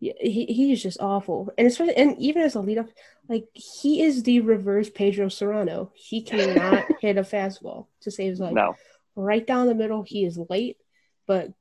Yeah, 0.00 0.14
he 0.20 0.46
he 0.46 0.72
is 0.72 0.82
just 0.82 1.00
awful, 1.00 1.52
and 1.56 1.66
especially 1.66 1.96
and 1.96 2.18
even 2.18 2.42
as 2.42 2.56
a 2.56 2.58
leadoff, 2.58 2.88
like 3.28 3.46
he 3.52 4.02
is 4.02 4.24
the 4.24 4.40
reverse 4.40 4.90
Pedro 4.90 5.26
Cerrano. 5.26 5.90
He 5.94 6.22
cannot 6.22 6.86
hit 7.00 7.18
a 7.18 7.22
fastball 7.22 7.86
to 8.00 8.10
save 8.10 8.30
his 8.30 8.40
life. 8.40 8.52
No, 8.52 8.74
Right 9.14 9.46
down 9.46 9.68
the 9.68 9.74
middle, 9.74 10.02
he 10.02 10.24
is 10.24 10.38
late, 10.50 10.78
but 11.26 11.52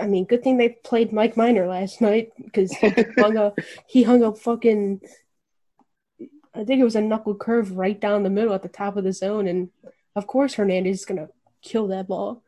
I 0.00 0.06
mean, 0.06 0.24
good 0.24 0.42
thing 0.42 0.56
they 0.56 0.70
played 0.70 1.12
Mike 1.12 1.36
Minor 1.36 1.68
last 1.68 2.00
night 2.00 2.32
because 2.36 2.72
he 2.72 2.88
hung 3.18 3.36
a 3.36 3.52
he 3.86 4.02
hung 4.02 4.22
a 4.22 4.34
fucking. 4.34 5.00
I 6.54 6.64
think 6.64 6.80
it 6.80 6.84
was 6.84 6.96
a 6.96 7.00
knuckle 7.00 7.34
curve 7.34 7.76
right 7.76 7.98
down 7.98 8.22
the 8.22 8.30
middle 8.30 8.54
at 8.54 8.62
the 8.62 8.68
top 8.68 8.96
of 8.96 9.04
the 9.04 9.12
zone, 9.12 9.46
and 9.46 9.70
of 10.16 10.26
course 10.26 10.54
Hernandez 10.54 11.00
is 11.00 11.04
gonna 11.04 11.28
kill 11.62 11.86
that 11.88 12.08
ball. 12.08 12.42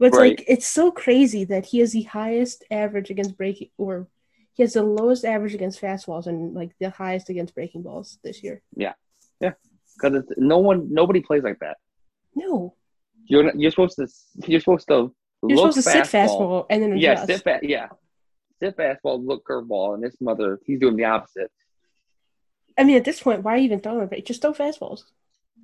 But 0.00 0.06
it's 0.06 0.16
Right. 0.16 0.38
like 0.38 0.44
it's 0.48 0.66
so 0.66 0.90
crazy 0.90 1.44
that 1.44 1.66
he 1.66 1.78
has 1.80 1.92
the 1.92 2.02
highest 2.04 2.64
average 2.70 3.10
against 3.10 3.36
breaking, 3.36 3.68
or 3.76 4.08
he 4.54 4.62
has 4.62 4.72
the 4.72 4.82
lowest 4.82 5.26
average 5.26 5.54
against 5.54 5.78
fastballs 5.80 6.26
and 6.26 6.54
like 6.54 6.70
the 6.80 6.88
highest 6.88 7.28
against 7.28 7.54
breaking 7.54 7.82
balls 7.82 8.18
this 8.24 8.42
year. 8.42 8.62
Yeah. 8.74 8.94
Yeah. 9.40 9.52
because 9.94 10.24
no 10.38 10.58
one, 10.58 10.90
nobody 10.92 11.20
plays 11.20 11.42
like 11.42 11.58
that. 11.60 11.76
No, 12.34 12.74
You're 13.26 13.42
not- 13.44 13.60
you're 13.60 13.70
supposed 13.70 13.96
to 13.96 14.08
you're 14.50 14.60
supposed 14.60 14.88
to 14.88 15.14
you're 15.42 15.58
look 15.58 15.72
supposed 15.74 15.76
to 15.76 15.82
sit 15.82 16.04
fastball 16.04 16.64
and 16.70 16.82
then 16.82 16.92
adjust. 16.94 17.02
Yeah, 17.02 17.24
sit 17.36 17.42
fast. 17.44 17.64
Yeah, 17.64 17.88
sit 18.58 18.76
fastball, 18.78 19.22
look 19.22 19.44
curveball, 19.46 19.92
and 19.94 20.02
this 20.02 20.18
mother 20.20 20.58
he's 20.64 20.80
doing 20.80 20.96
the 20.96 21.04
opposite. 21.04 21.50
I 22.78 22.84
mean, 22.84 22.96
at 22.96 23.04
this 23.04 23.20
point, 23.22 23.42
why 23.42 23.58
even 23.58 23.80
throw 23.80 24.00
it? 24.00 24.24
Just 24.24 24.40
throw 24.40 24.54
fastballs. 24.54 25.02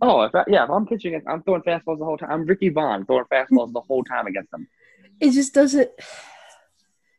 Oh, 0.02 0.22
if 0.22 0.34
I, 0.34 0.44
yeah, 0.48 0.64
if 0.64 0.70
I'm 0.70 0.86
pitching 0.86 1.20
I'm 1.26 1.42
throwing 1.42 1.62
fastballs 1.62 1.98
the 1.98 2.04
whole 2.04 2.18
time. 2.18 2.30
I'm 2.30 2.44
Ricky 2.44 2.68
Vaughn 2.68 3.06
throwing 3.06 3.24
fastballs 3.24 3.72
the 3.72 3.80
whole 3.80 4.04
time 4.04 4.26
against 4.26 4.50
them. 4.50 4.68
it 5.20 5.30
just 5.30 5.54
doesn't 5.54 5.90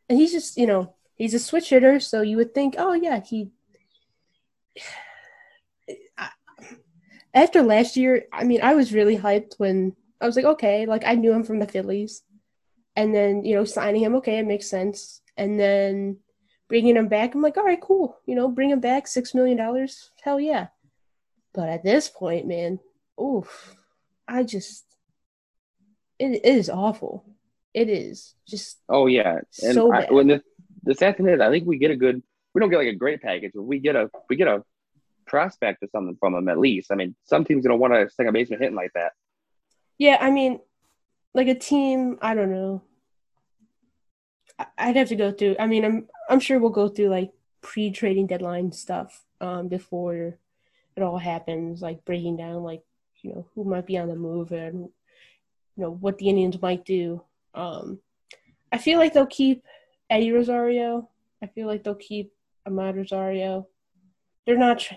and 0.09 0.17
he's 0.19 0.31
just 0.31 0.57
you 0.57 0.67
know 0.67 0.93
he's 1.15 1.33
a 1.33 1.39
switch 1.39 1.69
hitter 1.69 1.99
so 1.99 2.21
you 2.21 2.37
would 2.37 2.53
think 2.53 2.75
oh 2.77 2.93
yeah 2.93 3.19
he 3.25 3.51
after 7.33 7.61
last 7.61 7.97
year 7.97 8.25
i 8.31 8.43
mean 8.43 8.61
i 8.61 8.73
was 8.75 8.93
really 8.93 9.17
hyped 9.17 9.53
when 9.57 9.95
i 10.21 10.25
was 10.25 10.35
like 10.35 10.45
okay 10.45 10.85
like 10.85 11.03
i 11.05 11.15
knew 11.15 11.31
him 11.31 11.43
from 11.43 11.59
the 11.59 11.67
phillies 11.67 12.23
and 12.95 13.13
then 13.13 13.43
you 13.43 13.55
know 13.55 13.65
signing 13.65 14.01
him 14.03 14.15
okay 14.15 14.37
it 14.39 14.45
makes 14.47 14.69
sense 14.69 15.21
and 15.37 15.59
then 15.59 16.17
bringing 16.67 16.95
him 16.95 17.07
back 17.07 17.33
i'm 17.33 17.41
like 17.41 17.57
all 17.57 17.65
right 17.65 17.81
cool 17.81 18.17
you 18.25 18.35
know 18.35 18.47
bring 18.47 18.69
him 18.69 18.79
back 18.79 19.07
six 19.07 19.33
million 19.33 19.57
dollars 19.57 20.11
hell 20.23 20.39
yeah 20.39 20.67
but 21.57 21.67
at 21.67 21.83
this 21.83 22.07
point 22.07 22.47
man 22.47 22.79
oof 23.21 23.75
i 24.27 24.43
just 24.43 24.85
it, 26.19 26.39
it 26.43 26.45
is 26.45 26.69
awful 26.69 27.25
it 27.73 27.89
is 27.89 28.33
just 28.47 28.79
Oh 28.89 29.05
yeah, 29.05 29.39
and 29.61 29.73
So 29.75 29.91
I, 29.93 30.01
bad. 30.01 30.11
when 30.11 30.27
the 30.27 30.41
the 30.83 30.95
sad 30.95 31.17
thing 31.17 31.27
is, 31.27 31.39
I 31.41 31.51
think 31.51 31.67
we 31.67 31.77
get 31.77 31.91
a 31.91 31.95
good. 31.95 32.23
We 32.53 32.59
don't 32.59 32.71
get 32.71 32.77
like 32.77 32.87
a 32.87 32.95
great 32.95 33.21
package, 33.21 33.51
but 33.53 33.63
we 33.63 33.77
get 33.77 33.95
a 33.95 34.09
we 34.29 34.35
get 34.35 34.47
a 34.47 34.63
prospect 35.27 35.83
or 35.83 35.87
something 35.91 36.17
from 36.19 36.33
them 36.33 36.47
at 36.47 36.57
least. 36.57 36.91
I 36.91 36.95
mean, 36.95 37.13
some 37.25 37.43
team's 37.45 37.63
gonna 37.65 37.77
want 37.77 37.93
a 37.93 38.09
second 38.09 38.33
baseman 38.33 38.59
hitting 38.59 38.75
like 38.75 38.93
that. 38.95 39.11
Yeah, 39.99 40.17
I 40.19 40.31
mean, 40.31 40.59
like 41.35 41.49
a 41.49 41.55
team, 41.55 42.17
I 42.21 42.33
don't 42.33 42.51
know. 42.51 42.81
I'd 44.77 44.95
have 44.95 45.09
to 45.09 45.15
go 45.15 45.31
through. 45.31 45.57
I 45.59 45.67
mean, 45.67 45.85
I'm 45.85 46.07
I'm 46.29 46.39
sure 46.39 46.57
we'll 46.57 46.71
go 46.81 46.87
through 46.87 47.09
like 47.09 47.31
pre-trading 47.61 48.25
deadline 48.27 48.71
stuff 48.71 49.23
um 49.41 49.67
before 49.67 50.39
it 50.97 51.03
all 51.03 51.17
happens, 51.17 51.81
like 51.81 52.03
breaking 52.05 52.37
down 52.37 52.63
like 52.63 52.81
you 53.21 53.33
know 53.33 53.47
who 53.53 53.63
might 53.63 53.85
be 53.85 53.97
on 53.97 54.07
the 54.07 54.15
move 54.15 54.51
and 54.51 54.79
you 54.79 55.83
know 55.83 55.91
what 55.91 56.17
the 56.17 56.29
Indians 56.29 56.61
might 56.61 56.85
do. 56.85 57.21
Um, 57.53 57.99
I 58.71 58.77
feel 58.77 58.99
like 58.99 59.13
they'll 59.13 59.25
keep 59.27 59.63
Eddie 60.09 60.31
Rosario. 60.31 61.09
I 61.41 61.47
feel 61.47 61.67
like 61.67 61.83
they'll 61.83 61.95
keep 61.95 62.33
Amed 62.67 62.95
Rosario. 62.95 63.67
They're 64.45 64.57
not. 64.57 64.79
Tr- 64.79 64.95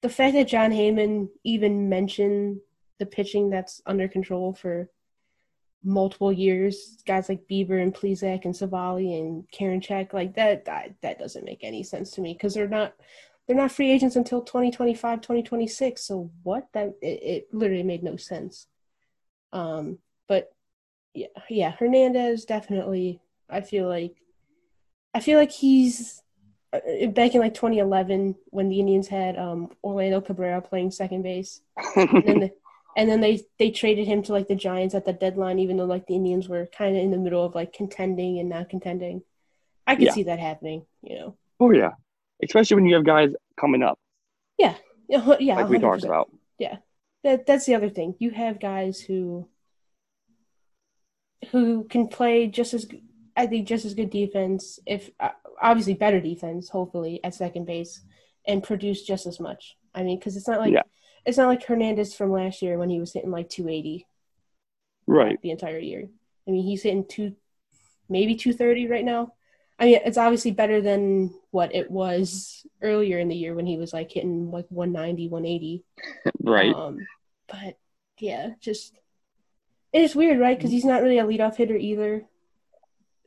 the 0.00 0.08
fact 0.08 0.34
that 0.34 0.48
Jon 0.48 0.70
Heyman 0.70 1.28
even 1.44 1.88
mentioned 1.88 2.60
the 2.98 3.06
pitching 3.06 3.50
that's 3.50 3.82
under 3.86 4.06
control 4.06 4.52
for 4.52 4.88
multiple 5.84 6.32
years, 6.32 6.98
guys 7.06 7.28
like 7.28 7.48
Bieber 7.48 7.82
and 7.82 7.94
Plesac 7.94 8.44
and 8.44 8.54
Civale 8.54 9.18
and 9.20 9.44
Karinchak, 9.50 10.12
like 10.12 10.34
that, 10.34 10.64
that 10.64 10.94
that 11.02 11.18
doesn't 11.18 11.44
make 11.44 11.60
any 11.62 11.82
sense 11.82 12.12
to 12.12 12.20
me 12.20 12.32
because 12.32 12.54
they're 12.54 12.68
not 12.68 12.94
they're 13.48 13.56
not 13.56 13.72
free 13.72 13.90
agents 13.90 14.14
until 14.14 14.42
2025 14.42 15.22
2026 15.22 16.04
so 16.04 16.30
what? 16.42 16.68
That 16.74 16.94
it, 17.02 17.22
it 17.22 17.48
literally 17.52 17.82
made 17.82 18.02
no 18.04 18.16
sense. 18.16 18.66
Um 19.52 19.98
but 20.28 20.52
yeah 21.14 21.26
yeah 21.48 21.70
hernandez 21.70 22.44
definitely 22.44 23.18
i 23.48 23.62
feel 23.62 23.88
like 23.88 24.14
i 25.14 25.20
feel 25.20 25.38
like 25.38 25.50
he's 25.50 26.22
uh, 26.74 27.06
back 27.08 27.34
in 27.34 27.40
like 27.40 27.54
2011 27.54 28.34
when 28.50 28.68
the 28.68 28.78
indians 28.78 29.08
had 29.08 29.38
um 29.38 29.70
orlando 29.82 30.20
cabrera 30.20 30.60
playing 30.60 30.90
second 30.90 31.22
base. 31.22 31.62
And 31.96 32.22
then, 32.24 32.40
the, 32.40 32.50
and 32.96 33.08
then 33.08 33.20
they 33.22 33.40
they 33.58 33.70
traded 33.70 34.06
him 34.06 34.22
to 34.24 34.32
like 34.32 34.48
the 34.48 34.54
giants 34.54 34.94
at 34.94 35.06
the 35.06 35.14
deadline 35.14 35.58
even 35.58 35.78
though 35.78 35.86
like 35.86 36.06
the 36.06 36.14
indians 36.14 36.46
were 36.46 36.66
kind 36.66 36.94
of 36.94 37.02
in 37.02 37.10
the 37.10 37.16
middle 37.16 37.44
of 37.44 37.54
like 37.54 37.72
contending 37.72 38.38
and 38.38 38.50
not 38.50 38.68
contending. 38.68 39.22
I 39.86 39.96
could 39.96 40.04
Yeah. 40.04 40.12
see 40.12 40.24
that 40.24 40.38
happening 40.38 40.84
you 41.02 41.18
know? 41.18 41.36
Oh 41.58 41.70
yeah, 41.70 41.92
especially 42.42 42.76
when 42.76 42.86
you 42.86 42.94
have 42.94 43.04
guys 43.04 43.30
coming 43.58 43.82
up, 43.82 43.98
yeah 44.58 44.74
yeah 45.08 45.36
yeah 45.40 45.56
like 45.56 45.68
we 45.68 45.78
talked 45.78 46.02
100%. 46.02 46.06
about. 46.06 46.30
that 47.24 47.46
that's 47.46 47.66
the 47.66 47.74
other 47.74 47.90
thing. 47.90 48.14
You 48.18 48.30
have 48.30 48.60
guys 48.60 49.00
who 49.00 49.48
who 51.50 51.84
can 51.84 52.08
play 52.08 52.46
just 52.48 52.74
as 52.74 52.86
I 53.36 53.46
think 53.46 53.68
just 53.68 53.84
as 53.84 53.94
good 53.94 54.10
defense, 54.10 54.80
if 54.86 55.10
uh, 55.20 55.30
obviously 55.62 55.94
better 55.94 56.20
defense, 56.20 56.68
hopefully 56.68 57.20
at 57.22 57.34
second 57.34 57.66
base, 57.66 58.00
and 58.46 58.62
produce 58.62 59.02
just 59.02 59.26
as 59.26 59.38
much. 59.38 59.76
I 59.94 60.02
mean, 60.02 60.18
because 60.18 60.36
it's 60.36 60.48
not 60.48 60.60
like 60.60 60.72
Yeah. 60.72 60.82
it's 61.24 61.38
not 61.38 61.46
like 61.48 61.64
Hernandez 61.64 62.14
from 62.14 62.32
last 62.32 62.62
year 62.62 62.78
when 62.78 62.90
he 62.90 62.98
was 63.00 63.12
hitting 63.12 63.30
like 63.30 63.48
280 63.48 64.06
Right. 65.06 65.40
the 65.42 65.50
entire 65.52 65.78
year. 65.78 66.08
I 66.46 66.50
mean, 66.50 66.64
he's 66.64 66.82
hitting 66.82 67.06
two, 67.08 67.34
maybe 68.08 68.34
230 68.34 68.88
right 68.88 69.04
now. 69.04 69.34
I 69.78 69.84
mean, 69.84 70.00
it's 70.04 70.18
obviously 70.18 70.50
better 70.50 70.80
than 70.80 71.32
what 71.50 71.74
it 71.74 71.90
was 71.90 72.66
earlier 72.82 73.18
in 73.18 73.28
the 73.28 73.36
year 73.36 73.54
when 73.54 73.66
he 73.66 73.76
was 73.76 73.92
like 73.92 74.10
hitting 74.10 74.50
like 74.50 74.66
190, 74.70 75.28
180. 75.28 75.84
Right. 76.40 76.74
Um, 76.74 76.98
but 77.46 77.78
yeah, 78.18 78.50
just 78.60 78.92
it's 79.92 80.14
weird, 80.14 80.40
right? 80.40 80.56
Because 80.56 80.70
he's 80.70 80.84
not 80.84 81.02
really 81.02 81.18
a 81.18 81.24
leadoff 81.24 81.56
hitter 81.56 81.76
either. 81.76 82.24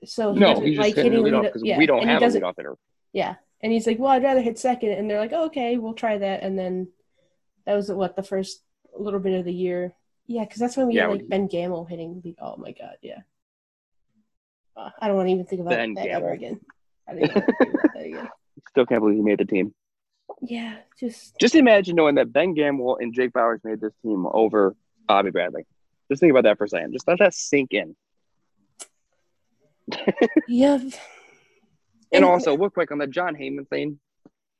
So 0.06 0.34
he 0.34 0.40
no, 0.40 0.60
he's 0.60 0.78
just 0.78 0.80
like 0.80 0.96
hitting 0.96 1.14
hitting 1.14 1.26
leadoff 1.26 1.44
because 1.44 1.64
Yeah, 1.64 1.78
we 1.78 1.86
don't 1.86 2.02
and 2.02 2.10
have 2.10 2.22
a 2.24 2.28
leadoff 2.28 2.56
hitter. 2.58 2.78
Yeah, 3.14 3.36
and 3.62 3.72
he's 3.72 3.88
like, 3.88 4.00
"Well, 4.00 4.12
I'd 4.12 4.24
rather 4.24 4.42
hit 4.42 4.58
second. 4.60 4.92
and 4.92 5.10
they're 5.10 5.20
like, 5.20 5.34
oh, 5.34 5.46
"Okay, 5.46 5.78
we'll 5.78 5.94
try 5.94 6.18
that." 6.18 6.44
And 6.44 6.58
then 6.58 6.90
that 7.66 7.76
was 7.76 7.92
what 7.92 8.16
the 8.16 8.24
first 8.24 8.62
little 8.98 9.20
bit 9.20 9.40
of 9.40 9.46
the 9.46 9.54
year. 9.54 9.94
Yeah, 10.28 10.44
because 10.44 10.60
that's 10.60 10.78
when 10.78 10.88
we 10.88 10.96
Yeah, 10.96 11.04
had 11.04 11.12
like 11.12 11.30
Ben 11.30 11.48
Gamel 11.48 11.86
hitting. 11.86 12.22
The, 12.22 12.36
oh 12.42 12.58
my 12.58 12.72
god, 12.72 12.98
yeah. 13.02 13.20
I 15.02 15.08
don't 15.08 15.16
want 15.18 15.28
to 15.28 15.34
even 15.34 15.46
think 15.46 15.62
about 15.62 15.72
Ben 15.72 15.94
that 15.96 16.08
ever 16.08 16.32
again. 16.32 16.60
I 17.08 17.14
don't 17.14 17.24
even 17.24 17.36
want 17.36 17.48
to 17.48 17.56
think 17.66 17.74
about 17.74 17.94
that 17.96 18.06
again. 18.06 18.30
Still 18.70 18.86
can't 18.86 19.02
believe 19.02 19.18
he 19.18 19.22
made 19.24 19.40
the 19.40 19.46
team. 19.46 19.74
Yeah, 20.42 20.78
just 21.00 21.38
Just 21.40 21.56
imagine 21.56 21.96
knowing 21.96 22.16
that 22.16 22.32
Ben 22.32 22.54
Gamel 22.54 22.98
and 23.02 23.14
Jake 23.14 23.32
Bauers 23.34 23.60
made 23.64 23.82
this 23.82 23.94
team 24.04 24.26
over 24.32 24.76
Bobby 25.08 25.30
Bradley. 25.32 25.66
Just 26.10 26.20
think 26.22 26.32
about 26.32 26.44
that 26.44 26.58
for 26.58 26.64
a 26.66 26.68
second. 26.70 26.94
Just 26.94 27.08
let 27.08 27.20
that 27.20 27.34
sink 27.34 27.74
in. 27.74 27.96
yeah. 30.48 30.76
And, 30.76 30.94
And- 32.12 32.26
also, 32.26 32.58
real 32.58 32.70
quick 32.70 32.92
on 32.92 32.98
the 32.98 33.08
Jon 33.08 33.36
Heyman 33.36 33.68
thing, 33.70 34.00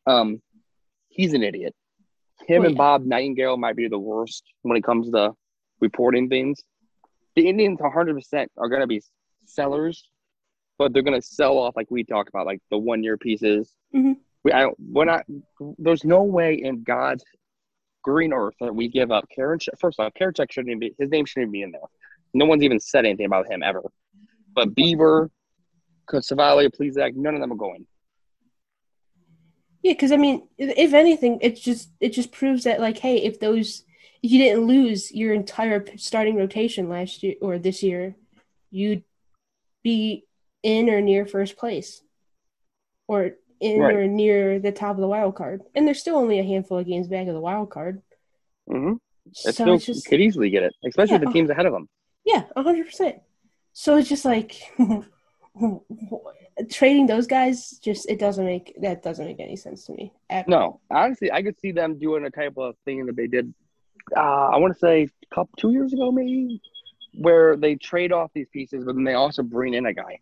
um, 0.08 0.42
he's 1.10 1.34
an 1.34 1.44
idiot. 1.44 1.76
Him 2.48 2.64
Oh, 2.64 2.66
and 2.66 2.74
yeah. 2.76 2.78
Bob 2.78 3.06
Nightingale 3.06 3.58
might 3.58 3.76
be 3.76 3.88
the 3.88 4.00
worst 4.00 4.44
when 4.64 4.76
it 4.78 4.84
comes 4.84 5.10
to 5.12 5.34
reporting 5.80 6.28
things. 6.30 6.60
The 7.36 7.48
Indians 7.48 7.80
100% 7.80 8.48
are 8.58 8.68
going 8.70 8.82
to 8.82 8.88
be 8.88 9.02
sellers, 9.46 10.08
but 10.82 10.94
they're 10.94 11.04
going 11.04 11.22
to 11.22 11.26
sell 11.26 11.60
off 11.60 11.76
like 11.76 11.92
we 11.92 12.04
talked 12.04 12.30
about, 12.30 12.48
like 12.48 12.60
the 12.72 12.78
one 12.78 13.04
year 13.04 13.16
pieces. 13.16 13.76
Mhm. 13.96 14.16
We, 14.44 14.52
I, 14.52 14.72
we're 14.80 15.06
not, 15.06 15.26
there's 15.78 16.04
no 16.04 16.24
way 16.24 16.56
in 16.56 16.82
God's 16.82 17.24
green 18.04 18.34
earth 18.34 18.56
that 18.60 18.74
we 18.74 18.88
give 18.88 19.12
up 19.12 19.26
Karen. 19.30 19.60
First 19.80 20.00
off, 20.00 20.12
Karinchak 20.20 20.52
shouldn't 20.52 20.70
even 20.70 20.80
be, 20.80 20.96
his 20.98 21.12
name 21.12 21.26
shouldn't 21.26 21.50
even 21.50 21.52
be 21.52 21.62
in 21.62 21.72
there. 21.72 21.82
No 22.34 22.46
one's 22.46 22.64
even 22.64 22.80
said 22.80 23.06
anything 23.06 23.28
about 23.28 23.48
him 23.48 23.62
ever. 23.62 23.84
But 24.56 24.74
Bieber, 24.74 25.30
Civale, 26.10 26.68
Plesac, 26.72 27.14
none 27.14 27.36
of 27.36 27.42
them 27.42 27.52
are 27.52 27.58
going. 27.58 27.86
Yeah, 29.84 29.94
because 29.94 30.12
I 30.12 30.18
mean, 30.18 30.48
if 30.58 30.76
if 30.78 30.94
anything, 30.96 31.38
it 31.42 31.58
just 31.58 31.90
it 32.00 32.10
just 32.10 32.32
proves 32.32 32.64
that 32.64 32.80
like, 32.80 32.98
hey, 32.98 33.18
if 33.18 33.40
those 33.40 33.84
if 34.24 34.32
you 34.32 34.40
didn't 34.40 34.66
lose 34.66 35.12
your 35.12 35.34
entire 35.34 35.86
starting 35.98 36.36
rotation 36.38 36.90
last 36.90 37.22
year 37.22 37.36
or 37.40 37.60
this 37.60 37.82
year, 37.84 38.16
you'd 38.72 39.04
be 39.84 40.26
in 40.64 40.90
or 40.90 41.02
near 41.02 41.26
first 41.26 41.58
place, 41.58 42.02
or 43.08 43.32
in 43.60 43.80
Right. 43.80 43.96
or 43.96 44.08
near 44.08 44.60
the 44.60 44.72
top 44.72 44.96
of 44.96 45.02
the 45.02 45.08
wild 45.08 45.36
card. 45.36 45.62
And 45.76 45.86
there's 45.88 46.00
still 46.00 46.16
only 46.16 46.40
a 46.40 46.44
handful 46.44 46.78
of 46.80 46.88
games 46.88 47.08
back 47.08 47.28
of 47.28 47.34
the 47.34 47.40
wild 47.42 47.70
card, 47.70 48.02
Mm-hmm. 48.70 48.94
It 49.28 49.36
so 49.38 49.52
still 49.52 49.74
it's 49.76 49.86
just 49.86 50.08
could 50.08 50.22
easily 50.22 50.50
get 50.50 50.64
it, 50.64 50.74
especially 50.86 51.14
Yeah. 51.14 51.26
the 51.26 51.32
teams 51.32 51.50
ahead 51.50 51.66
of 51.66 51.74
them. 51.74 51.88
yeah, 52.26 52.44
hundred 52.56 52.86
percent. 52.86 53.18
So 53.74 53.96
it's 53.98 54.10
just 54.10 54.26
like 54.26 54.56
trading 56.72 57.08
those 57.08 57.28
guys. 57.28 57.72
Just 57.84 58.10
it 58.10 58.20
doesn't 58.20 58.46
make 58.46 58.74
that 58.82 59.04
doesn't 59.04 59.26
make 59.26 59.40
any 59.40 59.56
sense 59.56 59.86
to 59.86 59.94
me. 59.94 60.12
No, 60.48 60.80
honestly, 60.90 61.32
I 61.32 61.42
could 61.44 61.60
see 61.60 61.72
them 61.72 61.98
doing 62.00 62.26
a 62.26 62.30
type 62.30 62.58
of 62.58 62.76
thing 62.86 63.06
that 63.06 63.16
they 63.16 63.28
did. 63.28 63.54
Uh, 64.16 64.50
I 64.50 64.58
want 64.58 64.74
to 64.74 64.80
say 64.80 65.04
a 65.04 65.36
couple 65.36 65.52
two 65.58 65.72
years 65.72 65.94
ago, 65.94 66.12
maybe, 66.12 66.62
where 67.14 67.56
they 67.56 67.76
trade 67.76 68.12
off 68.12 68.32
these 68.34 68.48
pieces, 68.52 68.84
but 68.86 68.96
then 68.96 69.04
they 69.04 69.14
also 69.14 69.44
bring 69.44 69.74
in 69.74 69.86
a 69.86 69.94
guy. 69.94 70.20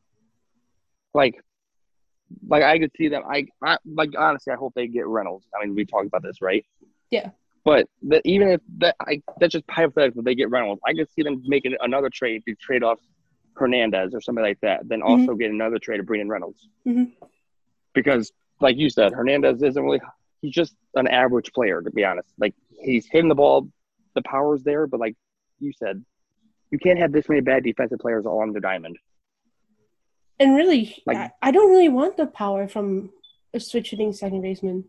Like, 1.14 1.36
like 2.47 2.64
I 2.64 2.80
could 2.80 2.91
see 2.97 3.07
them. 3.07 3.24
I, 3.30 3.47
I 3.64 3.78
like 3.86 4.12
honestly, 4.18 4.53
I 4.53 4.55
hope 4.55 4.74
they 4.76 4.88
get 4.88 5.07
Reynolds. 5.07 5.47
I 5.55 5.66
mean, 5.66 5.76
we 5.76 5.86
talked 5.86 6.07
about 6.07 6.24
this, 6.24 6.41
right? 6.41 6.66
Yeah. 7.10 7.30
But 7.66 7.88
the, 8.01 8.22
even 8.26 8.49
if 8.49 8.62
that, 8.78 8.95
I 9.01 9.22
that's 9.39 9.53
just 9.53 9.66
hypothetical. 9.70 10.24
They 10.24 10.36
get 10.36 10.49
Reynolds. 10.49 10.82
I 10.86 10.93
could 10.93 11.10
see 11.12 11.24
them 11.24 11.41
making 11.45 11.76
another 11.82 12.10
trade 12.10 12.43
to 12.47 12.55
trade 12.55 12.84
off 12.84 12.99
Hernandez 13.55 14.14
or 14.14 14.22
somebody 14.22 14.49
like 14.49 14.62
that. 14.62 14.88
Then 14.88 15.01
also 15.01 15.36
get 15.36 15.51
another 15.51 15.80
trade 15.80 15.99
of 15.99 16.05
bring 16.05 16.22
in 16.22 16.30
Reynolds. 16.30 16.70
Mhm. 16.88 17.12
Because, 17.93 18.32
like 18.62 18.78
you 18.78 18.89
said, 18.89 19.14
Hernandez 19.14 19.62
isn't 19.62 19.84
really. 19.84 20.01
He's 20.41 20.53
just 20.53 20.76
an 20.95 21.07
average 21.07 21.51
player, 21.51 21.82
to 21.82 21.91
be 21.91 22.05
honest. 22.05 22.30
Like 22.39 22.53
he's 22.82 23.07
hitting 23.07 23.28
the 23.28 23.36
ball, 23.36 23.68
the 24.16 24.22
power's 24.22 24.64
there, 24.64 24.88
but 24.88 24.99
like 24.99 25.16
you 25.60 25.74
said, 25.74 26.03
you 26.72 26.80
can't 26.80 26.99
have 26.99 27.12
this 27.12 27.28
many 27.28 27.41
bad 27.41 27.64
defensive 27.64 27.99
players 27.99 28.26
all 28.26 28.41
on 28.41 28.53
the 28.53 28.62
diamond. 28.62 28.97
And 30.40 30.56
really, 30.56 31.02
Like- 31.06 31.18
I, 31.18 31.32
I 31.42 31.52
don't 31.52 31.70
really 31.70 31.90
want 31.90 32.18
the 32.18 32.26
power 32.28 32.68
from 32.68 33.12
a 33.54 33.60
switch 33.60 33.90
hitting 33.92 34.14
second 34.14 34.42
baseman. 34.42 34.86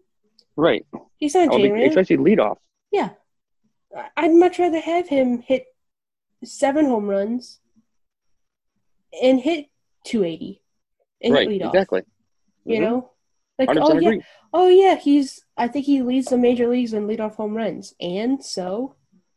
Right. 0.57 0.85
He's 1.17 1.35
not 1.35 1.49
I 1.49 1.53
would 1.53 1.57
J 1.59 1.63
be- 1.65 1.71
Ram. 1.73 1.89
especially 1.89 2.17
leadoff. 2.19 2.57
Yeah. 2.93 3.11
I'd 4.17 4.33
much 4.33 4.59
rather 4.59 4.81
have 4.81 5.09
him 5.09 5.41
hit 5.43 5.67
seven 6.45 6.87
home 6.87 7.07
runs 7.09 7.59
and 9.23 9.41
hit 9.41 9.67
280 10.05 10.63
and 11.23 11.35
Right. 11.35 11.43
hit 11.43 11.49
lead 11.51 11.63
off. 11.63 11.75
Exactly. 11.75 12.03
You 12.65 12.77
Mhm. 12.79 12.81
know? 12.83 13.11
Like, 13.59 13.69
100% 13.71 13.83
oh, 13.83 13.99
yeah. 14.01 14.09
agree. 14.09 14.23
Oh, 14.53 14.69
yeah. 14.69 14.97
He's, 14.97 15.45
I 15.57 15.69
think 15.69 15.87
he 15.87 16.03
leads 16.03 16.29
the 16.29 16.39
major 16.39 16.69
leagues 16.69 16.93
in 16.95 17.07
leadoff 17.07 17.35
home 17.35 17.57
runs. 17.57 17.95
And 18.01 18.43
so, 18.45 18.95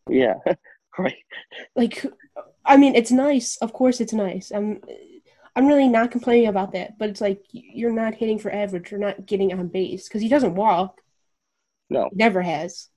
Yeah. 0.09 0.35
right. 0.99 1.17
like, 1.75 2.05
I 2.65 2.77
mean, 2.77 2.95
it's 2.95 3.11
nice. 3.11 3.57
Of 3.57 3.73
course, 3.73 3.99
it's 3.99 4.13
nice. 4.13 4.51
I'm, 4.51 4.81
I'm 5.55 5.67
really 5.67 5.87
not 5.87 6.11
complaining 6.11 6.47
about 6.47 6.71
that. 6.73 6.97
But 6.97 7.09
it's 7.09 7.21
like, 7.21 7.43
you're 7.51 7.91
not 7.93 8.15
hitting 8.15 8.39
for 8.39 8.51
average. 8.53 8.91
You're 8.91 8.99
not 8.99 9.25
getting 9.25 9.53
on 9.53 9.67
base 9.67 10.07
because 10.07 10.21
he 10.21 10.29
doesn't 10.29 10.55
walk. 10.55 10.99
No. 11.89 12.09
Never 12.13 12.41
has. 12.41 12.89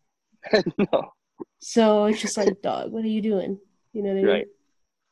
no. 0.79 1.13
So 1.59 2.07
it's 2.07 2.21
just 2.23 2.37
like, 2.37 2.63
dog, 2.63 2.93
what 2.93 3.05
are 3.05 3.09
you 3.09 3.21
doing? 3.21 3.59
You 3.93 4.03
know 4.03 4.09
what 4.11 4.19
I 4.19 4.23
mean? 4.23 4.27
Right. 4.27 4.47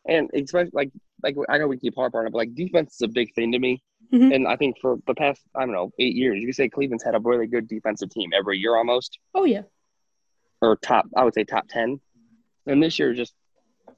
And 0.07 0.31
especially 0.35 0.71
like 0.75 0.91
like 1.23 1.37
I 1.49 1.57
know 1.59 1.67
we 1.67 1.79
keep 1.79 1.95
harping 1.97 2.21
on 2.21 2.27
it, 2.27 2.33
but 2.33 2.39
like 2.39 2.55
defense 2.55 2.95
is 2.95 3.01
a 3.03 3.09
big 3.09 3.35
thing 3.35 3.53
to 3.53 3.59
me. 3.59 3.83
Mhm. 4.13 4.35
And 4.35 4.47
I 4.49 4.57
think 4.57 4.77
for 4.81 4.97
the 5.07 5.15
past 5.15 5.41
I 5.55 5.61
don't 5.61 5.73
know 5.73 5.91
eight 5.99 6.15
years, 6.15 6.39
you 6.39 6.47
could 6.47 6.55
say 6.55 6.69
Cleveland's 6.69 7.03
had 7.05 7.15
a 7.15 7.21
really 7.21 7.47
good 7.47 7.67
defensive 7.67 8.11
team 8.11 8.31
every 8.35 8.59
year 8.59 8.77
almost, 8.77 9.19
Oh 9.35 9.45
yeah. 9.45 9.63
or 10.61 10.77
top 10.77 11.07
I 11.17 11.25
would 11.25 11.35
say 11.35 11.45
top 11.45 11.67
ten. 11.69 12.01
And 12.67 12.83
this 12.83 12.99
year, 12.99 13.15
just 13.15 13.35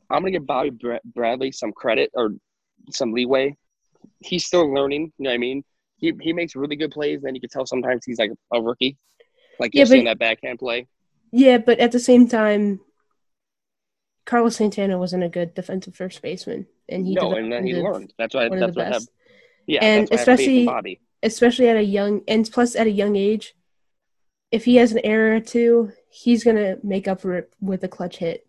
I'm 0.08 0.20
gonna 0.22 0.30
give 0.30 0.46
Bobby 0.46 0.70
Bradley 1.04 1.50
some 1.52 1.72
credit 1.72 2.10
or 2.14 2.30
some 2.90 3.12
leeway. 3.12 3.56
He's 4.20 4.44
still 4.44 4.72
learning. 4.72 5.12
You 5.18 5.24
know 5.24 5.30
what 5.30 5.34
I 5.34 5.38
mean? 5.38 5.64
He 5.98 6.12
he 6.20 6.32
makes 6.32 6.54
really 6.56 6.76
good 6.76 6.90
plays. 6.90 7.22
Then 7.22 7.34
you 7.34 7.40
can 7.40 7.50
tell 7.50 7.66
sometimes 7.66 8.04
he's 8.04 8.18
like 8.18 8.30
a 8.52 8.60
rookie, 8.60 8.96
like 9.58 9.74
Yeah, 9.74 9.80
you're 9.80 9.86
seeing 9.86 10.04
that 10.04 10.18
backhand 10.18 10.58
play. 10.58 10.86
Yeah, 11.32 11.58
but 11.58 11.78
at 11.80 11.92
the 11.92 11.98
same 12.00 12.28
time, 12.28 12.80
Carlos 14.24 14.56
Santana 14.56 14.98
wasn't 14.98 15.24
a 15.24 15.28
good 15.28 15.54
defensive 15.54 15.94
first 15.94 16.20
baseman, 16.22 16.66
and 16.88 17.06
he 17.06 17.14
no, 17.14 17.32
and 17.34 17.52
then 17.52 17.66
he 17.66 17.74
learned. 17.74 18.12
That's 18.18 18.34
why. 18.34 18.48
That's 18.48 18.76
what 18.76 18.80
I 18.80 18.84
have. 18.84 18.92
best, 18.92 19.10
Yeah, 19.66 19.84
And 19.84 20.08
that's 20.08 20.26
why 20.26 20.32
I 20.32 20.36
have 20.36 20.38
especially- 20.40 21.00
especially 21.22 21.68
at 21.68 21.76
a 21.76 21.82
young 21.82 22.22
and 22.28 22.48
plus 22.50 22.76
at 22.76 22.86
a 22.86 22.90
young 22.90 23.16
age. 23.16 23.54
If 24.52 24.64
he 24.64 24.76
has 24.76 24.92
an 24.92 25.00
error 25.02 25.36
or 25.36 25.40
two, 25.40 25.92
he's 26.10 26.44
gonna 26.44 26.76
make 26.82 27.08
up 27.08 27.20
for 27.20 27.34
it 27.34 27.52
with 27.60 27.82
a 27.84 27.88
clutch 27.88 28.18
hit 28.18 28.46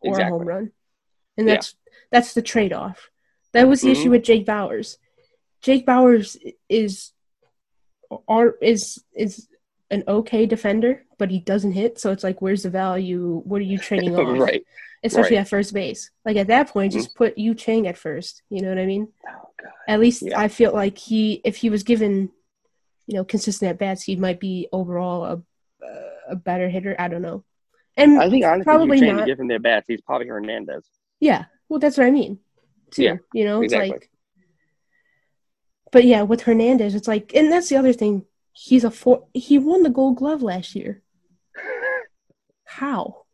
or 0.00 0.18
a 0.20 0.28
home 0.28 0.46
run, 0.46 0.72
and 1.36 1.46
Yeah. 1.48 1.54
that's 1.54 1.74
That's 2.12 2.34
the 2.34 2.42
trade 2.42 2.72
off. 2.72 3.10
That 3.52 3.68
was 3.68 3.80
the 3.80 3.88
Mhm. 3.88 3.92
issue 3.92 4.10
with 4.10 4.22
Jake 4.24 4.46
Bauers. 4.46 4.98
Jake 5.62 5.86
Bauers 5.86 6.36
is 6.68 7.12
are 8.28 8.50
is 8.62 9.02
is 9.14 9.48
an 9.90 10.02
okay 10.08 10.46
defender, 10.46 11.04
but 11.18 11.30
he 11.30 11.38
doesn't 11.40 11.72
hit. 11.72 11.98
So 11.98 12.10
it's 12.12 12.24
like, 12.24 12.42
where's 12.42 12.64
the 12.64 12.70
value? 12.70 13.40
What 13.44 13.60
are 13.60 13.64
you 13.64 13.78
trading 13.78 14.14
off? 14.16 14.38
right. 14.38 14.64
Especially 15.04 15.36
right. 15.36 15.42
at 15.42 15.48
first 15.48 15.72
base. 15.74 16.10
Like 16.24 16.36
at 16.36 16.48
that 16.48 16.68
point, 16.68 16.92
Mhm. 16.92 16.96
just 16.96 17.14
put 17.14 17.38
Yu 17.38 17.54
Chang 17.54 17.86
at 17.86 17.96
first. 17.96 18.42
You 18.50 18.62
know 18.62 18.68
what 18.68 18.78
I 18.78 18.86
mean? 18.86 19.08
Oh 19.28 19.48
god. 19.62 19.72
At 19.86 20.00
least 20.00 20.22
Yeah. 20.22 20.38
I 20.40 20.48
feel 20.48 20.72
like 20.72 20.98
he, 20.98 21.40
if 21.44 21.56
he 21.56 21.70
was 21.70 21.82
given, 21.84 22.30
you 23.06 23.14
know, 23.14 23.24
consistent 23.24 23.70
at 23.70 23.78
bats, 23.78 24.02
he 24.02 24.16
might 24.16 24.40
be 24.40 24.68
overall 24.72 25.24
a 25.24 25.42
a 26.28 26.34
better 26.34 26.68
hitter. 26.68 26.96
I 26.98 27.06
don't 27.06 27.22
know. 27.22 27.44
And 27.96 28.18
I 28.20 28.28
think 28.28 28.44
honestly, 28.44 28.64
Probably 28.64 28.96
if 28.98 29.04
you're 29.04 29.12
not. 29.14 29.20
to 29.20 29.26
give 29.26 29.38
him 29.38 29.46
their 29.46 29.60
bats, 29.60 29.86
he's 29.86 30.00
probably 30.00 30.26
Hernandez. 30.26 30.84
Yeah, 31.20 31.44
well, 31.68 31.78
that's 31.78 31.96
what 31.96 32.08
I 32.08 32.10
mean. 32.10 32.40
Too. 32.96 33.02
Yeah, 33.04 33.16
you 33.32 33.44
know, 33.44 33.62
it's 33.62 33.72
exactly. 33.72 33.90
like. 33.92 34.10
But 35.92 36.04
yeah, 36.04 36.22
with 36.22 36.42
Hernandez, 36.42 36.94
it's 36.94 37.08
like, 37.08 37.32
and 37.34 37.50
that's 37.50 37.68
the 37.68 37.76
other 37.76 37.92
thing. 37.92 38.24
He's 38.52 38.84
a 38.84 38.90
four. 38.90 39.26
He 39.34 39.58
won 39.58 39.82
the 39.82 39.90
Gold 39.90 40.16
Glove 40.16 40.42
last 40.42 40.74
year. 40.74 41.02
How? 42.64 43.24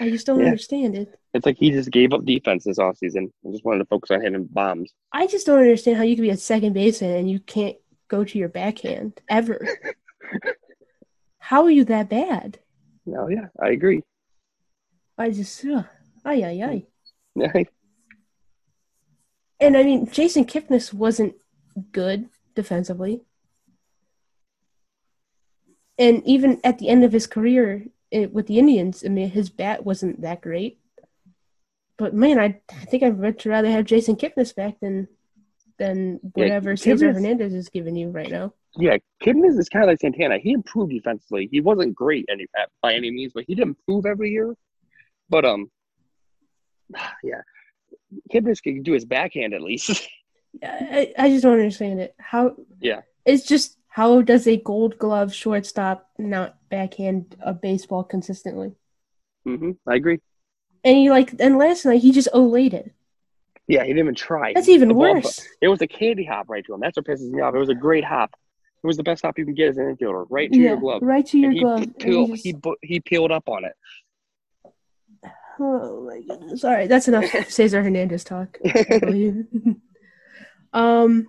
I 0.00 0.10
just 0.10 0.26
don't 0.26 0.40
Yeah. 0.40 0.46
understand 0.46 0.96
it. 0.96 1.18
It's 1.32 1.46
like 1.46 1.56
he 1.58 1.70
just 1.70 1.90
gave 1.90 2.12
up 2.12 2.24
defense 2.24 2.64
this 2.64 2.78
offseason 2.78 3.30
and 3.42 3.52
just 3.52 3.64
wanted 3.64 3.78
to 3.80 3.84
focus 3.86 4.10
on 4.10 4.20
hitting 4.22 4.44
bombs. 4.44 4.92
I 5.12 5.26
just 5.26 5.46
don't 5.46 5.58
understand 5.58 5.96
how 5.96 6.02
you 6.04 6.14
can 6.16 6.24
be 6.24 6.30
a 6.30 6.36
second 6.36 6.72
baseman 6.74 7.12
and 7.16 7.30
you 7.30 7.40
can't 7.40 7.76
go 8.08 8.24
to 8.24 8.38
your 8.38 8.48
backhand 8.48 9.20
ever. 9.28 9.66
how 11.38 11.64
are 11.64 11.70
you 11.70 11.84
that 11.86 12.08
bad? 12.08 12.58
No, 13.06 13.28
yeah, 13.28 13.46
I 13.60 13.70
agree. 13.70 14.02
I 15.18 15.30
just, 15.30 15.64
ugh, 15.64 15.84
ay 16.24 16.42
ay 16.44 16.86
ay. 17.38 17.66
Yeah, 19.64 19.68
And 19.68 19.76
I 19.78 19.82
mean, 19.82 20.10
Jason 20.10 20.44
Kipnis 20.44 20.92
wasn't 20.92 21.34
good 21.90 22.28
defensively. 22.54 23.22
And 25.98 26.22
even 26.26 26.60
at 26.64 26.78
the 26.78 26.88
end 26.88 27.04
of 27.04 27.12
his 27.12 27.26
career 27.26 27.86
eh, 28.12 28.26
with 28.26 28.46
the 28.46 28.58
Indians, 28.58 29.04
I 29.04 29.08
mean, 29.08 29.30
his 29.30 29.48
bat 29.48 29.84
wasn't 29.84 30.20
that 30.20 30.42
great. 30.42 30.78
But 31.96 32.12
man, 32.12 32.38
I, 32.38 32.60
I 32.70 32.84
think 32.86 33.02
I'd 33.02 33.18
much 33.18 33.46
rather 33.46 33.70
have 33.70 33.84
Jason 33.84 34.16
Kipnis 34.16 34.54
back 34.54 34.80
than 34.80 35.08
than 35.78 36.20
Yeah, 36.36 36.44
whatever 36.44 36.76
Cesar 36.76 37.08
Kipnis- 37.08 37.14
Hernandez 37.14 37.54
is 37.54 37.68
giving 37.68 37.96
you 37.96 38.10
right 38.10 38.30
now. 38.30 38.52
yeah. 38.76 38.96
Kipnis 39.22 39.58
is 39.58 39.68
kind 39.68 39.84
of 39.84 39.88
like 39.88 40.00
Santana. 40.00 40.38
He 40.38 40.52
improved 40.52 40.92
defensively. 40.92 41.48
He 41.50 41.60
wasn't 41.60 41.94
great 41.94 42.26
any 42.28 42.46
by 42.82 42.94
any 42.94 43.10
means, 43.10 43.32
but 43.32 43.44
he 43.46 43.54
did 43.54 43.62
improve 43.62 44.04
every 44.06 44.30
year. 44.30 44.54
But 45.30 45.44
um, 45.44 45.70
yeah, 47.24 47.40
Kipnis 48.32 48.62
can 48.62 48.82
do 48.82 48.92
his 48.92 49.04
backhand 49.04 49.54
at 49.54 49.62
least. 49.62 50.08
I, 50.62 51.12
I 51.18 51.28
just 51.30 51.42
don't 51.42 51.54
understand 51.54 52.00
it. 52.00 52.14
How? 52.18 52.54
Yeah. 52.80 53.00
It's 53.24 53.44
just 53.46 53.76
how 53.88 54.22
does 54.22 54.46
a 54.46 54.56
Gold 54.56 54.98
Glove 54.98 55.32
shortstop 55.34 56.08
not 56.18 56.56
backhand 56.70 57.36
a 57.40 57.52
baseball 57.54 58.04
consistently? 58.04 58.72
Mm-hmm. 59.46 59.72
I 59.86 59.94
agree. 59.96 60.20
And 60.84 60.96
he 60.96 61.10
like, 61.10 61.34
and 61.40 61.58
last 61.58 61.84
night 61.86 62.00
he 62.02 62.12
just 62.12 62.28
olayed 62.34 62.74
it. 62.74 62.92
Yeah, 63.66 63.80
he 63.82 63.88
didn't 63.88 64.00
even 64.00 64.14
try. 64.14 64.52
That's 64.52 64.68
even 64.68 64.88
The 64.88 64.94
ball- 64.94 65.14
worse. 65.14 65.40
It 65.62 65.68
was 65.68 65.80
a 65.80 65.86
candy 65.86 66.24
hop 66.24 66.48
right 66.50 66.64
to 66.66 66.74
him. 66.74 66.80
That's 66.80 66.96
what 66.96 67.06
pisses 67.06 67.30
me 67.30 67.40
off. 67.40 67.54
It 67.54 67.58
was 67.58 67.70
a 67.70 67.74
great 67.74 68.04
hop. 68.04 68.30
It 68.82 68.86
was 68.86 68.98
the 68.98 69.02
best 69.02 69.24
hop 69.24 69.38
you 69.38 69.46
can 69.46 69.54
get 69.54 69.70
as 69.70 69.78
an 69.78 69.96
infielder, 69.96 70.26
right 70.28 70.52
to 70.52 70.58
your 70.58 70.76
glove. 70.76 71.00
right 71.02 71.24
to 71.26 71.38
your 71.38 71.48
And 71.50 71.56
he, 71.56 71.62
glove. 71.64 71.78
And 71.82 71.98
peel- 71.98 72.26
he 72.26 72.32
just- 72.32 72.44
he, 72.44 72.54
he 72.82 73.00
peeled 73.00 73.32
up 73.32 73.48
on 73.48 73.64
it. 73.64 73.72
Oh 75.60 76.06
my 76.06 76.20
goodness! 76.20 76.64
All 76.64 76.72
right, 76.72 76.88
that's 76.88 77.08
enough 77.08 77.24
Cesar 77.48 77.82
Hernandez 77.82 78.24
talk. 78.24 78.58
I 78.64 78.98
believe. 78.98 79.44
um, 80.72 81.28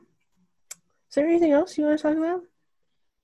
is 1.10 1.16
there 1.16 1.28
anything 1.28 1.52
else 1.52 1.78
you 1.78 1.86
want 1.86 1.98
to 2.00 2.04
talk 2.04 2.18
about? 2.18 2.42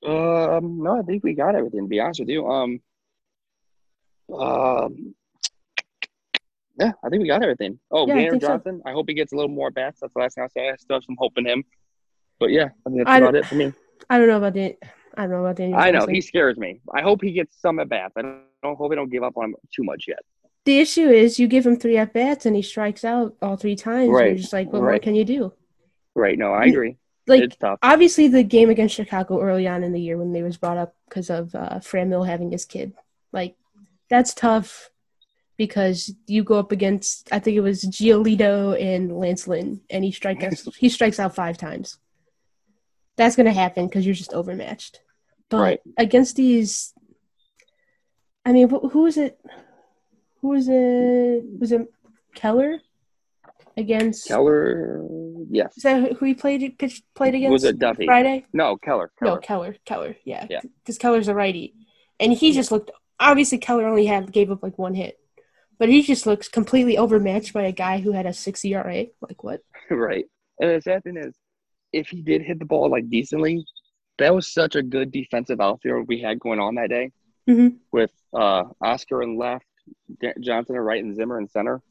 Um, 0.04 0.82
no, 0.82 1.00
I 1.00 1.04
think 1.04 1.24
we 1.24 1.34
got 1.34 1.56
everything. 1.56 1.82
To 1.82 1.88
be 1.88 2.00
honest 2.00 2.20
with 2.22 2.30
you, 2.30 2.48
um, 2.48 2.80
um, 4.34 5.16
yeah, 6.80 6.92
I 7.04 7.10
think 7.10 7.22
we 7.22 7.28
got 7.28 7.44
everything. 7.44 7.80
Oh, 7.92 8.08
Yeah, 8.08 8.16
Tanner 8.16 8.30
think 8.32 8.42
so. 8.42 8.48
Johnson. 8.48 8.82
I 8.86 8.92
hope 8.92 9.06
he 9.10 9.14
gets 9.14 9.34
a 9.34 9.36
little 9.36 9.52
more 9.52 9.70
bats. 9.72 10.00
That's 10.02 10.14
the 10.14 10.20
last 10.20 10.36
thing 10.36 10.44
I'll 10.44 10.50
say. 10.50 10.70
I 10.70 10.76
still 10.78 10.96
have 10.96 11.04
some 11.04 11.18
hope 11.20 11.34
in 11.38 11.46
him. 11.46 11.64
But 12.40 12.52
yeah, 12.52 12.70
I 12.86 12.90
think 12.90 12.98
that's 13.06 13.10
I- 13.10 13.18
about 13.20 13.36
it 13.36 13.46
for 13.46 13.56
me. 13.56 13.74
I 14.10 14.18
don't 14.18 14.28
know 14.28 14.38
about 14.38 14.54
the. 14.54 14.76
I 15.16 15.24
don't 15.24 15.32
know 15.32 15.40
about 15.46 15.58
Daniel. 15.58 15.78
I 15.78 15.92
know 15.92 16.00
Johnson. 16.00 16.16
he 16.16 16.22
scares 16.22 16.58
me. 16.58 16.80
I 16.94 17.02
hope 17.02 17.22
he 17.22 17.34
gets 17.34 17.60
some 17.62 17.80
at 17.80 17.90
bats. 17.90 18.14
I 18.18 18.22
don't, 18.22 18.42
I 18.64 18.70
hope 18.70 18.90
they 18.90 18.96
don't 18.96 19.12
give 19.12 19.24
up 19.24 19.36
on 19.38 19.50
him 19.50 19.56
too 19.76 19.84
much 19.84 20.06
yet. 20.08 20.20
The 20.66 20.80
issue 20.80 21.10
is 21.10 21.40
you 21.40 21.48
give 21.48 21.66
him 21.66 21.78
three 21.78 21.98
at 21.98 22.14
bats 22.14 22.46
and 22.46 22.56
he 22.56 22.62
strikes 22.62 23.04
out 23.04 23.36
all 23.42 23.58
three 23.58 23.76
times. 23.76 24.10
Right, 24.12 24.28
You're 24.28 24.36
just 24.38 24.54
like, 24.54 24.68
what 24.72 24.80
more 24.82 24.90
right. 24.92 25.02
can 25.02 25.16
you 25.16 25.26
do? 25.26 25.54
Right? 26.16 26.38
No, 26.38 26.52
I 26.54 26.66
agree. 26.66 26.98
Like 27.28 27.44
it's 27.44 27.56
tough. 27.56 27.80
obviously 27.82 28.28
the 28.28 28.44
game 28.44 28.70
against 28.70 28.96
Chicago 28.96 29.40
early 29.42 29.68
on 29.68 29.84
in 29.84 29.92
the 29.94 30.02
year 30.02 30.18
when 30.18 30.34
they 30.34 30.44
was 30.44 30.58
brought 30.58 30.78
up 30.78 30.96
because 31.08 31.30
of 31.30 31.54
uh, 31.56 31.80
Franmil 31.80 32.26
having 32.28 32.52
his 32.52 32.66
kid, 32.66 32.94
like 33.32 33.56
that's 34.10 34.34
tough 34.34 34.90
because 35.56 36.14
you 36.28 36.44
go 36.44 36.56
up 36.58 36.72
against 36.72 37.30
I 37.32 37.38
think 37.40 37.56
it 37.56 37.62
was 37.62 37.84
Giolito 37.86 38.76
and 38.82 39.16
Lance 39.18 39.48
Lynn 39.48 39.82
and 39.90 40.04
he 40.04 40.12
strikes 40.12 40.68
he 40.78 40.90
strikes 40.90 41.20
out 41.20 41.36
five 41.36 41.58
times. 41.58 42.00
That's 43.18 43.36
gonna 43.36 43.54
happen 43.54 43.86
because 43.88 44.06
you're 44.06 44.16
just 44.16 44.34
overmatched. 44.34 45.00
But 45.50 45.58
Right. 45.60 45.80
against 45.98 46.36
these, 46.38 46.94
I 48.46 48.52
mean, 48.52 48.68
wh- 48.70 48.92
who 48.92 49.06
is 49.06 49.18
it? 49.18 49.40
Who 50.42 50.50
was 50.50 50.68
it? 50.70 51.44
Was 51.60 51.72
it 51.72 51.88
Keller 52.36 52.80
against? 53.78 54.28
Keller, 54.28 55.06
yes. 55.50 55.78
Is 55.78 55.84
that 55.84 56.14
who 56.14 56.26
he 56.26 56.34
played 56.34 56.78
pitched, 56.78 57.04
played 57.14 57.36
against? 57.36 57.52
Was 57.52 57.64
it 57.64 57.80
Duffy? 57.80 58.06
Friday? 58.06 58.46
No, 58.54 58.78
Keller. 58.78 59.12
No, 59.22 59.38
Keller. 59.38 59.42
Keller. 59.42 59.76
Keller. 59.86 60.16
Yeah. 60.26 60.48
Yeah. 60.50 60.62
Because 60.84 60.98
Keller's 60.98 61.28
a 61.28 61.36
righty, 61.36 61.74
and 62.20 62.34
he 62.34 62.54
just 62.54 62.72
looked. 62.72 62.92
Obviously, 63.20 63.60
Keller 63.60 63.86
only 63.86 64.08
had 64.08 64.32
gave 64.32 64.50
up 64.52 64.64
like 64.64 64.80
one 64.80 64.96
hit, 64.96 65.20
but 65.78 65.90
he 65.90 66.02
just 66.02 66.26
looks 66.26 66.48
completely 66.48 66.98
overmatched 66.98 67.54
by 67.54 67.64
a 67.64 67.72
guy 67.72 68.00
who 68.00 68.12
had 68.12 68.26
a 68.26 68.34
six 68.34 68.66
ERA. 68.66 69.06
Like 69.22 69.44
what? 69.44 69.62
right. 69.92 70.26
And 70.60 70.70
the 70.72 70.82
sad 70.82 71.04
thing 71.04 71.18
is, 71.18 71.36
if 71.94 72.08
he 72.10 72.22
did 72.22 72.42
hit 72.42 72.58
the 72.60 72.66
ball 72.66 72.90
like 72.90 73.10
decently, 73.10 73.64
that 74.18 74.34
was 74.34 74.52
such 74.52 74.76
a 74.76 74.82
good 74.82 75.12
defensive 75.12 75.62
outfield 75.62 76.08
we 76.08 76.20
had 76.20 76.40
going 76.40 76.60
on 76.60 76.76
that 76.76 76.90
day 76.90 77.12
Mhm. 77.50 77.78
with 77.92 78.12
uh, 78.34 78.64
Oscar 78.84 79.22
and 79.24 79.38
left, 79.38 79.66
Johnson 80.40 80.76
in 80.76 80.82
right, 80.82 81.04
and 81.04 81.16
Zimmer 81.16 81.40
in 81.40 81.48
center. 81.48 81.82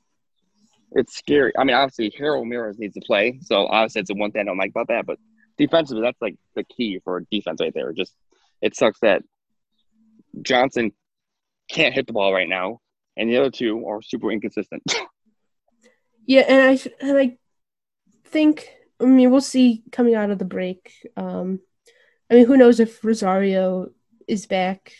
It's 0.92 1.16
scary. 1.16 1.52
I 1.56 1.64
mean, 1.64 1.76
obviously, 1.76 2.12
Harold 2.18 2.44
Ramirez 2.44 2.78
needs 2.78 2.94
to 2.94 3.00
play, 3.00 3.38
so 3.42 3.66
obviously, 3.66 4.00
it's 4.00 4.10
the 4.10 4.16
one 4.16 4.32
thing 4.32 4.42
I 4.42 4.44
don't 4.44 4.58
like 4.58 4.70
about 4.70 4.88
that. 4.88 5.06
But 5.06 5.18
defensively, 5.56 6.02
that's 6.02 6.20
like 6.20 6.36
the 6.54 6.64
key 6.64 7.00
for 7.04 7.20
defense 7.30 7.60
right 7.60 7.74
there. 7.74 7.92
Just 7.92 8.14
it 8.60 8.74
sucks 8.74 9.00
that 9.00 9.22
Johnson 10.42 10.92
can't 11.70 11.94
hit 11.94 12.06
the 12.06 12.12
ball 12.12 12.32
right 12.32 12.48
now, 12.48 12.80
and 13.16 13.30
the 13.30 13.36
other 13.36 13.50
two 13.50 13.86
are 13.86 14.02
super 14.02 14.30
inconsistent. 14.30 14.82
Yeah, 16.26 16.42
and 16.42 16.62
I 16.62 17.04
and 17.04 17.18
I 17.18 17.38
think 18.26 18.68
I 19.00 19.04
mean 19.04 19.32
we'll 19.32 19.40
see 19.40 19.82
coming 19.90 20.14
out 20.14 20.30
of 20.30 20.38
the 20.38 20.44
break. 20.44 20.92
Um, 21.16 21.58
I 22.30 22.34
mean, 22.34 22.46
who 22.46 22.56
knows 22.56 22.78
if 22.78 23.04
Rosario 23.04 23.90
is 24.28 24.46
back, 24.46 24.92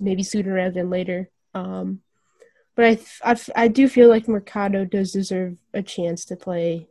maybe 0.00 0.22
sooner 0.22 0.54
rather 0.54 0.70
than 0.70 0.88
later. 0.88 1.28
Um, 1.58 2.00
but 2.76 3.00
I, 3.24 3.36
I 3.56 3.68
do 3.68 3.88
feel 3.88 4.08
like 4.08 4.28
Mercado 4.28 4.84
does 4.84 5.12
deserve 5.12 5.58
a 5.74 5.82
chance 5.82 6.24
to 6.26 6.36
play 6.36 6.86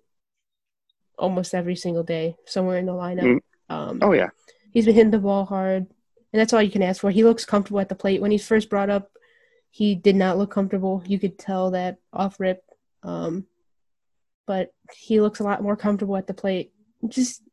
almost 1.17 1.53
every 1.53 1.75
single 1.75 2.03
day 2.03 2.35
somewhere 2.45 2.77
in 2.77 2.85
the 2.85 2.91
lineup. 2.91 3.39
Um, 3.69 3.99
oh 4.01 4.11
yeah, 4.11 4.29
he's 4.71 4.85
been 4.85 4.95
hitting 4.95 5.11
the 5.11 5.19
ball 5.19 5.45
hard, 5.45 5.87
and 6.33 6.39
that's 6.39 6.51
all 6.51 6.61
you 6.61 6.71
can 6.71 6.83
ask 6.83 7.01
for. 7.01 7.11
He 7.11 7.23
looks 7.23 7.45
comfortable 7.45 7.79
at 7.79 7.89
the 7.89 7.95
plate. 7.95 8.21
When 8.21 8.31
he's 8.31 8.45
first 8.45 8.69
brought 8.69 8.89
up, 8.89 9.11
he 9.69 9.95
did 9.95 10.15
not 10.15 10.37
look 10.37 10.51
comfortable. 10.51 11.03
You 11.05 11.19
could 11.19 11.39
tell 11.39 11.71
that 11.71 11.97
off 12.11 12.39
rip. 12.39 12.63
Um, 13.03 13.45
but 14.45 14.73
he 14.93 15.21
looks 15.21 15.39
a 15.39 15.43
lot 15.43 15.63
more 15.63 15.77
comfortable 15.77 16.17
at 16.17 16.27
the 16.27 16.33
plate. 16.33 16.73
Just 17.07 17.43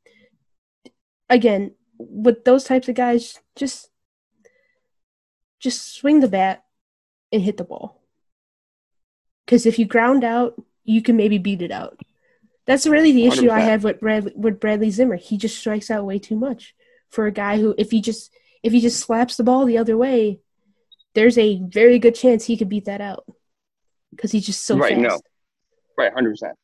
again, 1.30 1.74
with 1.98 2.44
those 2.44 2.64
types 2.64 2.88
of 2.88 2.96
guys, 2.96 3.38
just 3.54 3.90
just 5.60 5.94
swing 5.94 6.20
the 6.20 6.28
bat 6.28 6.63
and 7.34 7.42
hit 7.42 7.56
the 7.58 7.64
ball. 7.64 8.00
Because 9.44 9.66
if 9.66 9.78
you 9.78 9.84
ground 9.84 10.24
out, 10.24 10.54
you 10.84 11.02
can 11.02 11.16
maybe 11.16 11.38
beat 11.38 11.60
it 11.62 11.70
out. 11.70 12.00
That's 12.66 12.86
really 12.86 13.12
the 13.12 13.26
issue 13.26 13.50
I 13.50 13.60
have 13.60 13.84
with 13.84 14.00
Bradley, 14.00 14.32
with 14.34 14.58
Bradley 14.60 14.90
Zimmer. 14.90 15.16
He 15.16 15.36
just 15.36 15.58
strikes 15.58 15.90
out 15.90 16.06
way 16.06 16.18
too 16.18 16.36
much 16.36 16.74
for 17.10 17.26
a 17.26 17.32
guy 17.32 17.58
who, 17.58 17.74
if 17.76 17.90
he 17.90 18.00
just 18.00 18.30
if 18.62 18.72
he 18.72 18.80
just 18.80 19.00
slaps 19.00 19.36
the 19.36 19.44
ball 19.44 19.66
the 19.66 19.76
other 19.76 19.96
way, 19.98 20.40
there's 21.14 21.36
a 21.36 21.60
very 21.62 21.98
good 21.98 22.14
chance 22.14 22.44
he 22.46 22.56
could 22.56 22.70
beat 22.70 22.86
that 22.86 23.02
out 23.02 23.26
because 24.10 24.32
he's 24.32 24.46
just 24.46 24.64
so 24.64 24.78
Right, 24.78 24.94
fast. 24.94 25.02
no. 25.02 25.20
right, 25.98 26.12
hundred 26.14 26.30
percent. 26.30 26.56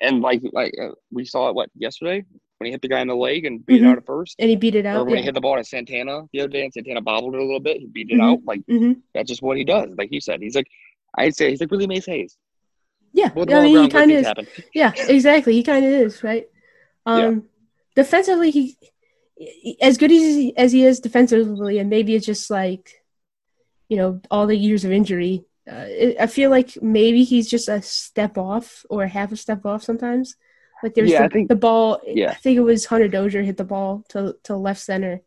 And 0.00 0.22
like 0.22 0.40
like 0.52 0.72
uh, 0.82 0.92
we 1.10 1.26
saw 1.26 1.50
it 1.50 1.54
what 1.54 1.68
yesterday 1.76 2.24
when 2.64 2.68
he 2.68 2.72
hit 2.72 2.80
the 2.80 2.88
guy 2.88 3.00
in 3.00 3.08
the 3.08 3.14
leg 3.14 3.44
and 3.44 3.64
beat 3.66 3.82
Mhm. 3.82 3.84
it 3.84 3.88
out 3.90 3.98
at 3.98 4.06
first, 4.06 4.36
And 4.38 4.48
he 4.48 4.56
beat 4.56 4.74
it 4.74 4.86
out. 4.86 5.00
or 5.02 5.04
when 5.04 5.18
he 5.18 5.22
hit 5.24 5.34
the 5.34 5.40
ball 5.42 5.56
to 5.56 5.64
Santana 5.64 6.22
the 6.32 6.40
other 6.40 6.48
day 6.48 6.64
and 6.64 6.72
Santana 6.72 7.02
bobbled 7.02 7.34
it 7.34 7.40
a 7.40 7.44
little 7.44 7.60
bit, 7.60 7.76
he 7.80 7.86
beat 7.86 8.10
it 8.10 8.18
Mhm. 8.18 8.22
out. 8.22 8.44
Like 8.44 8.62
hmm 8.66 8.92
that's 9.12 9.28
just 9.28 9.42
what 9.42 9.58
he 9.58 9.64
does. 9.64 9.94
Like 9.98 10.10
you 10.10 10.20
said, 10.20 10.40
he's 10.40 10.56
like 10.56 10.66
I'd 11.18 11.36
say 11.36 11.50
he's 11.50 11.60
like 11.60 11.70
Willie 11.70 11.86
Mays 11.86 12.06
Hayes. 12.06 12.36
Yeah, 13.12 13.30
Well, 13.34 13.46
I 13.54 13.62
mean, 13.62 13.82
he 13.82 13.88
kind 13.88 14.10
of 14.10 14.18
is. 14.18 14.26
happen. 14.26 14.46
Yeah, 14.74 14.92
exactly. 15.08 15.52
He 15.52 15.62
kind 15.62 15.84
of 15.84 15.92
is, 15.92 16.24
right? 16.24 16.46
Um, 17.06 17.44
defensively, 17.94 18.50
he 18.50 18.76
as 19.80 19.98
good 19.98 20.10
as 20.10 20.18
he, 20.18 20.56
as 20.56 20.72
he 20.72 20.84
is 20.84 21.00
defensively, 21.00 21.78
and 21.78 21.90
maybe 21.90 22.14
it's 22.14 22.26
just 22.26 22.50
like, 22.50 23.04
you 23.88 23.96
know, 23.96 24.20
all 24.30 24.46
the 24.48 24.56
years 24.56 24.84
of 24.84 24.90
injury. 24.90 25.44
Uh, 25.70 25.86
it, 25.86 26.16
I 26.20 26.26
feel 26.26 26.50
like 26.50 26.80
maybe 26.82 27.24
he's 27.24 27.48
just 27.48 27.68
a 27.68 27.82
step 27.82 28.36
off 28.36 28.84
or 28.90 29.06
half 29.06 29.30
a 29.32 29.36
step 29.36 29.64
off 29.64 29.82
sometimes. 29.82 30.34
Like 30.84 30.92
there's 30.92 31.10
Yeah, 31.10 31.20
the, 31.20 31.24
I 31.24 31.28
think- 31.28 31.48
the 31.48 31.56
ball. 31.56 31.98
yeah. 32.06 32.32
I 32.32 32.34
think 32.34 32.58
it 32.58 32.60
was 32.60 32.84
Hunter 32.84 33.08
Dozier 33.08 33.42
hit 33.42 33.56
the 33.56 33.64
ball 33.64 34.04
to 34.10 34.36
to 34.44 34.54
left 34.54 34.80
center, 34.80 35.22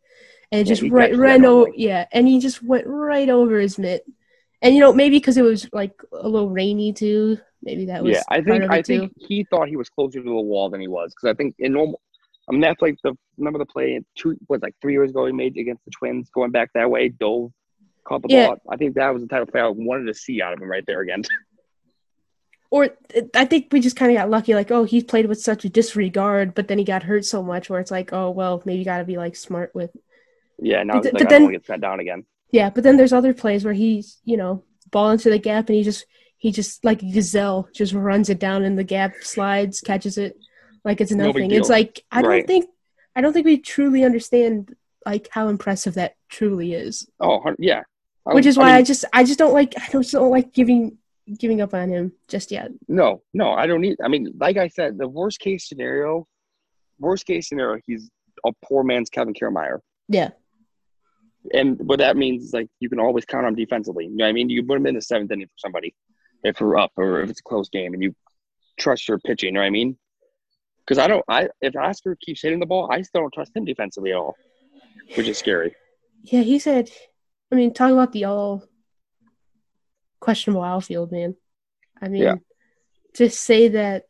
and 0.52 0.62
it 0.62 0.68
Yeah, 0.68 0.76
just 0.76 0.84
right 0.92 1.18
ran 1.18 1.46
over. 1.46 1.72
Yeah, 1.76 2.06
and 2.12 2.28
he 2.28 2.40
just 2.40 2.62
went 2.62 2.86
right 2.86 3.28
over 3.28 3.60
his 3.60 3.80
mitt. 3.80 4.06
And 4.62 4.76
you 4.76 4.82
know, 4.82 4.94
maybe 4.94 5.18
because 5.18 5.36
it 5.36 5.42
was 5.42 5.68
like 5.74 6.00
a 6.12 6.30
little 6.30 6.52
rainy 6.52 6.94
too. 6.94 7.40
Maybe 7.64 7.86
that 7.86 8.04
was 8.04 8.14
Yeah, 8.14 8.22
I 8.30 8.42
think 8.42 8.66
I 8.70 8.84
too. 8.84 9.00
think 9.00 9.14
he 9.18 9.46
thought 9.50 9.68
he 9.68 9.78
was 9.78 9.90
closer 9.90 10.20
to 10.20 10.24
the 10.24 10.32
wall 10.32 10.70
than 10.70 10.80
he 10.80 10.88
was 10.88 11.12
because 11.16 11.34
I 11.34 11.36
think 11.36 11.56
in 11.58 11.74
normal. 11.74 12.00
I 12.48 12.52
mean, 12.52 12.62
that's 12.62 12.80
like 12.80 12.98
the 13.04 13.14
remember 13.40 13.58
the 13.58 13.66
play 13.66 14.00
two 14.16 14.38
was 14.48 14.62
like 14.62 14.76
three 14.80 14.94
years 14.94 15.10
ago 15.10 15.26
he 15.26 15.34
made 15.34 15.58
against 15.58 15.84
the 15.86 15.92
Twins 15.92 16.30
going 16.30 16.52
back 16.52 16.70
that 16.76 16.92
way, 16.92 17.10
dove, 17.10 17.52
caught 18.08 18.22
the 18.22 18.30
Yeah. 18.30 18.46
ball. 18.50 18.58
I 18.70 18.78
think 18.78 18.94
that 18.94 19.12
was 19.12 19.24
the 19.24 19.28
type 19.28 19.42
of 19.42 19.48
play 19.48 19.62
I 19.62 19.68
wanted 19.70 20.06
to 20.06 20.14
see 20.14 20.40
out 20.40 20.54
of 20.54 20.62
him 20.62 20.70
right 20.70 20.86
there 20.86 21.02
again. 21.02 21.24
or 22.70 22.90
I 23.36 23.46
think 23.46 23.68
we 23.72 23.80
just 23.80 23.96
kind 23.96 24.12
of 24.12 24.18
got 24.18 24.30
lucky. 24.30 24.54
Like, 24.54 24.72
oh, 24.72 24.84
he 24.84 25.02
played 25.04 25.28
with 25.28 25.40
such 25.42 25.64
a 25.66 25.70
disregard, 25.70 26.54
but 26.54 26.68
then 26.68 26.78
he 26.78 26.84
got 26.84 27.04
hurt 27.04 27.26
so 27.26 27.42
much, 27.42 27.70
where 27.70 27.80
it's 27.80 27.92
like, 27.92 28.12
oh, 28.14 28.30
well, 28.32 28.62
maybe 28.66 28.80
you 28.80 28.86
got 28.86 28.98
to 29.00 29.06
be 29.06 29.18
like 29.18 29.36
smart 29.36 29.74
with. 29.74 29.92
yeah, 30.60 30.84
now 30.84 30.96
But 30.96 31.06
it's 31.06 31.06
like 31.06 31.14
but 31.14 31.22
I 31.22 31.24
don't 31.24 31.30
then- 31.30 31.44
want 31.44 31.54
to 31.54 31.60
get 31.60 31.66
set 31.68 31.82
down 31.82 32.00
again. 32.00 32.26
Yeah, 32.52 32.70
but 32.70 32.84
then 32.84 32.96
there's 32.98 33.12
other 33.14 33.34
plays 33.34 33.66
where 33.66 33.74
he's, 33.74 34.20
you 34.24 34.38
know, 34.38 34.64
ball 34.90 35.12
into 35.12 35.30
the 35.30 35.38
gap, 35.40 35.68
and 35.70 35.76
he 35.78 35.84
just 35.84 36.06
he 36.38 36.52
just 36.52 36.84
like 36.86 37.00
gazelle 37.00 37.68
just 37.74 37.94
runs 37.94 38.30
it 38.30 38.40
down 38.40 38.64
in 38.64 38.76
the 38.76 38.84
gap, 38.86 39.14
slides, 39.22 39.82
catches 39.82 40.18
it 40.18 40.38
like 40.86 41.02
it's 41.02 41.12
No 41.12 41.26
nothing. 41.28 41.52
It's 41.52 41.68
like 41.70 42.06
I 42.12 42.22
don't 42.22 42.32
Right. 42.32 42.48
think 42.48 42.70
I 43.16 43.22
don't 43.22 43.34
think 43.34 43.46
we 43.46 43.58
truly 43.58 44.04
understand 44.06 44.76
like 45.06 45.28
how 45.32 45.48
impressive 45.50 45.96
that 45.96 46.16
truly 46.30 46.74
is. 46.74 47.08
Oh, 47.20 47.42
yeah. 47.60 47.84
I 48.26 48.34
Which 48.34 48.46
was- 48.46 48.54
is 48.56 48.58
why 48.58 48.72
I, 48.72 48.76
mean, 48.78 48.86
just 48.86 49.04
I 49.12 49.24
just 49.26 49.40
don't 49.40 49.54
like 49.54 49.74
I 49.78 49.90
don't, 49.92 50.04
just 50.04 50.14
don't 50.14 50.30
like 50.32 50.54
giving 50.54 50.98
giving 51.40 51.62
up 51.62 51.74
on 51.74 51.90
him 51.90 52.12
just 52.28 52.52
yet. 52.52 52.72
no, 52.88 53.22
no, 53.34 53.52
I 53.52 53.68
don't 53.68 53.82
need. 53.82 53.98
I 54.04 54.08
mean, 54.08 54.34
like 54.40 54.58
I 54.58 54.68
said, 54.68 54.98
the 54.98 55.08
worst 55.08 55.40
case 55.40 55.68
scenario, 55.68 56.28
worst 57.00 57.26
case 57.26 57.50
scenario, 57.50 57.82
he's 57.86 58.10
a 58.46 58.52
poor 58.64 58.84
man's 58.84 59.10
Kevin 59.10 59.34
Kiermaier. 59.34 59.80
Yeah. 60.08 60.30
And 61.54 61.80
what 61.88 62.00
that 62.00 62.18
means 62.18 62.44
is 62.44 62.54
like 62.54 62.68
you 62.80 62.90
can 62.90 63.00
always 63.00 63.26
count 63.26 63.46
on 63.46 63.56
defensively. 63.56 64.06
You 64.06 64.16
know 64.16 64.26
what 64.26 64.30
I 64.30 64.34
mean? 64.34 64.50
You 64.50 64.64
put 64.64 64.78
him 64.78 64.88
in 64.88 64.96
the 64.96 65.02
seventh 65.02 65.32
inning 65.32 65.48
for 65.48 65.58
somebody 65.58 65.96
if 66.44 66.60
we're 66.62 66.78
up 66.78 66.92
or 66.98 67.22
if 67.22 67.30
it's 67.30 67.40
a 67.40 67.44
close 67.44 67.70
game 67.70 67.94
and 67.94 68.04
you 68.04 68.16
trust 68.80 69.08
your 69.08 69.20
pitching, 69.20 69.48
you 69.48 69.54
know 69.54 69.62
what 69.62 69.68
I 69.68 69.72
mean? 69.72 69.98
Because 70.80 70.98
I 70.98 71.08
don't 71.08 71.24
I 71.28 71.50
if 71.62 71.76
Oscar 71.76 72.18
keeps 72.22 72.42
hitting 72.42 72.60
the 72.60 72.66
ball, 72.66 72.90
I 72.92 73.02
still 73.02 73.22
don't 73.22 73.34
trust 73.34 73.56
him 73.56 73.66
defensively 73.66 74.12
at 74.12 74.18
all. 74.18 74.36
Which 75.16 75.28
is 75.28 75.38
scary. 75.38 75.74
Yeah, 76.24 76.42
he 76.42 76.60
said. 76.60 76.92
I 77.52 77.56
mean, 77.56 77.74
talk 77.74 77.92
about 77.92 78.12
the 78.12 78.26
all 78.26 78.64
questionable 80.20 80.64
outfield, 80.64 81.12
man. 81.12 81.36
I 82.02 82.08
mean, 82.10 82.24
Yeah. 82.24 82.36
to 83.16 83.30
say 83.30 83.70
that 83.70 84.06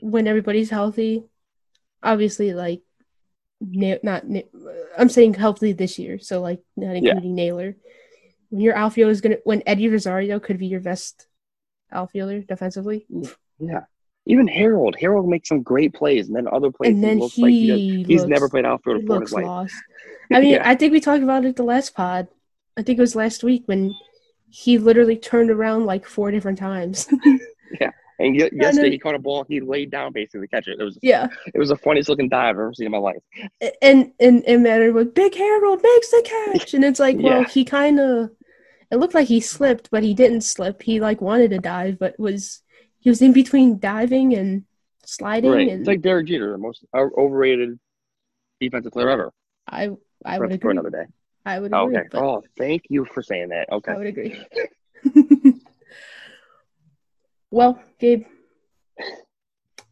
when 0.00 0.26
everybody's 0.26 0.70
healthy, 0.70 1.24
obviously, 2.02 2.52
like, 2.54 2.82
na- 3.60 3.98
not 4.02 4.28
na- 4.28 4.40
I'm 4.98 5.08
saying 5.08 5.34
healthy 5.34 5.72
this 5.72 5.98
year, 5.98 6.18
so 6.18 6.40
like 6.40 6.60
not 6.76 6.92
Yeah. 7.00 7.12
including 7.12 7.34
Naylor. 7.34 7.76
When 8.50 8.60
your 8.60 8.74
outfield 8.74 9.10
is 9.10 9.20
gonna, 9.20 9.38
when 9.44 9.62
Eddie 9.66 9.88
Rosario 9.88 10.38
could 10.40 10.58
be 10.58 10.66
your 10.66 10.80
best 10.80 11.26
outfielder 11.90 12.40
defensively, 12.42 13.06
oof. 13.14 13.38
Yeah. 13.58 13.84
Even 14.26 14.46
Harold. 14.46 14.96
Harold 14.98 15.28
makes 15.28 15.48
some 15.48 15.62
great 15.62 15.94
plays 15.94 16.26
and 16.28 16.36
then 16.36 16.46
other 16.48 16.70
plays 16.70 16.94
and 16.94 17.02
then 17.02 17.16
he 17.18 17.22
looks 17.22 17.34
he 17.34 17.42
like 17.42 17.52
he 17.52 17.96
does, 18.02 18.06
he's 18.08 18.24
never 18.26 18.48
played 18.48 18.64
outfield 18.66 19.00
before 19.02 19.16
in 19.16 19.20
looks 19.20 19.30
his 19.30 19.36
life. 19.36 19.46
lost. 19.46 19.74
I 20.32 20.40
mean, 20.40 20.50
Yeah. 20.54 20.68
I 20.68 20.74
think 20.74 20.92
we 20.92 21.00
talked 21.00 21.22
about 21.22 21.44
it 21.44 21.56
the 21.56 21.62
last 21.64 21.94
pod. 21.94 22.28
I 22.76 22.82
think 22.82 22.98
it 22.98 23.02
was 23.02 23.16
last 23.16 23.42
week 23.44 23.62
when 23.66 23.92
he 24.52 24.78
literally 24.78 25.16
turned 25.16 25.50
around 25.50 25.86
like 25.86 26.04
four 26.06 26.30
different 26.30 26.58
times. 26.58 27.08
Yeah. 27.80 27.90
And 28.18 28.36
ye- 28.36 28.50
yesterday 28.52 28.90
he 28.90 28.98
caught 28.98 29.14
a 29.14 29.18
ball, 29.18 29.46
he 29.48 29.60
laid 29.60 29.90
down 29.90 30.12
basically 30.12 30.42
to 30.42 30.46
catch 30.48 30.68
it. 30.68 30.78
It 30.78 30.84
was 30.84 30.98
yeah, 31.02 31.26
it 31.54 31.58
was 31.58 31.70
the 31.70 31.76
funniest 31.76 32.10
looking 32.10 32.28
dive 32.28 32.50
I've 32.56 32.60
ever 32.60 32.74
seen 32.74 32.84
in 32.86 32.92
my 32.92 32.98
life. 32.98 33.22
and 33.80 34.12
and 34.20 34.44
and 34.44 34.62
Matter 34.62 34.92
was 34.92 35.06
Big 35.08 35.34
Harold 35.34 35.80
makes 35.82 36.10
the 36.10 36.22
catch, 36.22 36.74
and 36.74 36.84
it's 36.84 37.00
like, 37.00 37.16
well, 37.18 37.40
Yeah. 37.40 37.48
he 37.48 37.64
kind 37.64 37.98
of. 37.98 38.30
It 38.90 38.96
looked 38.96 39.14
like 39.14 39.26
he 39.28 39.40
slipped, 39.40 39.90
but 39.90 40.02
he 40.02 40.12
didn't 40.12 40.42
slip. 40.42 40.82
He 40.82 41.00
like 41.00 41.22
wanted 41.22 41.48
to 41.52 41.58
dive, 41.58 41.98
but 41.98 42.18
was 42.18 42.60
he 43.00 43.08
was 43.08 43.22
in 43.22 43.32
between 43.32 43.78
diving 43.78 44.34
and 44.34 44.64
sliding, 45.06 45.50
Right. 45.50 45.68
and 45.70 45.80
It's 45.80 45.88
like 45.88 46.02
Derek 46.02 46.26
Jeter, 46.26 46.52
the 46.52 46.58
most 46.58 46.84
overrated 46.94 47.80
defensive 48.60 48.92
player 48.92 49.08
ever. 49.08 49.32
I 49.66 49.88
I 50.26 50.36
For, 50.36 50.42
would 50.46 50.50
for 50.60 50.68
agree. 50.68 50.70
another 50.72 50.90
day. 50.90 51.04
I 51.44 51.58
would 51.58 51.72
agree. 51.72 51.96
Okay. 51.98 52.08
Oh, 52.18 52.42
thank 52.56 52.84
you 52.88 53.04
for 53.04 53.22
saying 53.22 53.48
that. 53.48 53.70
Okay. 53.70 53.92
I 53.92 53.96
would 53.96 54.06
agree. 54.06 54.40
well, 57.50 57.82
Gabe, 57.98 58.26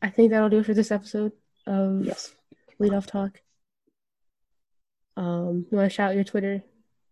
I 0.01 0.11
think 0.11 0.31
that'll 0.31 0.49
do 0.49 0.59
it 0.59 0.67
for 0.67 0.75
this 0.75 0.93
episode 0.93 1.33
of 1.67 2.05
Yes. 2.05 2.35
Lead 2.79 2.95
Off 2.95 3.07
Talk. 3.07 3.41
Um, 5.17 5.67
you 5.71 5.77
want 5.77 5.91
to 5.91 5.95
shout 5.95 6.15
your 6.15 6.25
Twitter 6.25 6.63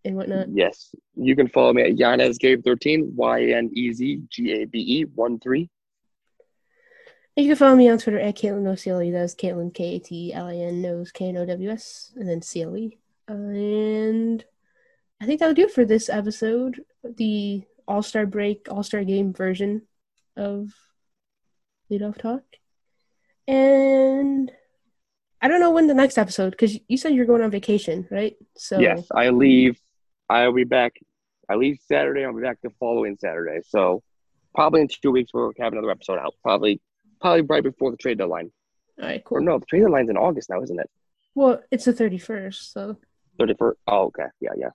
and 0.05 0.17
whatnot? 0.17 0.49
Yes. 0.51 0.95
You 1.17 1.37
can 1.37 1.49
follow 1.49 1.73
me 1.73 1.83
at 1.83 1.97
YanezGabe13, 1.97 3.13
Y 3.15 3.45
N 3.51 3.71
E 3.75 3.93
Z 3.93 4.23
G 4.31 4.53
A 4.53 4.65
B 4.65 5.01
E 5.01 5.05
1 5.05 5.41
3. 5.41 5.71
And 7.37 7.47
you 7.47 7.51
can 7.51 7.59
follow 7.59 7.77
me 7.77 7.89
on 7.89 7.99
Twitter 7.99 8.19
at 8.19 8.37
Katlin 8.37 8.63
No 8.63 8.75
CLE. 8.75 9.13
That's 9.13 9.35
Katlin 9.35 9.75
K 9.75 9.97
A 9.97 9.99
T 9.99 10.33
L 10.33 10.47
I 10.47 10.55
N 10.55 10.81
knows 10.81 11.13
K 11.13 11.29
N 11.29 11.37
O 11.37 11.47
W 11.47 11.71
S 11.71 12.13
and 12.17 12.29
then 12.29 12.41
CLE. 12.41 12.91
And 13.29 14.45
I 15.21 15.27
think 15.27 15.41
that'll 15.41 15.55
do 15.55 15.63
it 15.65 15.73
for 15.73 15.85
this 15.85 16.09
episode. 16.09 16.83
The 17.05 17.63
All 17.87 18.03
Star 18.03 18.27
Break, 18.27 18.67
All 18.71 18.83
Star 18.83 19.05
Game 19.05 19.33
version 19.33 19.83
of 20.37 20.71
Lead 21.91 22.03
Off 22.03 22.19
Talk. 22.19 22.43
And 23.47 24.51
I 25.41 25.49
don't 25.49 25.61
know 25.61 25.71
when 25.71 25.87
the 25.87 25.95
next 25.95 26.19
episode 26.19 26.51
because 26.51 26.79
you 26.89 26.97
said 26.97 27.15
you're 27.15 27.25
going 27.27 27.43
on 27.43 27.51
vacation, 27.51 28.07
right? 28.11 28.37
So 28.57 28.79
Yes. 28.79 29.07
I 29.15 29.31
leave. 29.31 29.79
I'll 30.29 30.53
be 30.53 30.65
back. 30.65 30.95
I 31.49 31.55
leave 31.55 31.79
Saturday. 31.87 32.25
I'll 32.25 32.35
be 32.35 32.43
back 32.43 32.59
the 32.63 32.71
following 32.81 33.17
Saturday. 33.19 33.61
So 33.67 34.03
probably 34.55 34.83
in 34.83 34.89
two 34.89 35.11
weeks 35.11 35.33
we'll 35.33 35.53
have 35.59 35.73
another 35.73 35.91
episode 35.91 36.19
out. 36.19 36.35
Probably 36.43 36.81
probably 37.21 37.43
right 37.43 37.63
before 37.63 37.91
the 37.91 37.97
trade 37.97 38.19
deadline. 38.19 38.51
all 39.01 39.07
right, 39.09 39.23
Or 39.31 39.39
cool. 39.39 39.47
no, 39.47 39.59
the 39.59 39.67
trade 39.67 39.81
deadline's 39.81 40.11
in 40.11 40.17
August 40.17 40.51
now, 40.51 40.63
isn't 40.63 40.79
it? 40.79 40.91
Well, 41.35 41.63
it's 41.71 41.85
the 41.87 41.93
31st, 41.93 42.73
so 42.73 42.97
31st. 43.39 43.73
Oh, 43.87 44.05
okay. 44.07 44.25
Yeah, 44.41 44.51
yeah. 44.57 44.69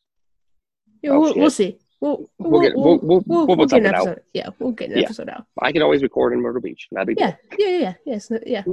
yeah, 1.02 1.12
Oh, 1.12 1.20
we'll, 1.20 1.36
we'll 1.36 1.50
see. 1.52 1.78
We'll, 2.02 2.30
We'll 2.38 2.62
get- 2.62 2.76
we'll- 2.76 3.00
we'll- 3.02 3.24
we'll 3.26 3.46
put 3.48 3.58
get 3.58 3.62
an 3.64 3.70
something 3.70 3.86
out. 3.88 3.96
episode. 3.96 4.24
Yeah, 4.34 4.50
we'll 4.60 4.72
get 4.74 4.92
an 4.92 4.98
Yeah. 4.98 5.04
episode 5.06 5.30
out. 5.30 5.46
I 5.62 5.72
can 5.72 5.82
always 5.82 6.02
record 6.04 6.34
in 6.34 6.42
Myrtle 6.42 6.62
Beach. 6.62 6.88
Big 7.06 7.16
deal. 7.18 7.28
Yeah, 7.28 7.36
yeah, 7.58 7.68
yeah, 7.68 7.78
yeah. 7.78 7.94
yeah 8.06 8.16
it's 8.16 8.30
no, 8.32 8.40
yeah, 8.46 8.64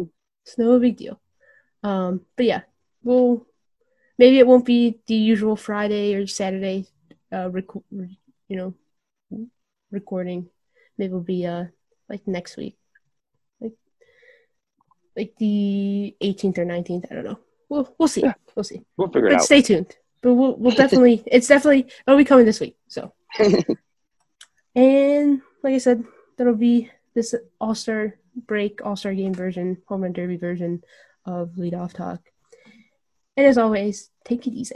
it's 0.44 0.58
no 0.58 0.78
big 0.80 0.96
deal. 0.96 1.20
Um, 1.82 2.22
but 2.36 2.46
yeah, 2.46 2.62
we'll 3.04 3.46
maybe 4.18 4.38
it 4.38 4.46
won't 4.46 4.66
be 4.66 4.98
the 5.06 5.14
usual 5.14 5.54
Friday 5.56 6.14
or 6.14 6.26
Saturday, 6.26 6.86
uh, 7.32 7.48
rec- 7.50 7.84
re- 7.90 8.18
you 8.48 8.56
know, 8.56 8.74
recording. 9.90 10.48
Maybe 10.98 11.10
it'll 11.10 11.20
be 11.20 11.46
uh 11.46 11.64
like 12.08 12.26
next 12.26 12.56
week, 12.56 12.76
like 13.60 13.72
like 15.16 15.34
the 15.38 16.14
18th 16.20 16.58
or 16.58 16.64
19th. 16.66 17.06
I 17.10 17.14
don't 17.14 17.24
know. 17.24 17.38
We'll 17.70 17.94
we'll 17.98 18.08
see. 18.08 18.22
Yeah. 18.22 18.34
We'll 18.54 18.64
see. 18.64 18.82
We'll 18.98 19.08
figure 19.08 19.28
it 19.28 19.30
But 19.30 19.36
out. 19.36 19.44
stay 19.44 19.62
tuned. 19.62 19.96
But 20.20 20.34
we'll 20.34 20.56
we'll 20.56 20.74
definitely 20.76 21.22
it's 21.26 21.48
definitely 21.48 21.86
it'll 22.06 22.18
be 22.18 22.24
coming 22.26 22.44
this 22.44 22.60
week. 22.60 22.76
So 22.88 23.14
and 24.74 25.40
like 25.62 25.74
I 25.74 25.78
said, 25.78 26.04
that'll 26.36 26.54
be 26.54 26.90
this 27.14 27.34
All 27.60 27.74
Star 27.74 28.16
break, 28.34 28.84
All 28.84 28.96
Star 28.96 29.14
game 29.14 29.32
version, 29.34 29.78
home 29.86 30.02
run 30.02 30.12
derby 30.12 30.36
version 30.36 30.82
of 31.24 31.56
Lead 31.56 31.74
Off 31.74 31.92
Talk. 31.94 32.20
And 33.36 33.46
as 33.46 33.56
always, 33.58 34.10
take 34.24 34.46
it 34.46 34.52
easy. 34.52 34.74